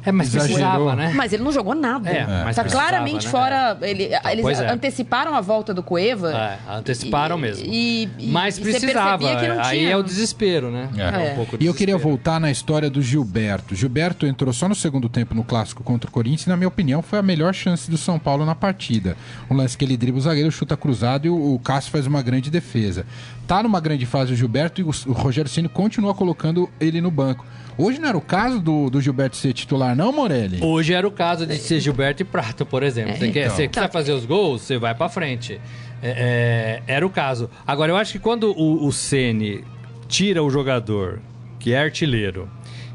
É, 0.05 0.11
mas 0.11 0.29
precisava, 0.29 0.95
né? 0.95 1.11
Mas 1.15 1.33
ele 1.33 1.43
não 1.43 1.51
jogou 1.51 1.75
nada. 1.75 2.09
É, 2.09 2.43
mas 2.43 2.55
tá 2.55 2.63
claramente 2.63 3.25
né? 3.25 3.31
fora. 3.31 3.77
Ele, 3.81 4.09
eles 4.31 4.41
pois 4.41 4.59
é. 4.59 4.71
anteciparam 4.71 5.35
a 5.35 5.41
volta 5.41 5.73
do 5.73 5.83
Cueva. 5.83 6.31
É, 6.31 6.57
anteciparam 6.77 7.37
E- 7.37 7.41
mesmo. 7.41 7.65
E, 7.65 8.09
e- 8.17 8.27
Mas 8.27 8.57
e 8.57 8.61
precisava. 8.61 9.23
não 9.47 9.63
Aí 9.63 9.85
é 9.85 9.97
o 9.97 10.03
desespero, 10.03 10.71
né? 10.71 10.89
É. 10.97 11.33
um 11.33 11.35
pouco 11.35 11.55
o 11.55 11.59
E 11.61 11.65
eu 11.65 11.73
queria 11.73 11.97
voltar 11.97 12.39
na 12.39 12.49
história 12.49 12.89
do 12.89 13.01
Gilberto. 13.01 13.75
Gilberto 13.75 14.25
entrou 14.25 14.53
só 14.53 14.67
no 14.67 14.75
segundo 14.75 15.09
tempo 15.09 15.35
no 15.35 15.43
clássico 15.43 15.83
contra 15.83 16.09
o 16.09 16.13
Corinthians 16.13 16.45
e, 16.47 16.49
na 16.49 16.57
minha 16.57 16.67
opinião, 16.67 17.01
foi 17.01 17.19
a 17.19 17.23
melhor 17.23 17.53
chance 17.53 17.89
do 17.89 17.97
São 17.97 18.17
Paulo 18.17 18.45
na 18.45 18.55
partida. 18.55 19.17
Um 19.49 19.55
lance 19.55 19.77
que 19.77 19.83
ele 19.83 19.97
dribla 19.97 20.19
o 20.19 20.23
zagueiro, 20.23 20.51
chuta 20.51 20.77
cruzado 20.77 21.27
e 21.27 21.29
o, 21.29 21.55
o 21.55 21.59
Cássio 21.59 21.91
faz 21.91 22.07
uma 22.07 22.21
grande 22.21 22.49
defesa. 22.49 23.05
Tá 23.47 23.63
numa 23.63 23.79
grande 23.79 24.05
fase 24.05 24.33
o 24.33 24.35
Gilberto 24.35 24.79
e 24.79 24.83
o, 24.83 24.89
o 25.07 25.11
Rogério 25.13 25.49
Ceni 25.49 25.67
continua 25.67 26.13
colocando 26.13 26.69
ele 26.79 27.01
no 27.01 27.09
banco. 27.11 27.45
Hoje 27.81 27.97
não 27.97 28.09
era 28.09 28.17
o 28.17 28.21
caso 28.21 28.59
do, 28.59 28.89
do 28.89 28.99
Gilberto 28.99 29.37
ser 29.37 29.53
titular, 29.53 29.95
não, 29.95 30.11
Morelli? 30.11 30.59
Hoje 30.61 30.93
era 30.93 31.07
o 31.07 31.11
caso 31.11 31.45
de 31.45 31.55
ser 31.57 31.79
Gilberto 31.79 32.21
e 32.21 32.25
Prato, 32.25 32.65
por 32.65 32.83
exemplo. 32.83 33.15
Você, 33.15 33.31
quer, 33.31 33.45
então. 33.45 33.55
você 33.55 33.67
quiser 33.69 33.89
fazer 33.89 34.11
os 34.11 34.25
gols, 34.25 34.63
você 34.63 34.77
vai 34.77 34.93
pra 34.93 35.07
frente. 35.07 35.61
É, 36.03 36.81
é, 36.87 36.93
era 36.93 37.07
o 37.07 37.09
caso. 37.09 37.49
Agora, 37.65 37.89
eu 37.93 37.95
acho 37.95 38.11
que 38.11 38.19
quando 38.19 38.51
o, 38.51 38.85
o 38.85 38.91
Ceni 38.91 39.63
tira 40.09 40.43
o 40.43 40.49
jogador 40.49 41.21
que 41.57 41.71
é 41.73 41.79
artilheiro, 41.79 42.49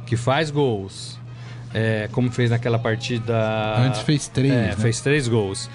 que 0.05 0.18
faz 0.18 0.51
gols, 0.51 1.18
é, 1.73 2.09
como 2.12 2.31
fez 2.31 2.51
naquela 2.51 2.79
partida. 2.79 3.79
Antes 3.79 4.03
fez 4.03 4.29
três, 4.29 4.53
É, 4.53 4.57
né? 4.66 4.77
fez 4.77 5.01
três 5.01 5.27
gols. 5.29 5.70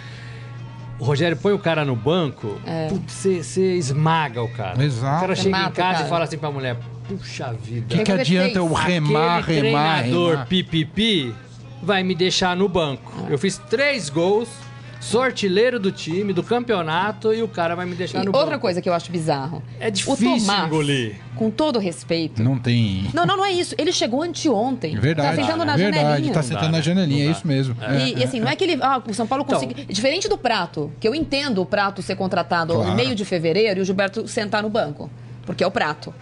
O 0.99 1.03
Rogério 1.05 1.37
põe 1.37 1.53
o 1.53 1.59
cara 1.59 1.85
no 1.85 1.95
banco, 1.95 2.59
você 3.07 3.41
você 3.41 3.75
esmaga 3.75 4.41
o 4.43 4.49
cara. 4.49 4.83
Exato. 4.83 5.17
O 5.17 5.21
cara 5.21 5.35
chega 5.35 5.49
em 5.49 5.51
mata 5.51 5.69
o 5.69 5.73
casa 5.73 5.93
cara. 5.93 6.05
e 6.05 6.09
fala 6.09 6.23
assim 6.25 6.37
pra 6.37 6.51
mulher: 6.51 6.77
puxa 7.07 7.53
vida. 7.53 7.95
O 7.95 7.97
que, 7.97 8.03
que 8.03 8.11
adianta 8.11 8.59
eu 8.59 8.71
remar, 8.73 9.39
Aquele 9.39 9.69
remar, 9.69 9.99
treinador 10.01 10.31
remar? 10.31 10.45
pipipi 10.47 11.33
vai 11.81 12.03
me 12.03 12.13
deixar 12.13 12.55
no 12.55 12.67
banco. 12.67 13.13
Eu 13.29 13.37
fiz 13.39 13.57
três 13.69 14.09
gols, 14.09 14.49
sou 14.99 15.21
artilheiro 15.21 15.79
do 15.79 15.91
time, 15.91 16.33
do 16.33 16.43
campeonato, 16.43 17.33
e 17.33 17.41
o 17.41 17.47
cara 17.47 17.75
vai 17.75 17.85
me 17.85 17.95
deixar 17.95 18.21
E 18.21 18.25
no 18.25 18.31
outra 18.35 18.51
banco. 18.51 18.61
coisa 18.61 18.81
que 18.81 18.89
eu 18.89 18.93
acho 18.93 19.11
bizarro. 19.11 19.63
É 19.79 19.89
difícil 19.89 20.13
o 20.35 20.39
Tomás, 20.39 20.65
engolir. 20.67 21.15
Com 21.35 21.49
todo 21.49 21.79
respeito. 21.79 22.43
Não 22.43 22.57
tem. 22.59 23.09
Não, 23.13 23.25
não, 23.25 23.37
não 23.37 23.45
é 23.45 23.51
isso. 23.51 23.73
Ele 23.77 23.91
chegou 23.91 24.21
anteontem. 24.21 24.95
Verdade. 24.97 25.37
Tá 25.37 25.43
sentando 25.43 25.65
na 25.65 25.75
verdade, 25.77 26.03
janelinha. 26.05 26.33
tá 26.33 26.39
Não 26.39 26.47
sentando 26.47 26.71
na 26.71 26.77
né? 26.77 26.81
janelinha, 26.83 27.27
é 27.27 27.31
isso 27.31 27.47
mesmo. 27.47 27.75
É, 27.81 27.97
E, 28.09 28.19
e 28.19 28.23
assim, 28.23 28.39
não 28.39 28.47
é 28.49 28.55
que 28.55 28.63
ele. 28.63 28.77
Ah, 28.81 29.01
o 29.05 29.13
São 29.13 29.25
Paulo 29.25 29.43
Então- 29.47 29.59
conseguiu. 29.59 29.85
Diferente 29.85 30.27
do 30.27 30.37
Prato, 30.37 30.91
que 30.99 31.07
eu 31.07 31.15
entendo 31.15 31.61
o 31.61 31.65
Prato 31.65 32.01
ser 32.01 32.15
contratado 32.15 32.73
Claro. 32.73 32.89
no 32.89 32.95
meio 32.95 33.15
de 33.15 33.23
fevereiro 33.25 33.79
e 33.79 33.81
o 33.81 33.85
Gilberto 33.85 34.27
sentar 34.27 34.61
no 34.61 34.69
banco. 34.69 35.09
Porque 35.45 35.63
é 35.63 35.67
o 35.67 35.71
Prato. 35.71 36.13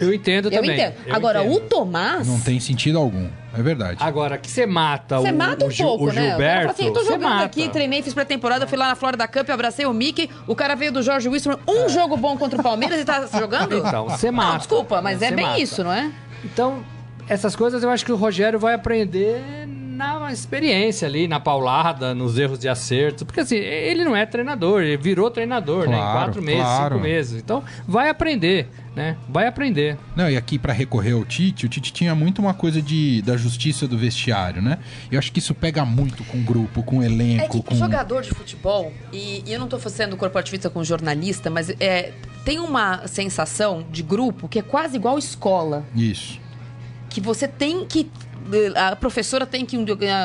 Eu 0.00 0.12
entendo 0.12 0.46
Eu 0.48 0.50
também. 0.60 0.72
entendo. 0.72 0.94
eu 1.06 1.14
Agora, 1.14 1.44
entendo. 1.44 1.56
o 1.56 1.60
Tomás. 1.60 2.26
Não 2.26 2.40
tem 2.40 2.58
sentido 2.60 2.98
algum. 2.98 3.28
É 3.58 3.62
verdade. 3.62 3.98
Agora, 4.00 4.36
que 4.38 4.50
você 4.50 4.66
mata 4.66 5.18
Você 5.18 5.30
o, 5.30 5.34
mata 5.34 5.64
um 5.64 5.68
o, 5.68 5.76
pouco, 5.76 6.04
o 6.04 6.12
né? 6.12 6.20
O 6.20 6.24
Gilberto, 6.30 6.60
fala 6.62 6.70
assim, 6.72 6.92
tô 6.92 7.00
você 7.00 7.06
jogando 7.12 7.22
mata. 7.30 7.44
aqui, 7.44 7.68
treinei, 7.68 8.02
fiz 8.02 8.12
pré-temporada, 8.14 8.66
fui 8.66 8.76
lá 8.78 8.88
na 8.88 8.94
Florida 8.94 9.26
Cup, 9.26 9.48
abracei 9.50 9.86
o 9.86 9.92
Mickey, 9.94 10.28
o 10.46 10.54
cara 10.54 10.74
veio 10.74 10.92
do 10.92 11.02
Jorge 11.02 11.28
Wilson, 11.28 11.58
um 11.66 11.88
jogo 11.88 12.16
bom 12.16 12.36
contra 12.36 12.60
o 12.60 12.62
Palmeiras 12.62 13.00
e 13.00 13.04
tá 13.04 13.26
jogando? 13.38 13.76
Então, 13.78 14.08
você 14.08 14.30
mata. 14.30 14.50
Não, 14.52 14.58
desculpa, 14.58 15.00
mas 15.00 15.22
é 15.22 15.28
Você 15.28 15.34
bem 15.34 15.46
mata. 15.46 15.60
isso, 15.60 15.82
não 15.82 15.92
é? 15.92 16.10
Então, 16.44 16.84
essas 17.28 17.56
coisas 17.56 17.82
eu 17.82 17.90
acho 17.90 18.04
que 18.04 18.12
o 18.12 18.16
Rogério 18.16 18.58
vai 18.58 18.74
aprender 18.74 19.42
na 19.66 20.30
experiência 20.30 21.08
ali, 21.08 21.26
na 21.26 21.40
paulada, 21.40 22.14
nos 22.14 22.38
erros 22.38 22.58
de 22.58 22.68
acerto. 22.68 23.24
Porque 23.24 23.40
assim, 23.40 23.56
ele 23.56 24.04
não 24.04 24.14
é 24.14 24.26
treinador, 24.26 24.82
ele 24.82 24.96
virou 24.98 25.30
treinador, 25.30 25.88
né? 25.88 25.96
Em 25.96 26.00
Claro, 26.00 26.18
quatro 26.18 26.42
meses, 26.42 26.62
claro. 26.62 26.94
cinco 26.94 27.02
meses. 27.06 27.42
Então, 27.42 27.64
vai 27.88 28.10
aprender, 28.10 28.68
né? 28.96 29.16
Vai 29.28 29.46
aprender. 29.46 29.98
Não, 30.16 30.28
e 30.28 30.38
aqui 30.38 30.58
pra 30.58 30.72
recorrer 30.72 31.12
ao 31.12 31.22
Tite, 31.24 31.66
o 31.66 31.68
Tite 31.68 31.92
tinha 31.92 32.14
muito 32.14 32.40
uma 32.40 32.54
coisa 32.54 32.80
de, 32.80 33.20
da 33.20 33.36
justiça 33.36 33.86
do 33.86 33.98
vestiário, 33.98 34.62
né? 34.62 34.78
Eu 35.12 35.18
acho 35.18 35.30
que 35.30 35.38
isso 35.38 35.54
pega 35.54 35.84
muito 35.84 36.24
com 36.24 36.38
o 36.38 36.42
grupo, 36.42 36.82
com 36.82 36.98
o 36.98 37.02
É 37.02 37.06
elenco, 37.06 37.62
que 37.62 37.68
com. 37.68 37.74
jogador 37.76 38.22
de 38.22 38.30
futebol, 38.30 38.90
e, 39.12 39.44
e 39.46 39.52
eu 39.52 39.60
não 39.60 39.68
tô 39.68 39.78
sendo 39.78 40.16
corporativista 40.16 40.70
com 40.70 40.82
jornalista, 40.82 41.50
mas 41.50 41.68
é, 41.78 42.12
tem 42.42 42.58
uma 42.58 43.06
sensação 43.06 43.84
de 43.92 44.02
grupo 44.02 44.48
que 44.48 44.58
é 44.58 44.62
quase 44.62 44.96
igual 44.96 45.18
escola. 45.18 45.84
Isso. 45.94 46.40
que 47.10 47.20
você 47.20 47.46
tem 47.46 47.84
que 47.86 48.10
a 48.74 48.96
professora 48.96 49.46
tem 49.46 49.64
que 49.64 49.76
um 49.76 49.84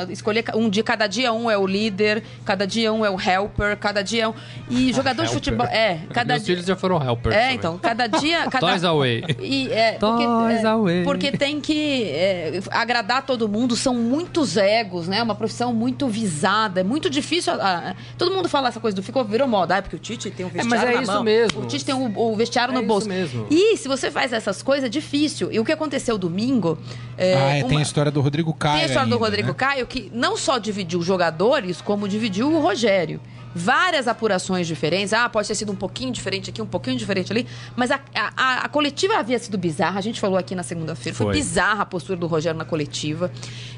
escolher 0.10 0.44
um 0.56 0.70
dia 0.70 0.84
cada 0.84 1.08
dia 1.08 1.32
um 1.34 1.50
é 1.50 1.58
o 1.58 1.66
líder 1.66 2.24
cada 2.46 2.66
dia 2.66 2.92
um 2.94 3.06
é 3.06 3.10
o 3.10 3.20
helper 3.20 3.78
cada 3.78 4.02
dia 4.02 4.24
é 4.24 4.28
um 4.28 4.34
e 4.70 4.94
jogador 4.94 5.24
de 5.24 5.30
Helper. 5.30 5.34
futebol 5.34 5.68
é 5.68 6.00
cada 6.14 6.34
Meus 6.34 6.46
dia 6.46 6.56
filhos 6.56 6.68
já 6.68 6.76
foram 6.76 7.02
helpers. 7.04 7.36
é 7.36 7.40
também. 7.42 7.56
então 7.56 7.78
cada 7.78 8.08
dia 8.08 8.48
cada 8.52 8.68
Toys 8.68 8.84
away. 8.84 9.24
e, 9.40 9.70
é, 9.72 9.94
porque, 9.94 10.24
Toys 10.26 10.64
é, 10.64 10.68
away. 10.68 11.04
porque 11.04 11.32
tem 11.32 11.60
que 11.62 12.04
é, 12.06 12.60
agradar 12.70 13.26
todo 13.26 13.48
mundo 13.48 13.76
são 13.76 13.94
muitos 13.96 14.58
egos 14.58 15.08
né 15.08 15.22
uma 15.24 15.36
profissão 15.36 15.74
muito 15.74 16.08
visada 16.08 16.82
é 16.82 16.84
muito 16.84 17.10
difícil 17.10 17.54
a- 17.54 17.92
a- 17.92 17.96
todo 18.18 18.34
mundo 18.34 18.48
fala 18.50 18.68
essa 18.70 18.80
coisa 18.80 18.96
do 18.96 19.04
ficou 19.04 19.24
virou 19.26 19.48
moda 19.48 19.78
ah, 19.78 19.82
porque 19.82 19.96
o 19.96 20.00
Tite 20.00 20.30
tem 20.32 20.46
um 20.46 20.50
mas 20.54 20.66
vestiário 20.68 20.92
é 20.92 20.96
na 20.96 21.02
isso 21.04 21.12
mão 21.14 21.24
mesmo. 21.24 21.62
o 21.62 21.66
Tite 21.66 21.86
tem 21.86 21.96
o, 21.96 22.20
o 22.20 22.36
vestiário 22.36 22.72
É 22.72 22.76
no 22.76 22.82
isso 22.82 22.88
bolso 22.88 23.08
mesmo. 23.10 23.48
e 23.50 23.78
se 23.78 23.88
você 23.88 24.12
faz 24.12 24.34
essas 24.34 24.62
coisas 24.62 24.86
é 24.86 24.90
difícil 24.90 25.52
e 25.52 25.60
o 25.60 25.66
que 25.66 25.72
aconteceu 25.72 26.18
domingo 26.18 26.78
é, 27.18 27.34
ah, 27.36 27.56
é, 27.58 27.62
tem 27.64 27.72
uma- 27.72 27.80
a 27.80 27.84
história 27.84 28.11
do 28.12 28.22
Rodrigo 28.22 28.54
Caio. 28.54 28.76
tem 28.76 28.84
a 28.84 28.88
história 28.88 29.08
do 29.08 29.16
ainda, 29.16 29.26
Rodrigo 29.26 29.48
né? 29.50 29.54
Caio 29.54 29.88
que 29.88 30.12
não 30.14 30.38
só 30.38 30.58
dividiu 30.58 31.00
os 31.00 31.06
jogadores, 31.06 31.82
como 31.82 32.08
dividiu 32.08 32.52
o 32.52 32.62
Rogério. 32.62 33.20
várias 33.54 34.08
apurações 34.08 34.66
diferentes. 34.68 35.14
Ah, 35.14 35.28
pode 35.28 35.48
ter 35.48 35.56
sido 35.56 35.72
um 35.72 35.76
pouquinho 35.76 36.12
diferente 36.12 36.50
aqui, 36.50 36.62
um 36.62 36.66
pouquinho 36.66 36.98
diferente 36.98 37.32
ali. 37.32 37.46
Mas 37.76 37.92
a, 37.92 38.00
a, 38.16 38.66
a 38.66 38.70
coletiva 38.70 39.16
havia 39.16 39.38
sido 39.40 39.58
bizarra. 39.58 40.00
A 40.00 40.02
gente 40.02 40.20
falou 40.20 40.38
aqui 40.38 40.56
na 40.56 40.64
segunda-feira. 40.64 41.18
Foi. 41.18 41.26
Foi. 41.28 41.34
bizarra 41.36 41.84
a 41.84 41.86
postura 41.86 42.18
do 42.18 42.28
Rogério 42.28 42.58
na 42.58 42.66
coletiva. 42.66 43.32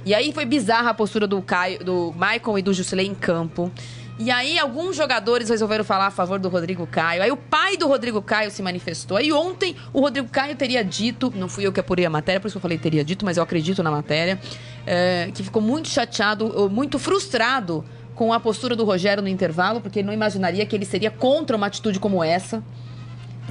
E 0.06 0.14
aí 0.14 0.32
foi 0.32 0.46
bizarra 0.46 0.92
a 0.92 0.94
postura 0.94 1.26
do 1.28 1.42
Caio, 1.42 1.84
do 1.84 2.14
Michael 2.14 2.60
e 2.60 2.62
do 2.62 2.74
Jusilei 2.74 3.08
em 3.08 3.16
campo. 3.16 3.72
E 4.20 4.30
aí, 4.30 4.60
alguns 4.60 4.96
jogadores 4.96 5.50
resolveram 5.50 5.84
falar 5.84 6.08
a 6.08 6.12
favor 6.12 6.40
do 6.40 6.48
Rodrigo 6.48 6.86
Caio. 6.86 7.24
Aí, 7.24 7.32
o 7.32 7.38
pai 7.38 7.76
do 7.76 7.88
Rodrigo 7.88 8.22
Caio 8.22 8.52
se 8.52 8.62
manifestou. 8.62 9.18
Aí, 9.18 9.34
ontem, 9.34 9.76
o 9.92 10.02
Rodrigo 10.02 10.28
Caio 10.30 10.56
teria 10.56 10.84
dito, 10.84 11.34
não 11.36 11.50
fui 11.50 11.66
eu 11.66 11.74
que 11.74 11.80
apurei 11.80 12.06
a 12.06 12.10
matéria, 12.10 12.40
por 12.40 12.48
isso 12.48 12.54
que 12.54 12.58
eu 12.58 12.62
falei 12.62 12.78
teria 12.78 13.04
dito, 13.04 13.26
mas 13.26 13.38
eu 13.38 13.44
acredito 13.44 13.82
na 13.82 13.90
matéria, 13.90 14.40
é, 14.86 15.32
que 15.34 15.42
ficou 15.42 15.62
muito 15.62 15.90
chateado, 15.90 16.70
muito 16.70 17.00
frustrado 17.00 17.84
com 18.14 18.32
a 18.32 18.40
postura 18.40 18.76
do 18.76 18.84
Rogério 18.84 19.24
no 19.24 19.30
intervalo, 19.30 19.82
porque 19.82 20.00
ele 20.00 20.06
não 20.06 20.14
imaginaria 20.14 20.66
que 20.66 20.76
ele 20.76 20.86
seria 20.86 21.10
contra 21.10 21.58
uma 21.58 21.66
atitude 21.66 22.00
como 22.00 22.24
essa. 22.24 22.64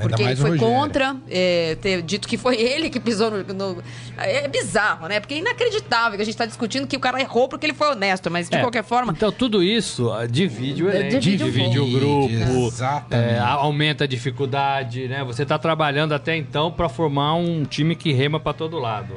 Porque 0.03 0.23
ele 0.23 0.37
foi 0.37 0.51
Rogério. 0.51 0.75
contra 0.75 1.17
é, 1.31 1.77
ter 1.81 2.03
dito 2.03 2.27
que 2.29 2.37
foi 2.37 2.57
ele 2.61 2.91
que 2.91 3.01
pisou 3.01 3.31
no, 3.31 3.43
no- 3.55 3.83
É 4.19 4.47
bizarro, 4.49 5.07
né? 5.09 5.21
Porque 5.21 5.35
é 5.35 5.39
inacreditável 5.39 6.17
que 6.17 6.23
a 6.23 6.25
gente 6.25 6.35
está 6.35 6.47
discutindo 6.47 6.87
que 6.87 6.97
o 6.97 7.01
cara 7.01 7.21
errou 7.21 7.49
porque 7.49 7.67
ele 7.67 7.75
foi 7.75 7.89
honesto, 7.93 8.31
mas 8.31 8.49
de 8.49 8.57
É, 8.57 8.61
qualquer 8.61 8.85
forma. 8.85 9.13
Então, 9.17 9.31
tudo 9.33 9.63
isso 9.63 10.11
ah, 10.13 10.27
divide 10.27 10.85
o 10.85 10.91
É, 10.91 10.97
elenco, 10.97 11.21
divide 11.21 11.45
divide, 11.45 11.79
o 11.81 11.87
grupo, 11.89 12.73
é, 13.11 13.39
aumenta 13.39 14.05
a 14.05 14.07
dificuldade, 14.07 15.09
né? 15.09 15.25
Você 15.25 15.45
tá 15.45 15.59
trabalhando 15.59 16.13
até 16.13 16.37
então 16.37 16.71
para 16.71 16.89
formar 16.89 17.35
um 17.35 17.65
time 17.65 17.95
que 17.97 18.13
rema 18.13 18.39
para 18.41 18.53
todo 18.53 18.79
lado. 18.79 19.15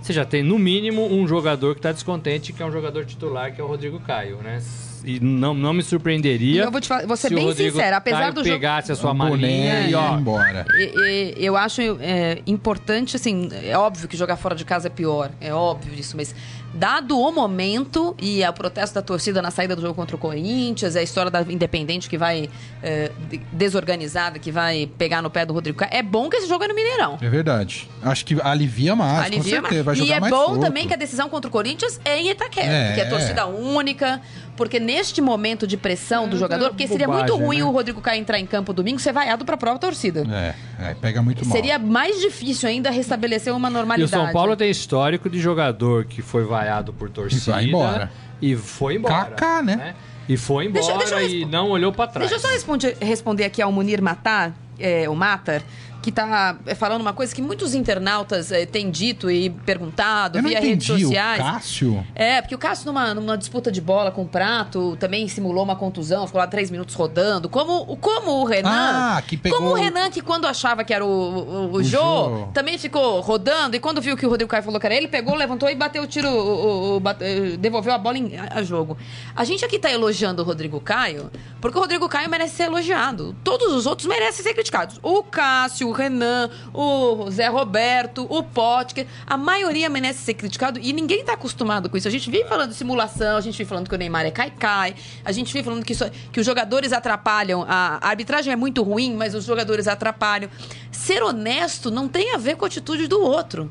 Você 0.00 0.12
já 0.12 0.24
tem, 0.24 0.42
no 0.42 0.58
mínimo, 0.58 1.04
um 1.12 1.26
jogador 1.26 1.74
que 1.74 1.80
tá 1.80 1.92
descontente, 1.92 2.52
que 2.52 2.62
é 2.62 2.66
um 2.66 2.72
jogador 2.72 3.04
titular, 3.04 3.52
que 3.52 3.60
é 3.60 3.64
o 3.64 3.66
Rodrigo 3.66 3.98
Caio, 4.00 4.36
né? 4.38 4.62
E 5.04 5.20
não, 5.20 5.54
não 5.54 5.72
me 5.72 5.82
surpreenderia. 5.82 6.62
E 6.62 6.64
eu 6.64 6.70
vou 6.70 6.80
te 6.80 6.88
falar- 6.88 7.06
vou 7.06 7.16
ser 7.16 7.28
se 7.28 7.34
o 7.34 7.36
bem 7.36 7.46
Rodrigo 7.46 7.70
sincera, 7.72 7.96
apesar 7.96 8.18
Caio 8.20 8.32
do 8.34 8.44
jogo- 8.44 8.54
pegasse 8.56 8.92
a 8.92 8.94
sua 8.96 9.14
malinha 9.14 9.88
e 9.88 9.94
ó, 9.94 10.14
ir 10.14 10.20
embora. 10.20 10.64
E- 10.76 11.34
e- 11.38 11.44
eu 11.44 11.56
acho 11.56 11.80
é, 12.00 12.38
importante, 12.46 13.16
assim, 13.16 13.48
é 13.64 13.76
óbvio 13.76 14.08
que 14.08 14.16
jogar 14.16 14.36
fora 14.36 14.54
de 14.54 14.64
casa 14.64 14.88
é 14.88 14.90
pior, 14.90 15.30
é 15.40 15.52
óbvio 15.52 15.92
isso, 15.98 16.16
mas 16.16 16.34
dado 16.74 17.18
o 17.18 17.32
momento 17.32 18.14
e 18.20 18.44
o 18.46 18.52
protesto 18.52 18.94
da 18.94 19.02
torcida 19.02 19.40
na 19.40 19.50
saída 19.50 19.74
do 19.74 19.80
jogo 19.82 19.94
contra 19.94 20.14
o 20.14 20.18
Corinthians, 20.18 20.94
a 20.96 21.02
história 21.02 21.30
da 21.30 21.40
Independente 21.42 22.08
que 22.08 22.18
vai 22.18 22.48
é, 22.82 23.10
de- 23.30 23.38
desorganizada, 23.52 24.38
que 24.38 24.50
vai 24.52 24.88
pegar 24.98 25.22
no 25.22 25.30
pé 25.30 25.46
do 25.46 25.52
Rodrigo 25.54 25.78
Caio, 25.78 25.90
é 25.94 26.02
bom 26.02 26.28
que 26.28 26.36
esse 26.36 26.48
jogo 26.48 26.64
é 26.64 26.68
no 26.68 26.74
Mineirão. 26.74 27.18
É 27.20 27.28
verdade. 27.28 27.88
Acho 28.02 28.24
que 28.24 28.36
alivia 28.42 28.94
mais, 28.94 29.26
Alivia 29.26 29.60
com 29.60 29.66
certeza. 29.68 29.82
Vai 29.82 29.94
mais. 29.94 29.98
jogar 29.98 30.10
e 30.14 30.16
é 30.16 30.20
mais 30.20 30.32
bom 30.32 30.44
solto. 30.46 30.60
também 30.60 30.86
que 30.86 30.94
a 30.94 30.96
decisão 30.96 31.28
contra 31.28 31.48
o 31.48 31.50
Corinthians 31.52 32.00
é 32.04 32.18
em 32.20 32.30
Itaquera, 32.30 32.66
É. 32.66 32.92
que 32.94 33.00
é 33.00 33.04
torcida 33.06 33.46
única, 33.46 34.20
porque 34.58 34.78
neste 34.78 35.22
momento 35.22 35.66
de 35.66 35.76
pressão 35.78 36.28
do 36.28 36.36
jogador, 36.36 36.68
porque 36.68 36.86
seria 36.86 37.08
muito 37.08 37.26
bobagem, 37.28 37.46
ruim 37.46 37.58
né? 37.58 37.64
o 37.64 37.70
Rodrigo 37.70 38.00
Caio 38.02 38.20
entrar 38.20 38.38
em 38.38 38.44
campo 38.44 38.72
domingo 38.74 38.98
ser 38.98 39.12
vaiado 39.12 39.44
para 39.44 39.54
a 39.54 39.58
própria 39.58 39.78
torcida. 39.80 40.26
É, 40.30 40.90
é, 40.90 40.94
pega 40.94 41.22
muito 41.22 41.44
mal. 41.46 41.52
Seria 41.56 41.78
mais 41.78 42.20
difícil 42.20 42.68
ainda 42.68 42.90
restabelecer 42.90 43.54
uma 43.54 43.68
E 43.68 43.70
o 43.70 43.74
normalidade. 43.74 44.10
São 44.10 44.30
Paulo 44.32 44.54
tem 44.56 44.68
histórico 44.70 45.30
de 45.30 45.40
jogador 45.40 46.04
que 46.04 46.20
foi 46.20 46.44
vaiado 46.44 46.92
por 46.92 47.08
torcida. 47.08 47.52
vai 47.52 47.64
embora. 47.64 48.12
E 48.42 48.54
foi 48.56 48.96
embora. 48.96 49.24
Kaká, 49.30 49.62
né? 49.62 49.94
E 50.28 50.36
foi 50.36 50.66
embora 50.66 50.98
Deixa- 50.98 51.16
deixa 51.16 51.22
e 51.22 51.44
não 51.46 51.70
olhou 51.70 51.90
pra 51.92 52.06
trás. 52.06 52.28
Deixa 52.28 52.44
eu 52.44 52.46
só 52.46 52.52
responde- 52.54 52.94
responder 53.00 53.44
aqui 53.44 53.62
ao 53.62 53.72
Munir 53.72 54.02
Matar, 54.02 54.52
é, 54.78 55.08
o 55.08 55.14
Matar, 55.14 55.62
que 56.00 56.12
tá 56.12 56.56
é, 56.64 56.74
falando 56.74 57.00
uma 57.00 57.12
coisa 57.12 57.34
que 57.34 57.42
muitos 57.42 57.74
internautas 57.74 58.52
é, 58.52 58.64
têm 58.64 58.90
dito 58.90 59.30
e 59.30 59.50
perguntado 59.50 60.38
Eu 60.38 60.42
via 60.44 60.60
redes 60.60 60.88
entendi. 60.88 61.04
O 61.04 61.08
sociais. 61.08 61.42
Cássio... 61.42 62.06
É, 62.14 62.40
porque 62.40 62.54
o 62.54 62.58
Cássio, 62.58 62.86
numa, 62.86 63.12
numa 63.14 63.36
disputa 63.36 63.70
de 63.72 63.80
bola 63.80 64.10
com 64.10 64.22
o 64.22 64.28
Prato, 64.28 64.96
também 65.00 65.26
simulou 65.28 65.64
uma 65.64 65.74
contusão, 65.76 66.26
ficou 66.26 66.38
lá 66.40 66.46
três 66.46 66.70
minutos 66.70 66.94
rodando. 66.94 67.48
Como, 67.48 67.96
como 67.96 68.30
o 68.40 68.44
Renan. 68.44 68.70
Ah, 69.16 69.22
que 69.26 69.36
pegou- 69.36 69.58
Como 69.58 69.70
o 69.70 69.74
Renan, 69.74 70.08
que 70.10 70.20
quando 70.20 70.46
achava 70.46 70.84
que 70.84 70.94
era 70.94 71.04
o, 71.04 71.08
o, 71.08 71.66
o 71.66 71.72
O 71.74 71.82
Jô, 71.82 71.98
Jô. 71.98 72.48
também 72.54 72.78
ficou 72.78 73.20
rodando. 73.20 73.76
E 73.76 73.80
quando 73.80 74.00
viu 74.00 74.16
que 74.16 74.24
o 74.24 74.28
Rodrigo 74.30 74.48
Caio 74.50 74.62
falou 74.62 74.78
que 74.78 74.86
era 74.86 74.94
ele, 74.94 75.08
pegou, 75.08 75.34
levantou 75.34 75.68
e 75.68 75.74
bateu 75.74 76.02
o 76.02 76.06
tiro, 76.06 76.28
o, 76.28 76.32
o- 76.32 76.96
o- 76.96 77.00
bate- 77.00 77.24
eh, 77.24 77.56
devolveu 77.58 77.92
a 77.92 77.98
bola 77.98 78.16
em, 78.18 78.36
a, 78.36 78.58
a 78.58 78.62
jogo. 78.62 78.96
A 79.34 79.44
gente 79.44 79.64
aqui 79.64 79.78
tá 79.78 79.90
elogiando 79.90 80.42
o 80.42 80.44
Rodrigo 80.44 80.80
Caio, 80.80 81.30
porque 81.60 81.76
o 81.76 81.80
Rodrigo 81.80 82.08
Caio 82.08 82.30
merece 82.30 82.54
ser 82.56 82.64
elogiado. 82.64 83.34
Todos 83.42 83.72
os 83.72 83.84
outros 83.86 84.06
merecem 84.06 84.42
ser 84.44 84.54
criticados. 84.54 84.98
O 85.02 85.22
Cássio, 85.22 85.87
o 85.88 85.92
Renan, 85.92 86.50
o 86.72 87.30
Zé 87.30 87.48
Roberto, 87.48 88.26
o 88.28 88.42
Potker, 88.42 89.06
a 89.26 89.36
maioria 89.36 89.88
merece 89.88 90.20
ser 90.20 90.34
criticado 90.34 90.78
e 90.80 90.92
ninguém 90.92 91.24
tá 91.24 91.32
acostumado 91.34 91.88
com 91.88 91.96
isso. 91.96 92.08
A 92.08 92.10
gente 92.10 92.30
vive 92.30 92.48
falando 92.48 92.70
de 92.70 92.76
simulação, 92.76 93.36
a 93.36 93.40
gente 93.40 93.56
vive 93.58 93.68
falando 93.68 93.88
que 93.88 93.94
o 93.94 93.98
Neymar 93.98 94.26
é 94.26 94.30
cai-cai, 94.30 94.94
a 95.24 95.32
gente 95.32 95.52
vive 95.52 95.64
falando 95.64 95.84
que, 95.84 95.92
isso- 95.92 96.10
que 96.32 96.40
os 96.40 96.46
jogadores 96.46 96.92
atrapalham, 96.92 97.64
a 97.68 97.98
arbitragem 98.08 98.52
é 98.52 98.56
muito 98.56 98.82
ruim, 98.82 99.14
mas 99.14 99.34
os 99.34 99.44
jogadores 99.44 99.88
atrapalham. 99.88 100.50
Ser 100.90 101.22
honesto 101.22 101.90
não 101.90 102.08
tem 102.08 102.34
a 102.34 102.38
ver 102.38 102.56
com 102.56 102.64
a 102.64 102.68
atitude 102.68 103.06
do 103.06 103.20
outro. 103.20 103.70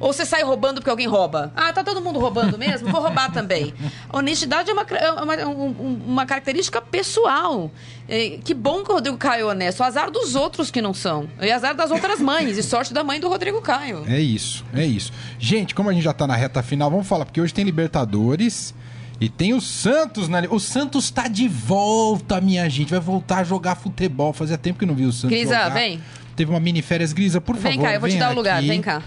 Ou 0.00 0.12
você 0.14 0.24
sai 0.24 0.42
roubando 0.42 0.76
porque 0.76 0.88
alguém 0.90 1.06
rouba. 1.06 1.52
Ah, 1.54 1.72
tá 1.74 1.84
todo 1.84 2.00
mundo 2.00 2.18
roubando 2.18 2.56
mesmo? 2.58 2.88
Vou 2.90 3.02
roubar 3.02 3.30
também. 3.34 3.74
Honestidade 4.10 4.70
é 4.70 4.72
uma, 4.72 4.82
é 4.82 5.12
uma, 5.12 5.34
um- 5.46 6.00
uma 6.06 6.24
característica 6.26 6.80
pessoal. 6.80 7.70
É, 8.08 8.38
que 8.42 8.54
bom 8.54 8.82
que 8.82 8.90
o 8.90 8.94
Rodrigo 8.94 9.18
Caio 9.18 9.42
é 9.42 9.50
honesto. 9.50 9.82
Azar 9.82 10.10
dos 10.10 10.34
outros 10.34 10.70
que 10.70 10.80
não 10.80 10.94
são. 10.94 11.28
E 11.40 11.50
azar 11.52 11.74
das 11.74 11.90
outras 11.90 12.18
mães. 12.18 12.56
E 12.56 12.62
sorte 12.62 12.94
da 12.94 13.04
mãe 13.04 13.20
do 13.20 13.28
Rodrigo 13.28 13.60
Caio. 13.60 14.02
É 14.08 14.18
isso, 14.18 14.64
é 14.74 14.86
isso. 14.86 15.12
Gente, 15.38 15.74
como 15.74 15.90
a 15.90 15.92
gente 15.92 16.02
já 16.02 16.12
tá 16.14 16.26
na 16.26 16.34
reta 16.34 16.62
final, 16.62 16.90
vamos 16.90 17.06
falar, 17.06 17.26
porque 17.26 17.40
hoje 17.40 17.52
tem 17.52 17.62
Libertadores 17.64 18.74
e 19.20 19.28
tem 19.28 19.52
o 19.52 19.60
Santos 19.60 20.28
na. 20.28 20.40
O 20.50 20.58
Santos 20.58 21.10
tá 21.10 21.28
de 21.28 21.46
volta, 21.46 22.40
minha 22.40 22.68
gente. 22.70 22.90
Vai 22.90 23.00
voltar 23.00 23.40
a 23.40 23.44
jogar 23.44 23.74
futebol. 23.74 24.32
Fazia 24.32 24.56
tempo 24.56 24.78
que 24.78 24.86
não 24.86 24.94
vi 24.94 25.04
o 25.04 25.12
Santos. 25.12 25.28
Grisa, 25.36 25.54
jogar. 25.54 25.68
vem. 25.74 26.00
Teve 26.34 26.50
uma 26.50 26.58
mini 26.60 26.80
férias, 26.80 27.12
Grisa, 27.12 27.38
por 27.38 27.54
Vem 27.56 27.72
favor. 27.74 27.84
cá, 27.86 27.94
eu 27.94 28.00
vou 28.00 28.08
te 28.08 28.12
vem 28.12 28.18
dar 28.20 28.32
o 28.32 28.34
lugar. 28.34 28.62
Vem 28.62 28.80
cá. 28.80 29.02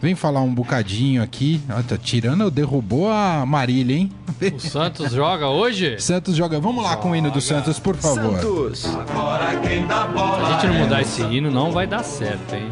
Vem 0.00 0.14
falar 0.14 0.40
um 0.42 0.54
bocadinho 0.54 1.22
aqui. 1.22 1.60
Ah, 1.68 1.82
tá 1.86 1.96
tirando, 1.96 2.50
derrubou 2.50 3.10
a 3.10 3.44
Marília, 3.44 3.96
hein? 3.96 4.12
O 4.54 4.60
Santos 4.60 5.12
joga 5.12 5.48
hoje? 5.48 5.98
Santos 6.00 6.36
joga. 6.36 6.60
Vamos 6.60 6.84
lá 6.84 6.96
com 6.96 7.10
o 7.10 7.16
hino 7.16 7.30
do 7.30 7.40
Santos, 7.40 7.78
por 7.80 7.96
favor. 7.96 8.40
Santos. 8.40 8.84
Agora 8.86 9.56
quem 9.60 9.86
dá 9.86 10.06
Se 10.06 10.12
bola 10.12 10.48
a 10.48 10.52
gente 10.52 10.66
não 10.68 10.80
mudar 10.80 11.02
esse 11.02 11.22
hino, 11.22 11.50
não 11.50 11.72
vai 11.72 11.86
dar 11.86 12.04
certo, 12.04 12.54
hein? 12.54 12.70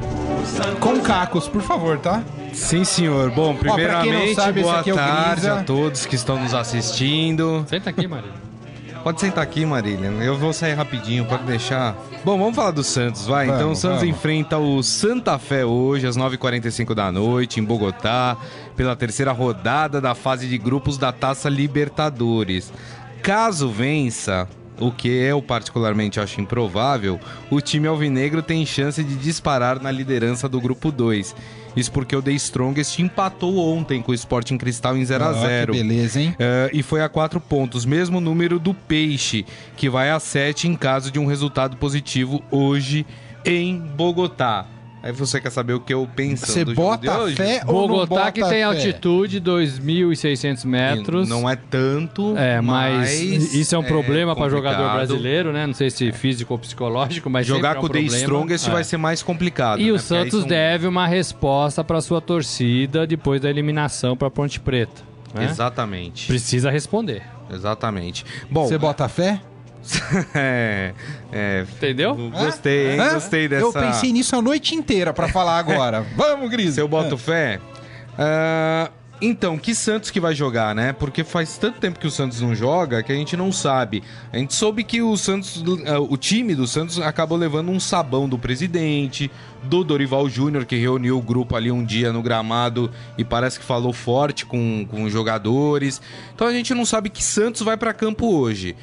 Com 0.78 1.00
cacos, 1.00 1.48
por 1.48 1.62
favor, 1.62 1.98
tá? 1.98 2.22
Sim, 2.52 2.84
senhor. 2.84 3.30
Bom, 3.32 3.56
primeiramente, 3.56 4.34
sabe, 4.34 4.60
esse 4.60 4.70
boa 4.70 4.80
é 4.80 4.92
tarde 4.94 5.48
a 5.48 5.62
todos 5.64 6.06
que 6.06 6.14
estão 6.14 6.40
nos 6.40 6.54
assistindo. 6.54 7.64
Senta 7.68 7.90
aqui, 7.90 8.06
Maria. 8.06 8.45
Pode 9.06 9.20
sentar 9.20 9.44
aqui, 9.44 9.64
Marília. 9.64 10.08
Eu 10.20 10.36
vou 10.36 10.52
sair 10.52 10.74
rapidinho, 10.74 11.24
pode 11.26 11.44
deixar. 11.44 11.96
Bom, 12.24 12.36
vamos 12.36 12.56
falar 12.56 12.72
do 12.72 12.82
Santos, 12.82 13.24
vai. 13.24 13.46
Vamos, 13.46 13.60
então, 13.60 13.70
o 13.70 13.76
Santos 13.76 14.00
vamos. 14.00 14.16
enfrenta 14.16 14.58
o 14.58 14.82
Santa 14.82 15.38
Fé 15.38 15.64
hoje, 15.64 16.08
às 16.08 16.16
9h45 16.16 16.92
da 16.92 17.12
noite, 17.12 17.60
em 17.60 17.62
Bogotá, 17.62 18.36
pela 18.74 18.96
terceira 18.96 19.30
rodada 19.30 20.00
da 20.00 20.12
fase 20.12 20.48
de 20.48 20.58
grupos 20.58 20.98
da 20.98 21.12
Taça 21.12 21.48
Libertadores. 21.48 22.72
Caso 23.22 23.68
vença, 23.68 24.48
o 24.80 24.90
que 24.90 25.06
eu 25.06 25.40
particularmente 25.40 26.18
acho 26.18 26.40
improvável, 26.40 27.20
o 27.48 27.60
time 27.60 27.86
alvinegro 27.86 28.42
tem 28.42 28.66
chance 28.66 29.04
de 29.04 29.14
disparar 29.14 29.80
na 29.80 29.92
liderança 29.92 30.48
do 30.48 30.60
grupo 30.60 30.90
2. 30.90 31.32
Isso 31.76 31.92
porque 31.92 32.16
o 32.16 32.22
The 32.22 32.32
Strongest 32.32 32.98
empatou 32.98 33.58
ontem 33.58 34.00
com 34.00 34.12
o 34.12 34.14
Sporting 34.14 34.56
Cristal 34.56 34.96
em 34.96 35.04
0 35.04 35.24
a 35.24 35.30
Ó, 35.30 35.32
0 35.34 35.72
que 35.72 35.78
beleza, 35.78 36.20
hein? 36.20 36.34
É, 36.38 36.70
e 36.72 36.82
foi 36.82 37.02
a 37.02 37.08
quatro 37.08 37.38
pontos, 37.38 37.84
mesmo 37.84 38.20
número 38.20 38.58
do 38.58 38.72
Peixe, 38.72 39.44
que 39.76 39.90
vai 39.90 40.10
a 40.10 40.18
sete 40.18 40.66
em 40.66 40.74
caso 40.74 41.10
de 41.10 41.18
um 41.18 41.26
resultado 41.26 41.76
positivo 41.76 42.42
hoje 42.50 43.06
em 43.44 43.78
Bogotá. 43.78 44.66
Aí 45.06 45.12
você 45.12 45.40
quer 45.40 45.50
saber 45.50 45.72
o 45.74 45.78
que 45.80 45.94
eu 45.94 46.08
penso 46.16 46.46
Você 46.46 46.64
do 46.64 46.74
jogo 46.74 46.96
de 46.96 47.06
bota 47.06 47.20
hoje? 47.22 47.36
fé 47.36 47.62
ou 47.66 47.82
não 47.82 47.88
Bogotá 47.88 48.06
bota 48.16 48.32
que 48.32 48.40
tem 48.40 48.48
fé? 48.50 48.62
altitude 48.64 49.40
2.600 49.40 50.64
metros. 50.64 51.28
Não 51.28 51.48
é 51.48 51.54
tanto, 51.54 52.36
É, 52.36 52.60
mas, 52.60 53.20
mas 53.20 53.54
isso 53.54 53.74
é 53.74 53.78
um 53.78 53.84
problema 53.84 54.34
para 54.34 54.44
complicado. 54.50 54.72
jogador 54.74 54.94
brasileiro, 54.96 55.52
né? 55.52 55.64
Não 55.66 55.74
sei 55.74 55.90
se 55.90 56.10
físico 56.10 56.52
ou 56.54 56.58
psicológico, 56.58 57.30
mas 57.30 57.46
Jogar 57.46 57.74
sempre 57.74 57.76
é 57.76 57.78
um 57.78 57.80
com 57.82 57.86
o 57.86 57.90
The 57.90 57.98
problema. 58.00 58.16
Strongest 58.24 58.68
É. 58.68 58.70
vai 58.72 58.84
ser 58.84 58.96
mais 58.96 59.22
complicado. 59.22 59.80
E 59.80 59.84
né? 59.86 59.92
o 59.92 59.94
Porque 59.94 60.14
aí 60.14 60.20
Santos 60.24 60.40
são- 60.40 60.48
deve 60.48 60.86
uma 60.88 61.06
resposta 61.06 61.84
para 61.84 62.00
sua 62.00 62.20
torcida 62.20 63.06
depois 63.06 63.40
da 63.40 63.48
eliminação 63.48 64.16
para 64.16 64.28
Ponte 64.30 64.58
Preta. 64.58 65.02
né? 65.34 65.44
Exatamente. 65.44 66.26
Precisa 66.26 66.70
responder. 66.70 67.22
Exatamente. 67.52 68.24
Bom, 68.50 68.66
Você 68.66 68.76
bota 68.78 69.06
fé? 69.08 69.40
é, 70.34 70.92
é, 71.32 71.66
Entendeu? 71.76 72.14
gostei, 72.30 72.92
hein? 72.92 73.00
Hã? 73.00 73.14
Gostei 73.14 73.48
dessa. 73.48 73.64
Eu 73.64 73.72
pensei 73.72 74.12
nisso 74.12 74.36
a 74.36 74.42
noite 74.42 74.74
inteira 74.74 75.12
pra 75.12 75.28
falar 75.28 75.58
agora. 75.58 76.04
Vamos, 76.16 76.50
Gris. 76.50 76.74
Se 76.74 76.80
eu 76.80 76.88
boto 76.88 77.16
fé. 77.16 77.60
Ah, 78.18 78.90
então, 79.20 79.56
que 79.56 79.74
Santos 79.74 80.10
que 80.10 80.20
vai 80.20 80.34
jogar, 80.34 80.74
né? 80.74 80.92
Porque 80.92 81.24
faz 81.24 81.56
tanto 81.56 81.80
tempo 81.80 81.98
que 81.98 82.06
o 82.06 82.10
Santos 82.10 82.40
não 82.42 82.54
joga 82.54 83.02
que 83.02 83.10
a 83.10 83.14
gente 83.14 83.36
não 83.36 83.50
sabe. 83.50 84.02
A 84.30 84.36
gente 84.36 84.54
soube 84.54 84.84
que 84.84 85.00
o 85.00 85.16
Santos, 85.16 85.64
ah, 85.86 86.00
o 86.00 86.16
time 86.18 86.54
do 86.54 86.66
Santos 86.66 87.00
acabou 87.00 87.38
levando 87.38 87.70
um 87.70 87.80
sabão 87.80 88.28
do 88.28 88.38
presidente, 88.38 89.30
do 89.62 89.82
Dorival 89.82 90.28
Júnior, 90.28 90.66
que 90.66 90.76
reuniu 90.76 91.16
o 91.16 91.22
grupo 91.22 91.56
ali 91.56 91.72
um 91.72 91.84
dia 91.84 92.12
no 92.12 92.22
gramado 92.22 92.90
e 93.16 93.24
parece 93.24 93.58
que 93.58 93.64
falou 93.64 93.92
forte 93.92 94.44
com, 94.44 94.86
com 94.90 95.04
os 95.04 95.12
jogadores. 95.12 96.00
Então 96.34 96.46
a 96.46 96.52
gente 96.52 96.74
não 96.74 96.84
sabe 96.84 97.08
que 97.08 97.24
Santos 97.24 97.62
vai 97.62 97.76
para 97.76 97.94
campo 97.94 98.26
hoje. 98.26 98.76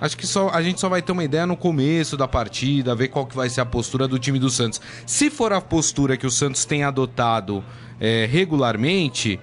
Acho 0.00 0.16
que 0.16 0.26
só, 0.26 0.50
a 0.50 0.62
gente 0.62 0.78
só 0.78 0.88
vai 0.88 1.00
ter 1.00 1.12
uma 1.12 1.24
ideia 1.24 1.46
no 1.46 1.56
começo 1.56 2.16
da 2.16 2.28
partida, 2.28 2.94
ver 2.94 3.08
qual 3.08 3.26
que 3.26 3.34
vai 3.34 3.48
ser 3.48 3.62
a 3.62 3.66
postura 3.66 4.06
do 4.06 4.18
time 4.18 4.38
do 4.38 4.50
Santos. 4.50 4.80
Se 5.06 5.30
for 5.30 5.52
a 5.52 5.60
postura 5.60 6.16
que 6.16 6.26
o 6.26 6.30
Santos 6.30 6.64
tem 6.64 6.84
adotado 6.84 7.64
é, 7.98 8.28
regularmente, 8.30 9.40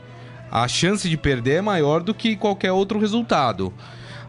a 0.51 0.67
chance 0.67 1.09
de 1.09 1.17
perder 1.17 1.55
é 1.55 1.61
maior 1.61 2.03
do 2.03 2.13
que 2.13 2.35
qualquer 2.35 2.71
outro 2.71 2.99
resultado. 2.99 3.73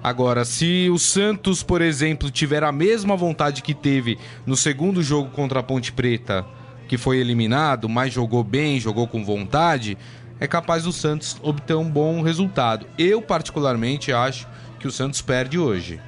Agora, 0.02 0.44
se 0.44 0.88
o 0.90 0.98
Santos, 0.98 1.62
por 1.62 1.82
exemplo, 1.82 2.30
tiver 2.30 2.64
a 2.64 2.72
mesma 2.72 3.16
vontade 3.16 3.62
que 3.62 3.74
teve 3.74 4.18
no 4.46 4.56
segundo 4.56 5.02
jogo 5.02 5.30
contra 5.30 5.60
a 5.60 5.62
Ponte 5.62 5.92
Preta, 5.92 6.44
que 6.88 6.98
foi 6.98 7.18
eliminado, 7.18 7.88
mas 7.88 8.12
jogou 8.12 8.44
bem, 8.44 8.80
jogou 8.80 9.06
com 9.06 9.24
vontade, 9.24 9.96
é 10.40 10.46
capaz 10.46 10.84
do 10.84 10.92
Santos 10.92 11.36
obter 11.42 11.74
um 11.74 11.88
bom 11.88 12.22
resultado. 12.22 12.86
Eu, 12.98 13.22
particularmente, 13.22 14.12
acho 14.12 14.46
que 14.78 14.86
o 14.86 14.92
Santos 14.92 15.22
perde 15.22 15.58
hoje. 15.58 16.00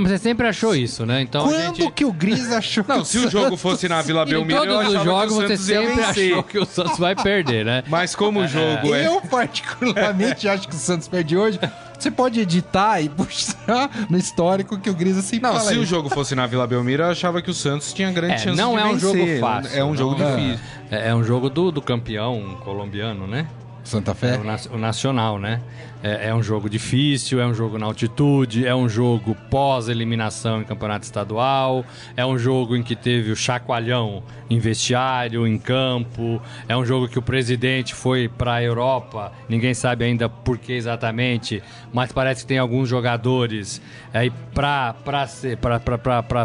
Mas 0.00 0.10
você 0.12 0.18
sempre 0.18 0.46
achou 0.46 0.74
isso, 0.74 1.06
né? 1.06 1.22
Então 1.22 1.42
a 1.42 1.48
Quando 1.48 1.76
gente... 1.76 1.90
que 1.92 2.04
o 2.04 2.12
Gris 2.12 2.50
achou 2.50 2.84
Não, 2.86 3.00
que 3.02 3.08
se 3.08 3.18
o 3.18 3.30
jogo 3.30 3.56
fosse 3.56 3.88
na 3.88 4.02
Vila 4.02 4.24
Belmiro, 4.26 4.64
eu 4.64 4.66
todos 4.66 4.88
os 4.88 4.94
achava 4.94 5.04
jogos 5.04 5.26
que 5.26 5.32
o 5.32 5.46
você 5.48 5.56
Santos 5.56 5.68
ia 5.68 5.80
sempre 5.88 6.02
achou 6.04 6.42
que 6.42 6.58
o 6.58 6.64
Santos 6.66 6.98
vai 6.98 7.14
perder, 7.14 7.64
né? 7.64 7.82
Mas 7.88 8.14
como 8.16 8.40
o 8.40 8.48
jogo 8.48 8.94
é... 8.94 9.06
Eu, 9.06 9.20
particularmente, 9.22 10.48
acho 10.48 10.68
que 10.68 10.74
o 10.74 10.78
Santos 10.78 11.08
perde 11.08 11.36
hoje. 11.36 11.58
Você 11.98 12.10
pode 12.10 12.40
editar 12.40 13.00
e 13.00 13.08
puxar 13.08 13.88
no 14.10 14.18
histórico 14.18 14.78
que 14.78 14.90
o 14.90 14.94
Grisa 14.94 15.22
sempre 15.22 15.48
Não, 15.48 15.56
fala 15.56 15.70
se 15.70 15.76
o 15.78 15.82
isso. 15.82 15.86
jogo 15.86 16.10
fosse 16.10 16.34
na 16.34 16.46
Vila 16.46 16.66
Belmiro, 16.66 17.02
eu 17.04 17.10
achava 17.10 17.40
que 17.40 17.50
o 17.50 17.54
Santos 17.54 17.92
tinha 17.92 18.10
grande 18.10 18.34
É, 18.34 18.38
chance 18.38 18.56
não 18.60 18.74
de 18.74 18.80
é 18.80 18.84
um 18.84 18.96
vencer. 18.96 19.00
jogo 19.28 19.40
fácil. 19.40 19.78
É 19.78 19.84
um 19.84 19.96
jogo 19.96 20.18
não 20.18 20.36
difícil. 20.36 20.60
É, 20.90 21.08
é 21.10 21.14
um 21.14 21.24
jogo 21.24 21.48
do, 21.48 21.70
do 21.70 21.80
campeão 21.80 22.58
colombiano, 22.64 23.26
né? 23.26 23.46
Santa 23.84 24.12
É 24.12 24.14
Fé? 24.14 24.38
o, 24.38 24.44
na- 24.44 24.56
o 24.72 24.78
nacional, 24.78 25.38
né? 25.38 25.60
É, 26.02 26.28
é 26.28 26.34
um 26.34 26.42
jogo 26.42 26.68
difícil, 26.68 27.40
é 27.40 27.46
um 27.46 27.54
jogo 27.54 27.78
na 27.78 27.86
altitude, 27.86 28.66
é 28.66 28.74
um 28.74 28.88
jogo 28.88 29.34
pós-eliminação 29.50 30.60
em 30.60 30.64
campeonato 30.64 31.04
estadual, 31.04 31.84
é 32.16 32.24
um 32.26 32.38
jogo 32.38 32.76
em 32.76 32.82
que 32.82 32.94
teve 32.96 33.30
o 33.30 33.36
chacoalhão 33.36 34.22
em 34.50 34.58
vestiário, 34.58 35.46
em 35.46 35.56
campo, 35.58 36.40
é 36.68 36.76
um 36.76 36.84
jogo 36.84 37.08
que 37.08 37.18
o 37.18 37.22
presidente 37.22 37.94
foi 37.94 38.28
para 38.28 38.54
a 38.54 38.62
Europa, 38.62 39.32
ninguém 39.48 39.72
sabe 39.72 40.04
ainda 40.04 40.28
por 40.28 40.58
que 40.58 40.72
exatamente, 40.74 41.62
mas 41.92 42.12
parece 42.12 42.42
que 42.42 42.48
tem 42.48 42.58
alguns 42.58 42.88
jogadores 42.88 43.80
aí 44.12 44.30
para 44.54 44.94
ser, 45.26 45.58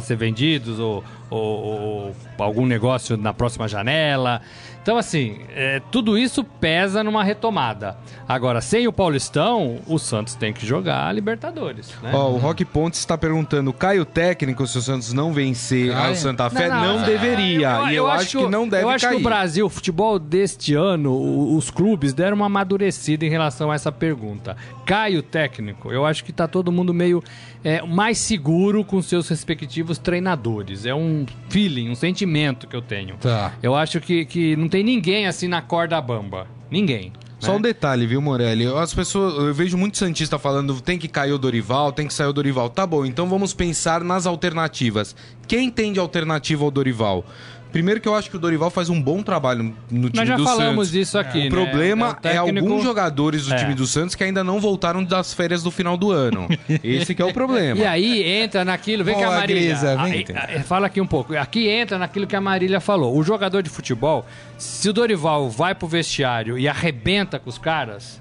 ser 0.01 0.15
vendidos 0.15 0.79
ou, 0.79 1.03
ou- 1.29 1.63
ou 1.65 2.15
algum 2.37 2.65
negócio 2.65 3.17
na 3.17 3.33
próxima 3.33 3.67
janela. 3.67 4.41
Então, 4.89 4.97
assim, 4.97 5.37
é, 5.55 5.79
tudo 5.91 6.17
isso 6.17 6.43
pesa 6.43 7.03
numa 7.03 7.23
retomada. 7.23 7.95
Agora, 8.27 8.59
sem 8.59 8.87
o 8.87 8.91
Paulistão, 8.91 9.77
o 9.85 9.99
Santos 9.99 10.33
tem 10.33 10.51
que 10.51 10.65
jogar 10.65 11.07
a 11.07 11.11
Libertadores. 11.11 11.93
Né? 12.01 12.09
Ó, 12.11 12.31
o 12.31 12.37
Rock 12.37 12.65
Pontes 12.65 12.99
está 12.99 13.15
perguntando, 13.15 13.71
cai 13.71 13.99
o 13.99 14.05
técnico 14.05 14.65
se 14.65 14.79
o 14.79 14.81
Santos 14.81 15.13
não 15.13 15.31
vencer 15.31 15.91
Cai? 15.93 16.09
ao 16.09 16.15
Santa 16.15 16.49
Fé? 16.49 16.69
Não, 16.69 16.81
Não, 16.81 16.99
não, 17.01 17.05
deveria. 17.05 17.91
e 17.91 17.95
eu, 17.95 18.09
acho 18.09 18.39
que, 18.39 18.47
não 18.47 18.67
deve 18.67 18.83
Eu 18.83 18.89
acho 18.89 19.05
cair. 19.05 19.15
que 19.17 19.21
o 19.21 19.23
Brasil, 19.23 19.65
o 19.67 19.69
futebol 19.69 20.17
deste 20.17 20.73
ano, 20.73 21.11
o- 21.11 21.55
os 21.55 21.69
clubes 21.69 22.11
deram 22.11 22.37
uma 22.37 22.47
amadurecida 22.47 23.23
em 23.23 23.29
relação 23.29 23.69
a 23.71 23.75
essa 23.75 23.91
pergunta. 23.91 24.57
Cai 24.87 25.17
o 25.17 25.21
técnico? 25.21 25.91
Eu 25.91 26.03
acho 26.03 26.23
que 26.23 26.33
tá 26.33 26.47
todo 26.47 26.71
mundo 26.71 26.91
meio 26.95 27.23
é, 27.63 27.81
mais 27.85 28.17
seguro 28.17 28.83
com 28.85 29.01
seus 29.01 29.27
respectivos 29.27 29.97
treinadores. 29.97 30.85
É 30.85 30.95
um 30.95 31.25
feeling, 31.49 31.89
um 31.89 31.95
sentimento 31.95 32.65
que 32.67 32.75
eu 32.75 32.81
tenho. 32.81 33.17
Tá. 33.17 33.51
Eu 33.61 33.75
acho 33.75 33.99
que, 33.99 34.23
que 34.25 34.55
não 34.55 34.69
tem 34.69 34.78
ninguém 34.83 35.27
assim 35.27 35.47
na 35.47 35.61
corda 35.61 35.99
bamba. 36.01 36.47
Ninguém. 36.69 37.11
Só 37.39 37.53
né? 37.53 37.57
um 37.57 37.61
detalhe, 37.61 38.05
viu, 38.05 38.21
Morelli? 38.21 38.65
As 38.65 38.93
pessoas, 38.93 39.33
eu 39.35 39.53
vejo 39.53 39.77
muito 39.77 39.97
Santista 39.97 40.37
falando 40.37 40.81
tem 40.81 40.97
que 40.99 41.07
cair 41.07 41.31
o 41.31 41.37
Dorival, 41.37 41.91
tem 41.91 42.05
que 42.05 42.13
sair 42.13 42.27
o 42.27 42.33
Dorival. 42.33 42.69
Tá 42.69 42.85
bom, 42.85 43.05
então 43.05 43.29
vamos 43.29 43.53
pensar 43.53 44.03
nas 44.03 44.25
alternativas. 44.25 45.15
Quem 45.47 45.71
tem 45.71 45.93
de 45.93 45.99
alternativa 45.99 46.65
ao 46.65 46.71
Dorival? 46.71 47.25
Primeiro 47.71 48.01
que 48.01 48.07
eu 48.07 48.15
acho 48.15 48.29
que 48.31 48.35
o 48.35 48.39
Dorival 48.39 48.71
faz 48.71 48.89
um 48.89 48.99
bom 48.99 49.21
trabalho 49.21 49.75
no 49.91 50.09
time 50.09 50.11
Nós 50.15 50.27
já 50.27 50.35
do 50.37 50.43
falamos 50.43 50.87
Santos. 50.87 50.91
disso 50.91 51.19
aqui, 51.19 51.39
O 51.39 51.43
né? 51.43 51.49
problema 51.51 52.07
o 52.07 52.11
é, 52.11 52.13
técnico- 52.15 52.65
alguns 52.67 52.83
jogadores 52.83 53.45
do 53.45 53.53
É. 53.53 53.57
time 53.57 53.75
do 53.75 53.85
Santos 53.85 54.15
que 54.15 54.23
ainda 54.23 54.43
não 54.43 54.59
voltaram 54.59 55.03
das 55.03 55.33
férias 55.35 55.61
do 55.61 55.69
final 55.69 55.95
do 55.95 56.11
ano. 56.11 56.47
Esse 56.83 57.13
que 57.13 57.21
é 57.21 57.25
o 57.25 57.31
problema. 57.31 57.79
E 57.79 57.85
aí 57.85 58.23
entra 58.23 58.65
naquilo, 58.65 59.03
vem 59.03 59.13
Ó, 59.15 59.17
que 59.19 59.23
a 59.23 59.29
Marília. 59.29 59.61
Grisa, 59.69 59.95
vem. 59.97 60.25
aí, 60.35 60.59
fala 60.63 60.87
aqui 60.87 60.99
um 60.99 61.05
pouco. 61.05 61.35
Aqui 61.37 61.67
entra 61.69 61.99
naquilo 61.99 62.25
que 62.25 62.35
a 62.35 62.41
Marília 62.41 62.79
falou. 62.79 63.15
O 63.15 63.21
jogador 63.23 63.61
de 63.61 63.69
futebol, 63.69 64.25
se 64.57 64.89
o 64.89 64.93
Dorival 64.93 65.47
vai 65.49 65.75
pro 65.75 65.87
vestiário 65.87 66.57
e 66.57 66.67
arrebenta 66.67 67.37
com 67.37 67.49
os 67.51 67.59
caras, 67.59 68.19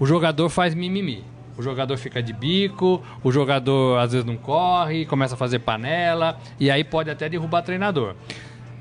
o 0.00 0.06
jogador 0.06 0.48
faz 0.48 0.74
mimimi. 0.74 1.22
O 1.56 1.62
jogador 1.62 1.96
fica 1.96 2.20
de 2.20 2.32
bico, 2.32 3.00
o 3.22 3.30
jogador 3.30 4.00
às 4.00 4.10
vezes 4.10 4.26
não 4.26 4.36
corre, 4.36 5.06
começa 5.06 5.34
a 5.34 5.38
fazer 5.38 5.60
panela, 5.60 6.36
e 6.58 6.68
aí 6.68 6.82
pode 6.82 7.08
até 7.08 7.28
derrubar 7.28 7.62
treinador. 7.62 8.16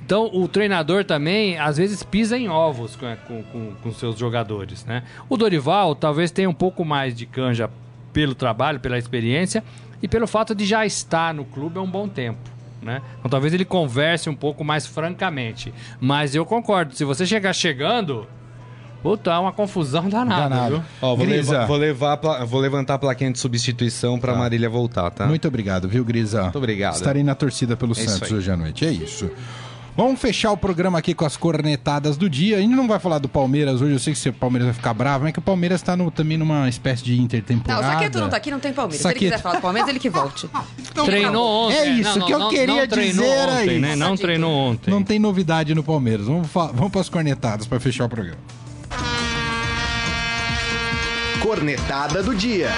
Então, 0.05 0.29
o 0.33 0.47
treinador 0.47 1.05
também, 1.05 1.57
às 1.57 1.77
vezes, 1.77 2.03
pisa 2.03 2.37
em 2.37 2.49
ovos 2.49 2.95
com, 2.95 3.15
com, 3.27 3.43
com- 3.43 3.71
com 3.81 3.91
seus 3.93 4.17
jogadores, 4.17 4.83
né? 4.85 5.03
O 5.29 5.37
Dorival 5.37 5.95
talvez 5.95 6.29
tenha 6.29 6.49
um 6.49 6.53
pouco 6.53 6.83
mais 6.83 7.15
de 7.15 7.25
canja 7.25 7.69
pelo 8.11 8.35
trabalho, 8.35 8.79
pela 8.79 8.97
experiência 8.97 9.63
e 10.01 10.07
pelo 10.07 10.27
fato 10.27 10.53
de 10.53 10.65
já 10.65 10.85
estar 10.85 11.33
no 11.33 11.45
clube 11.45 11.79
há 11.79 11.81
um 11.81 11.89
bom 11.89 12.07
tempo, 12.07 12.37
né? 12.81 13.01
Então, 13.19 13.31
talvez 13.31 13.53
ele 13.53 13.63
converse 13.63 14.29
um 14.29 14.35
pouco 14.35 14.63
mais 14.63 14.85
francamente. 14.85 15.73
Mas 16.01 16.35
eu 16.35 16.45
concordo, 16.45 16.93
se 16.93 17.05
você 17.05 17.25
chegar 17.25 17.53
chegando, 17.53 18.27
puta, 19.01 19.31
é 19.31 19.37
uma 19.39 19.53
confusão 19.53 20.09
danada, 20.09 20.49
Danado. 20.49 20.75
viu? 20.75 20.83
Ó, 21.01 21.15
vou, 21.15 21.25
Grisa. 21.25 21.51
levar, 21.53 21.65
vou, 21.65 21.77
levar 21.77 22.45
vou 22.45 22.59
levantar 22.59 22.95
a 22.95 22.99
plaquinha 22.99 23.31
de 23.31 23.39
substituição 23.39 24.19
pra 24.19 24.35
Marília 24.35 24.69
voltar, 24.69 25.09
tá? 25.11 25.25
Muito 25.25 25.47
obrigado, 25.47 25.87
viu, 25.87 26.03
Grisa? 26.03 26.43
Muito 26.43 26.57
obrigado. 26.57 26.95
Estarei 26.95 27.23
na 27.23 27.33
torcida 27.35 27.77
pelo 27.77 27.93
isso 27.93 28.09
Santos 28.09 28.31
hoje 28.33 28.51
à 28.51 28.57
noite. 28.57 28.85
É 28.85 28.91
isso. 28.91 29.31
Vamos 29.95 30.19
fechar 30.19 30.51
o 30.51 30.57
programa 30.57 30.97
aqui 30.97 31.13
com 31.13 31.23
as 31.23 31.37
cornetadas 31.37 32.17
do 32.17 32.27
dia. 32.27 32.57
A 32.57 32.59
gente 32.59 32.73
não 32.73 32.87
vai 32.87 32.97
falar 32.97 33.19
do 33.19 33.29
Palmeiras 33.29 33.79
hoje, 33.79 33.93
eu 33.93 33.99
sei 33.99 34.13
que 34.15 34.29
o 34.29 34.33
Palmeiras 34.33 34.65
vai 34.65 34.73
ficar 34.73 34.91
bravo, 34.91 35.19
mas 35.23 35.29
é 35.29 35.31
que 35.33 35.37
o 35.37 35.41
Palmeiras 35.41 35.83
tá 35.83 35.95
no- 35.95 36.09
também 36.09 36.35
numa 36.35 36.67
espécie 36.67 37.03
de 37.03 37.15
Não, 37.15 37.23
intertemporada. 37.23 37.87
o 37.87 37.91
Saqueto 37.91 38.19
não 38.19 38.27
tá 38.29 38.37
aqui, 38.37 38.49
não 38.49 38.59
tem 38.59 38.73
Palmeiras. 38.73 39.01
Se 39.01 39.07
ele 39.07 39.13
Saqueto. 39.13 39.31
quiser 39.33 39.43
falar 39.43 39.55
do 39.57 39.61
Palmeiras, 39.61 39.89
ele 39.89 39.99
que 39.99 40.09
volte. 40.09 40.49
Treinou 41.05 41.67
ontem. 41.67 41.77
É 41.77 41.89
isso 41.89 42.09
Não, 42.09 42.17
não, 42.17 42.25
que 42.25 42.33
eu 42.33 42.39
não- 42.39 42.49
queria 42.49 42.65
não 42.65 42.87
dizer 42.87 43.21
ontem, 43.23 43.69
aí. 43.69 43.79
né? 43.79 43.95
Não 43.95 44.17
treinou 44.17 44.51
ontem. 44.51 44.89
Não 44.89 45.03
tem 45.03 45.19
novidade 45.19 45.75
no 45.75 45.83
Palmeiras. 45.83 46.25
Vamos, 46.25 46.47
vamos 46.51 46.91
para 46.91 47.01
as 47.01 47.09
cornetadas 47.09 47.67
para 47.67 47.79
fechar 47.79 48.05
o 48.05 48.09
programa. 48.09 48.39
Cornetada 51.39 52.23
do 52.23 52.33
dia. 52.33 52.71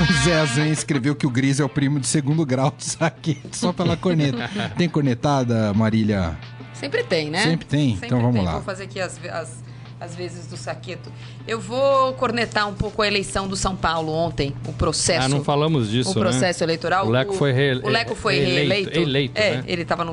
O 0.00 0.12
Zé 0.24 0.40
Azan 0.40 0.68
escreveu 0.68 1.14
que 1.14 1.26
o 1.26 1.30
Gris 1.30 1.60
é 1.60 1.64
o 1.64 1.68
primo 1.68 2.00
de 2.00 2.06
segundo 2.06 2.44
grau 2.44 2.70
do 2.70 2.82
Saqueto, 2.82 3.56
só 3.56 3.72
pela 3.72 3.96
corneta. 3.96 4.50
Tem 4.76 4.88
cornetada, 4.88 5.72
Marília? 5.72 6.36
Sempre 6.72 7.04
tem, 7.04 7.30
né? 7.30 7.42
Sempre 7.44 7.66
tem? 7.66 7.90
Então 8.02 8.20
vamos 8.20 8.44
lá. 8.44 8.52
Vou 8.54 8.62
fazer 8.62 8.84
aqui 8.84 9.00
as, 9.00 9.18
as, 9.26 9.62
as 10.00 10.14
vezes 10.16 10.46
do 10.48 10.56
Saqueto. 10.56 11.10
Eu 11.46 11.60
vou 11.60 12.12
cornetar 12.14 12.68
um 12.68 12.74
pouco 12.74 13.02
a 13.02 13.06
eleição 13.06 13.46
do 13.46 13.54
São 13.56 13.76
Paulo 13.76 14.12
ontem, 14.12 14.52
o 14.66 14.72
processo. 14.72 15.26
Ah, 15.26 15.28
não 15.28 15.44
falamos 15.44 15.88
disso, 15.90 16.10
O 16.10 16.14
processo 16.14 16.60
né? 16.60 16.66
eleitoral. 16.66 17.06
O 17.06 17.10
Leco 17.10 17.32
foi 17.34 17.52
re- 17.52 17.74
O 17.82 17.88
Leco 17.88 18.14
foi 18.16 18.36
eleito- 18.36 18.56
reeleito. 18.90 18.98
eleito, 18.98 19.40
é, 19.40 19.56
né? 19.58 19.64
ele 19.68 19.82
estava 19.82 20.04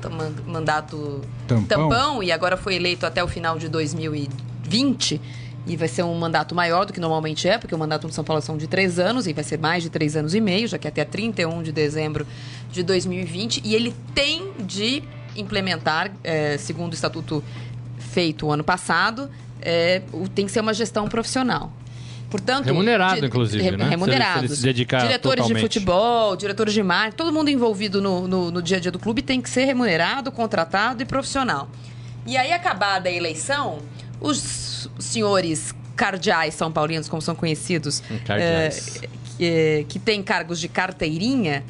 tam- 0.00 0.10
mandato 0.46 1.22
Tampão. 1.48 2.22
e 2.22 2.30
agora 2.30 2.56
foi 2.58 2.74
eleito 2.74 3.06
até 3.06 3.24
o 3.24 3.28
final 3.28 3.58
de 3.58 3.68
2020. 3.68 5.20
E 5.66 5.76
vai 5.76 5.86
ser 5.86 6.02
um 6.02 6.14
mandato 6.18 6.54
maior 6.54 6.84
do 6.84 6.92
que 6.92 6.98
normalmente 7.00 7.46
é, 7.48 7.56
porque 7.56 7.74
o 7.74 7.78
mandato 7.78 8.06
do 8.08 8.12
São 8.12 8.24
Paulo 8.24 8.42
são 8.42 8.56
de 8.56 8.66
três 8.66 8.98
anos, 8.98 9.26
e 9.28 9.32
vai 9.32 9.44
ser 9.44 9.58
mais 9.58 9.82
de 9.82 9.90
três 9.90 10.16
anos 10.16 10.34
e 10.34 10.40
meio, 10.40 10.66
já 10.66 10.76
que 10.78 10.88
é 10.88 10.90
até 10.90 11.04
31 11.04 11.62
de 11.62 11.70
dezembro 11.70 12.26
de 12.70 12.82
2020. 12.82 13.60
E 13.64 13.74
ele 13.74 13.94
tem 14.14 14.52
de 14.58 15.02
implementar, 15.36 16.10
eh, 16.24 16.56
segundo 16.58 16.92
o 16.92 16.94
estatuto 16.94 17.42
feito 17.98 18.46
o 18.46 18.52
ano 18.52 18.64
passado, 18.64 19.30
o- 20.12 20.28
tem 20.28 20.44
que 20.46 20.50
ser 20.52 20.60
uma 20.60 20.74
gestão 20.74 21.06
profissional. 21.08 21.72
Portanto, 22.28 22.64
Remunerado, 22.66 23.24
inclusive, 23.24 23.62
né? 23.62 23.68
Se 23.70 23.74
ele- 23.82 23.84
Remunerado. 23.90 24.48
se 24.48 24.56
se 24.56 24.62
dedicar 24.62 25.02
Diretores 25.02 25.36
totalmente. 25.44 25.56
de 25.56 25.60
futebol, 25.62 26.34
diretores 26.34 26.72
de 26.74 26.82
marketing, 26.82 27.16
todo 27.16 27.32
mundo 27.32 27.50
envolvido 27.50 28.00
no, 28.00 28.26
no, 28.26 28.50
no 28.50 28.62
dia 28.62 28.78
a 28.78 28.80
dia 28.80 28.90
do 28.90 28.98
clube 28.98 29.20
tem 29.22 29.40
que 29.40 29.50
ser 29.50 29.64
remunerado, 29.66 30.32
contratado 30.32 31.02
e 31.02 31.06
profissional. 31.06 31.68
E 32.26 32.36
aí, 32.36 32.52
acabada 32.52 33.08
a 33.08 33.12
eleição, 33.12 33.80
os 34.22 34.88
senhores 34.98 35.74
cardeais 35.96 36.54
são 36.54 36.70
paulinos, 36.72 37.08
como 37.08 37.20
são 37.20 37.34
conhecidos, 37.34 38.02
Cardeais. 38.24 39.00
eh, 39.38 39.84
que, 39.84 39.84
que 39.88 39.98
têm 39.98 40.22
cargos 40.22 40.58
de 40.60 40.68
carteirinha, 40.68 41.62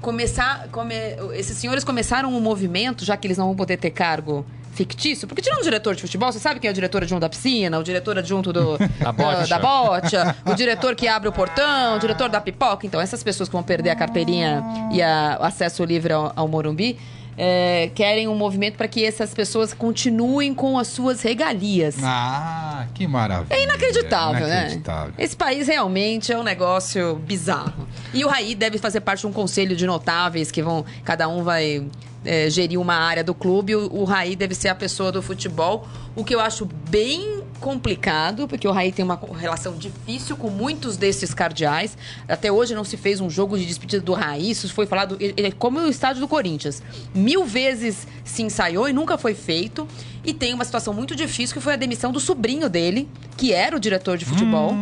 começar, 0.00 0.68
come- 0.70 0.94
esses 1.34 1.56
senhores 1.56 1.82
começaram 1.84 2.32
um 2.34 2.40
movimento, 2.40 3.04
já 3.04 3.16
que 3.16 3.26
eles 3.26 3.38
não 3.38 3.46
vão 3.46 3.56
poder 3.56 3.76
ter 3.78 3.90
cargo 3.90 4.44
fictício, 4.72 5.28
porque 5.28 5.40
tirando 5.40 5.60
o 5.60 5.62
diretor 5.62 5.94
de 5.94 6.02
futebol, 6.02 6.32
você 6.32 6.40
sabe 6.40 6.58
quem 6.58 6.66
é 6.68 6.70
o 6.72 6.74
diretor 6.74 7.02
adjunto 7.02 7.20
da 7.20 7.28
piscina, 7.28 7.78
o 7.78 7.82
diretor 7.84 8.18
adjunto 8.18 8.52
do, 8.52 8.76
Da 9.00 9.12
bocha. 9.12 9.46
da 9.46 9.58
bocha, 9.60 10.36
o 10.44 10.52
diretor 10.54 10.96
que 10.96 11.06
abre 11.06 11.28
o 11.28 11.32
portão, 11.32 11.96
o 11.96 11.98
diretor 12.00 12.28
da 12.28 12.40
pipoca. 12.40 12.84
Então, 12.84 13.00
essas 13.00 13.22
pessoas 13.22 13.48
que 13.48 13.52
vão 13.52 13.62
perder 13.62 13.90
a 13.90 13.96
carteirinha 13.96 14.64
e 14.92 14.98
o 15.00 15.44
acesso 15.44 15.84
livre 15.84 16.12
ao, 16.12 16.32
ao 16.34 16.48
Morumbi, 16.48 16.98
é, 17.36 17.90
querem 17.94 18.28
um 18.28 18.34
movimento 18.34 18.76
para 18.76 18.88
que 18.88 19.04
essas 19.04 19.34
pessoas 19.34 19.72
continuem 19.74 20.54
com 20.54 20.78
as 20.78 20.88
suas 20.88 21.22
regalias. 21.22 21.96
Ah, 22.02 22.86
que 22.94 23.06
maravilha. 23.06 23.56
É 23.56 23.62
inacreditável, 23.64 24.46
Inacreditável. 24.46 25.08
né? 25.08 25.14
Esse 25.18 25.36
país 25.36 25.66
realmente 25.68 26.32
é 26.32 26.38
um 26.38 26.42
negócio 26.42 27.16
bizarro. 27.16 27.86
E 28.12 28.24
o 28.24 28.28
Raí 28.28 28.54
deve 28.54 28.78
fazer 28.78 29.00
parte 29.00 29.20
de 29.20 29.26
um 29.26 29.32
conselho 29.32 29.74
de 29.76 29.86
notáveis 29.86 30.50
que 30.50 30.62
vão. 30.62 30.84
Cada 31.04 31.28
um 31.28 31.42
vai 31.42 31.86
é, 32.24 32.48
gerir 32.48 32.78
uma 32.80 32.94
área 32.94 33.22
do 33.24 33.34
clube. 33.34 33.74
O, 33.76 33.92
o 33.92 34.04
Raí 34.04 34.36
deve 34.36 34.54
ser 34.54 34.68
a 34.68 34.74
pessoa 34.74 35.10
do 35.12 35.20
futebol. 35.22 35.86
O 36.16 36.24
que 36.24 36.34
eu 36.34 36.40
acho 36.40 36.66
bem 36.88 37.42
complicado, 37.64 38.46
porque 38.46 38.68
o 38.68 38.72
Raí 38.72 38.92
tem 38.92 39.02
uma 39.02 39.18
relação 39.40 39.74
difícil 39.74 40.36
com 40.36 40.50
muitos 40.50 40.98
desses 40.98 41.32
cardeais. 41.32 41.96
Até 42.28 42.52
hoje 42.52 42.74
não 42.74 42.84
se 42.84 42.98
fez 42.98 43.22
um 43.22 43.30
jogo 43.30 43.56
de 43.56 43.64
despedida 43.64 44.04
do 44.04 44.12
Raí. 44.12 44.50
Isso 44.50 44.70
foi 44.74 44.84
falado. 44.84 45.16
Ele 45.18 45.46
é 45.46 45.50
como 45.50 45.80
o 45.80 45.88
estádio 45.88 46.20
do 46.20 46.28
Corinthians. 46.28 46.82
Mil 47.14 47.46
vezes 47.46 48.06
se 48.22 48.42
ensaiou 48.42 48.86
e 48.86 48.92
nunca 48.92 49.16
foi 49.16 49.34
feito. 49.34 49.88
E 50.22 50.34
tem 50.34 50.52
uma 50.52 50.64
situação 50.64 50.92
muito 50.92 51.16
difícil 51.16 51.54
que 51.54 51.60
foi 51.62 51.72
a 51.72 51.76
demissão 51.76 52.12
do 52.12 52.20
sobrinho 52.20 52.68
dele, 52.68 53.08
que 53.34 53.54
era 53.54 53.74
o 53.74 53.80
diretor 53.80 54.18
de 54.18 54.26
futebol. 54.26 54.74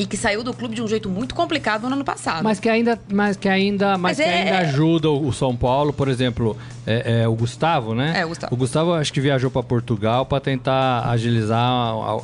E 0.00 0.06
que 0.06 0.16
saiu 0.16 0.42
do 0.42 0.52
clube 0.54 0.74
de 0.74 0.82
um 0.82 0.88
jeito 0.88 1.08
muito 1.08 1.34
complicado 1.34 1.88
no 1.88 1.94
ano 1.94 2.04
passado. 2.04 2.42
Mas 2.42 2.58
que 2.58 2.68
ainda, 2.68 2.98
mas 3.12 3.36
que 3.36 3.48
ainda, 3.48 3.98
mas, 3.98 4.16
Mas 4.16 4.16
que 4.18 4.22
é- 4.22 4.42
ainda 4.42 4.58
ajuda 4.58 5.10
o 5.10 5.32
São 5.32 5.54
Paulo, 5.56 5.92
por 5.92 6.08
exemplo, 6.08 6.56
é, 6.86 7.22
é, 7.22 7.28
o 7.28 7.34
Gustavo, 7.34 7.94
né? 7.94 8.14
É, 8.16 8.24
o 8.24 8.28
Gustavo. 8.28 8.54
O 8.54 8.56
Gustavo 8.56 8.94
acho 8.94 9.12
que 9.12 9.20
viajou 9.20 9.50
para 9.50 9.62
Portugal 9.62 10.24
para 10.26 10.40
tentar 10.40 11.08
agilizar 11.08 11.60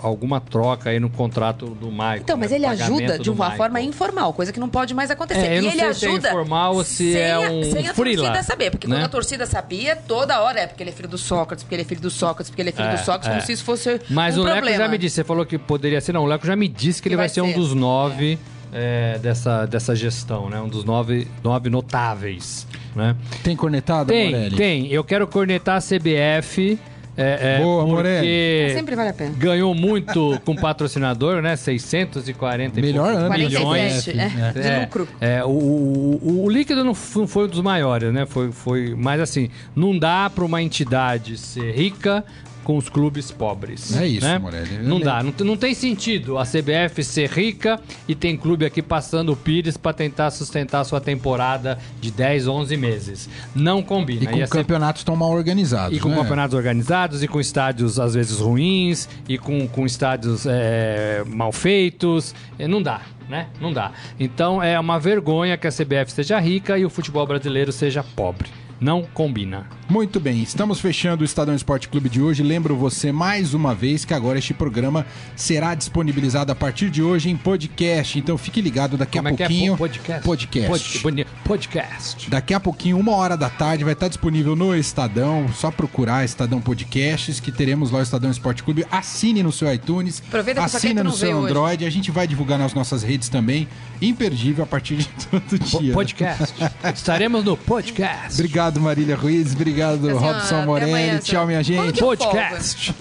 alguma 0.03 0.41
troca 0.41 0.91
aí 0.91 0.99
no 1.01 1.11
contrato 1.11 1.67
do 1.67 1.91
Michael. 1.91 2.17
Então, 2.23 2.37
mas 2.37 2.51
né? 2.51 2.57
ele 2.57 2.67
ajuda 2.67 3.19
de 3.19 3.31
uma 3.31 3.45
Michael. 3.47 3.57
forma 3.57 3.81
informal, 3.81 4.33
coisa 4.33 4.53
que 4.53 4.61
não 4.61 4.69
pode 4.69 4.95
mais 4.95 5.11
acontecer. 5.11 5.41
É, 5.47 5.59
eu 5.59 5.63
e 5.63 5.65
não 5.67 5.71
ele 5.73 5.81
sei 5.81 5.95
se 5.95 6.05
é 6.07 6.09
ajuda 6.09 6.29
informal 6.31 6.75
ou 6.77 6.85
se 6.85 7.13
sem 7.13 7.21
é 7.23 7.39
um 7.39 7.63
sem 7.73 7.89
a 7.89 7.95
freela, 7.95 8.23
torcida 8.23 8.43
saber, 8.43 8.71
porque 8.71 8.87
né? 8.87 8.97
quando 8.97 9.05
a 9.05 9.09
torcida 9.09 9.47
sabia, 9.47 9.97
toda 9.97 10.41
hora 10.41 10.61
é 10.61 10.67
porque 10.67 10.83
ele 10.83 10.91
é 10.91 10.93
filho 10.93 11.09
do 11.09 11.19
Sócrates, 11.19 11.63
porque 11.63 11.75
ele 11.75 11.83
é 11.83 11.85
filho 11.85 12.01
do 12.01 12.11
Sócrates, 12.11 12.51
porque 12.51 12.63
ele 12.63 12.71
é 12.71 12.73
filho 12.73 12.89
É, 12.89 12.93
do 12.97 12.99
Sócrates, 12.99 13.29
é. 13.29 13.31
como 13.33 13.43
se 13.43 13.53
isso 13.53 13.65
fosse 13.65 14.01
Mas 14.11 14.37
um 14.37 14.41
o 14.41 14.45
Leco 14.45 14.57
problema. 14.57 14.79
já 14.85 14.89
me 14.89 14.99
disse, 14.99 15.17
você 15.17 15.25
falou 15.25 15.45
que 15.45 15.59
poderia 15.59 16.01
ser, 16.01 16.13
não, 16.13 16.23
o 16.23 16.27
Leco 16.27 16.47
já 16.47 16.57
me 16.57 16.69
disse 16.69 17.01
que, 17.03 17.09
Que 17.09 17.09
ele 17.11 17.17
vai 17.17 17.29
ser, 17.29 17.41
um 17.43 17.49
ser. 17.53 17.55
Dos 17.67 17.75
nove 17.75 18.39
é, 18.73 19.19
dessa, 19.23 19.67
dessa 19.67 19.95
gestão, 19.95 20.49
né? 20.49 20.61
Um 20.61 20.69
dos 20.69 20.85
nove, 20.85 21.27
nove 21.43 21.69
notáveis, 21.71 22.67
né? 22.95 23.17
Tem 23.43 23.57
cornetada, 23.57 24.13
Tem, 24.13 24.31
Morelli? 24.31 24.57
tem. 24.57 24.87
Eu 24.93 25.03
quero 25.05 25.27
cornetar 25.27 25.77
a 25.77 25.81
CBF. 25.81 26.79
É, 27.19 27.57
é, 27.57 27.63
Boa, 27.63 27.79
porque 27.83 27.95
Morelli. 27.95 28.75
Sempre 28.75 28.95
vale 28.95 29.09
a 29.09 29.15
pena. 29.15 29.33
ganhou 29.39 29.75
muito 29.75 30.39
com 30.45 30.55
patrocinador, 30.55 31.41
né? 31.41 31.57
640 31.57 32.79
e 32.79 32.83
Melhor 32.83 33.11
ano 33.15 33.31
de 33.35 33.45
milhões. 33.45 34.05
47, 34.05 34.19
é, 34.19 34.53
de 34.53 34.69
É, 34.69 34.81
lucro. 34.81 35.09
é, 35.19 35.43
o, 35.45 35.49
o, 35.49 36.21
o- 36.23 36.45
o 36.45 36.51
líquido 36.51 36.85
não 36.85 36.95
foi 36.95 37.45
um 37.47 37.49
dos 37.49 37.63
maiores, 37.63 38.13
né? 38.13 38.27
Foi, 38.27 38.53
foi, 38.53 38.95
mas 38.95 39.19
assim, 39.21 39.49
não 39.75 39.99
dá 39.99 40.29
para 40.29 40.45
uma 40.45 40.61
entidade 40.63 41.39
ser 41.39 41.73
rica 41.75 42.23
com 42.67 42.77
os 42.77 42.89
clubes 42.89 43.31
pobres. 43.31 43.97
É 43.97 44.05
isso, 44.09 44.27
né? 44.27 44.41
Morelli. 44.41 44.79
Não 44.83 44.99
dá, 44.99 45.23
não, 45.23 45.33
não 45.45 45.57
tem 45.57 45.73
sentido 45.73 46.37
a 46.37 46.43
CBF 46.43 47.05
ser 47.05 47.31
rica 47.31 47.81
e 48.09 48.15
tem 48.17 48.37
clube 48.37 48.67
aqui 48.67 48.83
passando 48.83 49.31
o 49.31 49.37
Pires 49.37 49.77
para 49.77 49.93
tentar 49.93 50.33
sustentar 50.33 50.83
sua 50.83 51.01
temporada 51.01 51.79
de 52.01 52.11
10, 52.11 52.49
11 52.49 52.77
meses. 52.77 53.29
Não 53.55 53.81
combina. 53.85 54.25
E 54.25 54.27
com 54.27 54.39
C- 54.39 54.47
campeonatos 54.49 55.05
tão 55.05 55.15
mal 55.15 55.31
organizados, 55.31 55.97
e 55.97 56.01
com 56.01 56.09
né? 56.09 56.17
campeonatos 56.17 56.57
organizados, 56.57 57.23
e 57.23 57.29
com 57.29 57.39
estádios 57.39 58.01
às 58.01 58.15
vezes 58.15 58.41
ruins, 58.41 59.09
e 59.29 59.39
com, 59.39 59.69
com 59.69 59.87
estádios 59.87 60.45
é, 60.45 61.23
mal 61.25 61.53
feitos. 61.53 62.35
É, 62.59 62.67
Não 62.67 62.83
dá, 62.83 63.01
né? 63.29 63.47
Não 63.61 63.73
dá. 63.73 63.93
Então 64.19 64.61
é 64.61 64.77
uma 64.81 64.99
vergonha 64.99 65.57
que 65.57 65.69
a 65.69 65.71
CBF 65.71 66.11
seja 66.11 66.41
rica 66.41 66.77
e 66.77 66.85
o 66.85 66.91
futebol 66.91 67.25
brasileiro 67.29 67.71
seja 67.71 68.03
pobre. 68.03 68.49
Não 68.81 69.05
combina. 69.15 69.67
Muito 69.89 70.19
bem, 70.19 70.43
estamos 70.43 70.81
fechando 70.81 71.23
o 71.23 71.25
Estadão 71.25 71.55
Esporte 71.55 71.89
Clube 71.89 72.09
de 72.09 72.21
hoje. 72.21 72.43
Lembro 72.43 72.75
você 72.75 73.13
mais 73.13 73.55
uma 73.55 73.73
vez 73.73 74.05
que 74.05 74.13
agora 74.13 74.37
este 74.37 74.53
programa 74.53 75.07
será 75.37 75.77
disponibilizado 75.77 76.51
a 76.51 76.57
partir 76.57 76.91
de 76.91 77.01
hoje 77.05 77.31
em 77.31 77.37
podcast. 77.37 78.19
Então 78.19 78.37
fique 78.37 78.61
ligado 78.61 78.97
daqui 78.97 79.17
Como 79.17 79.29
a 79.29 79.31
é 79.31 79.37
que 79.37 79.43
é? 79.45 79.47
pouquinho. 79.47 79.73
Po- 79.77 79.79
Podcast. 79.79 80.23
Podcast. 80.25 80.99
Pod- 80.99 81.27
podcast. 81.45 82.29
Daqui 82.29 82.53
a 82.53 82.59
pouquinho, 82.59 82.99
uma 82.99 83.13
hora 83.13 83.37
da 83.37 83.49
tarde, 83.49 83.85
vai 83.85 83.93
estar 83.93 84.09
disponível 84.09 84.57
no 84.57 84.75
Estadão. 84.75 85.47
Só 85.55 85.71
procurar 85.71 86.25
Estadão 86.25 86.61
Podcasts, 86.61 87.39
que 87.39 87.53
teremos 87.53 87.93
lá 87.93 88.01
o 88.01 88.03
Estadão 88.03 88.29
Esporte 88.33 88.65
Clube. 88.65 88.85
Assine 88.91 89.41
no 89.45 89.53
seu 89.53 89.73
iTunes, 89.73 90.21
Aproveita 90.27 90.65
assina 90.65 91.05
no 91.05 91.13
seu 91.13 91.29
veio 91.29 91.37
hoje. 91.39 91.51
Android. 91.53 91.87
A 91.87 91.91
gente 91.91 92.11
vai 92.11 92.27
divulgar 92.27 92.59
nas 92.59 92.75
nossas 92.75 93.05
redes 93.05 93.29
também. 93.29 93.69
Imperdível 94.03 94.65
a 94.65 94.67
partir 94.67 94.97
de 94.97 95.09
todo 95.31 95.59
dia. 95.81 95.93
podcast. 95.95 96.55
Estaremos 96.93 97.45
no 97.45 97.57
podcast. 97.57 98.35
Obrigado, 98.35 98.81
Marília 98.81 99.15
Ruiz. 99.15 99.53
Obrigado, 99.55 99.76
Assim, 99.83 100.13
ó, 100.13 100.19
Robson 100.19 100.57
até 100.57 100.67
Morelli. 100.67 100.91
amanhã, 100.91 101.19
Tchau, 101.19 101.47
minha 101.47 101.63
gente. 101.63 101.99
Podcast. 102.01 102.95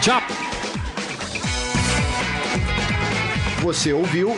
Tchau. 0.00 0.22
Você 3.62 3.92
ouviu 3.92 4.36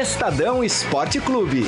Estadão 0.00 0.64
Esporte 0.64 1.20
Clube. 1.20 1.64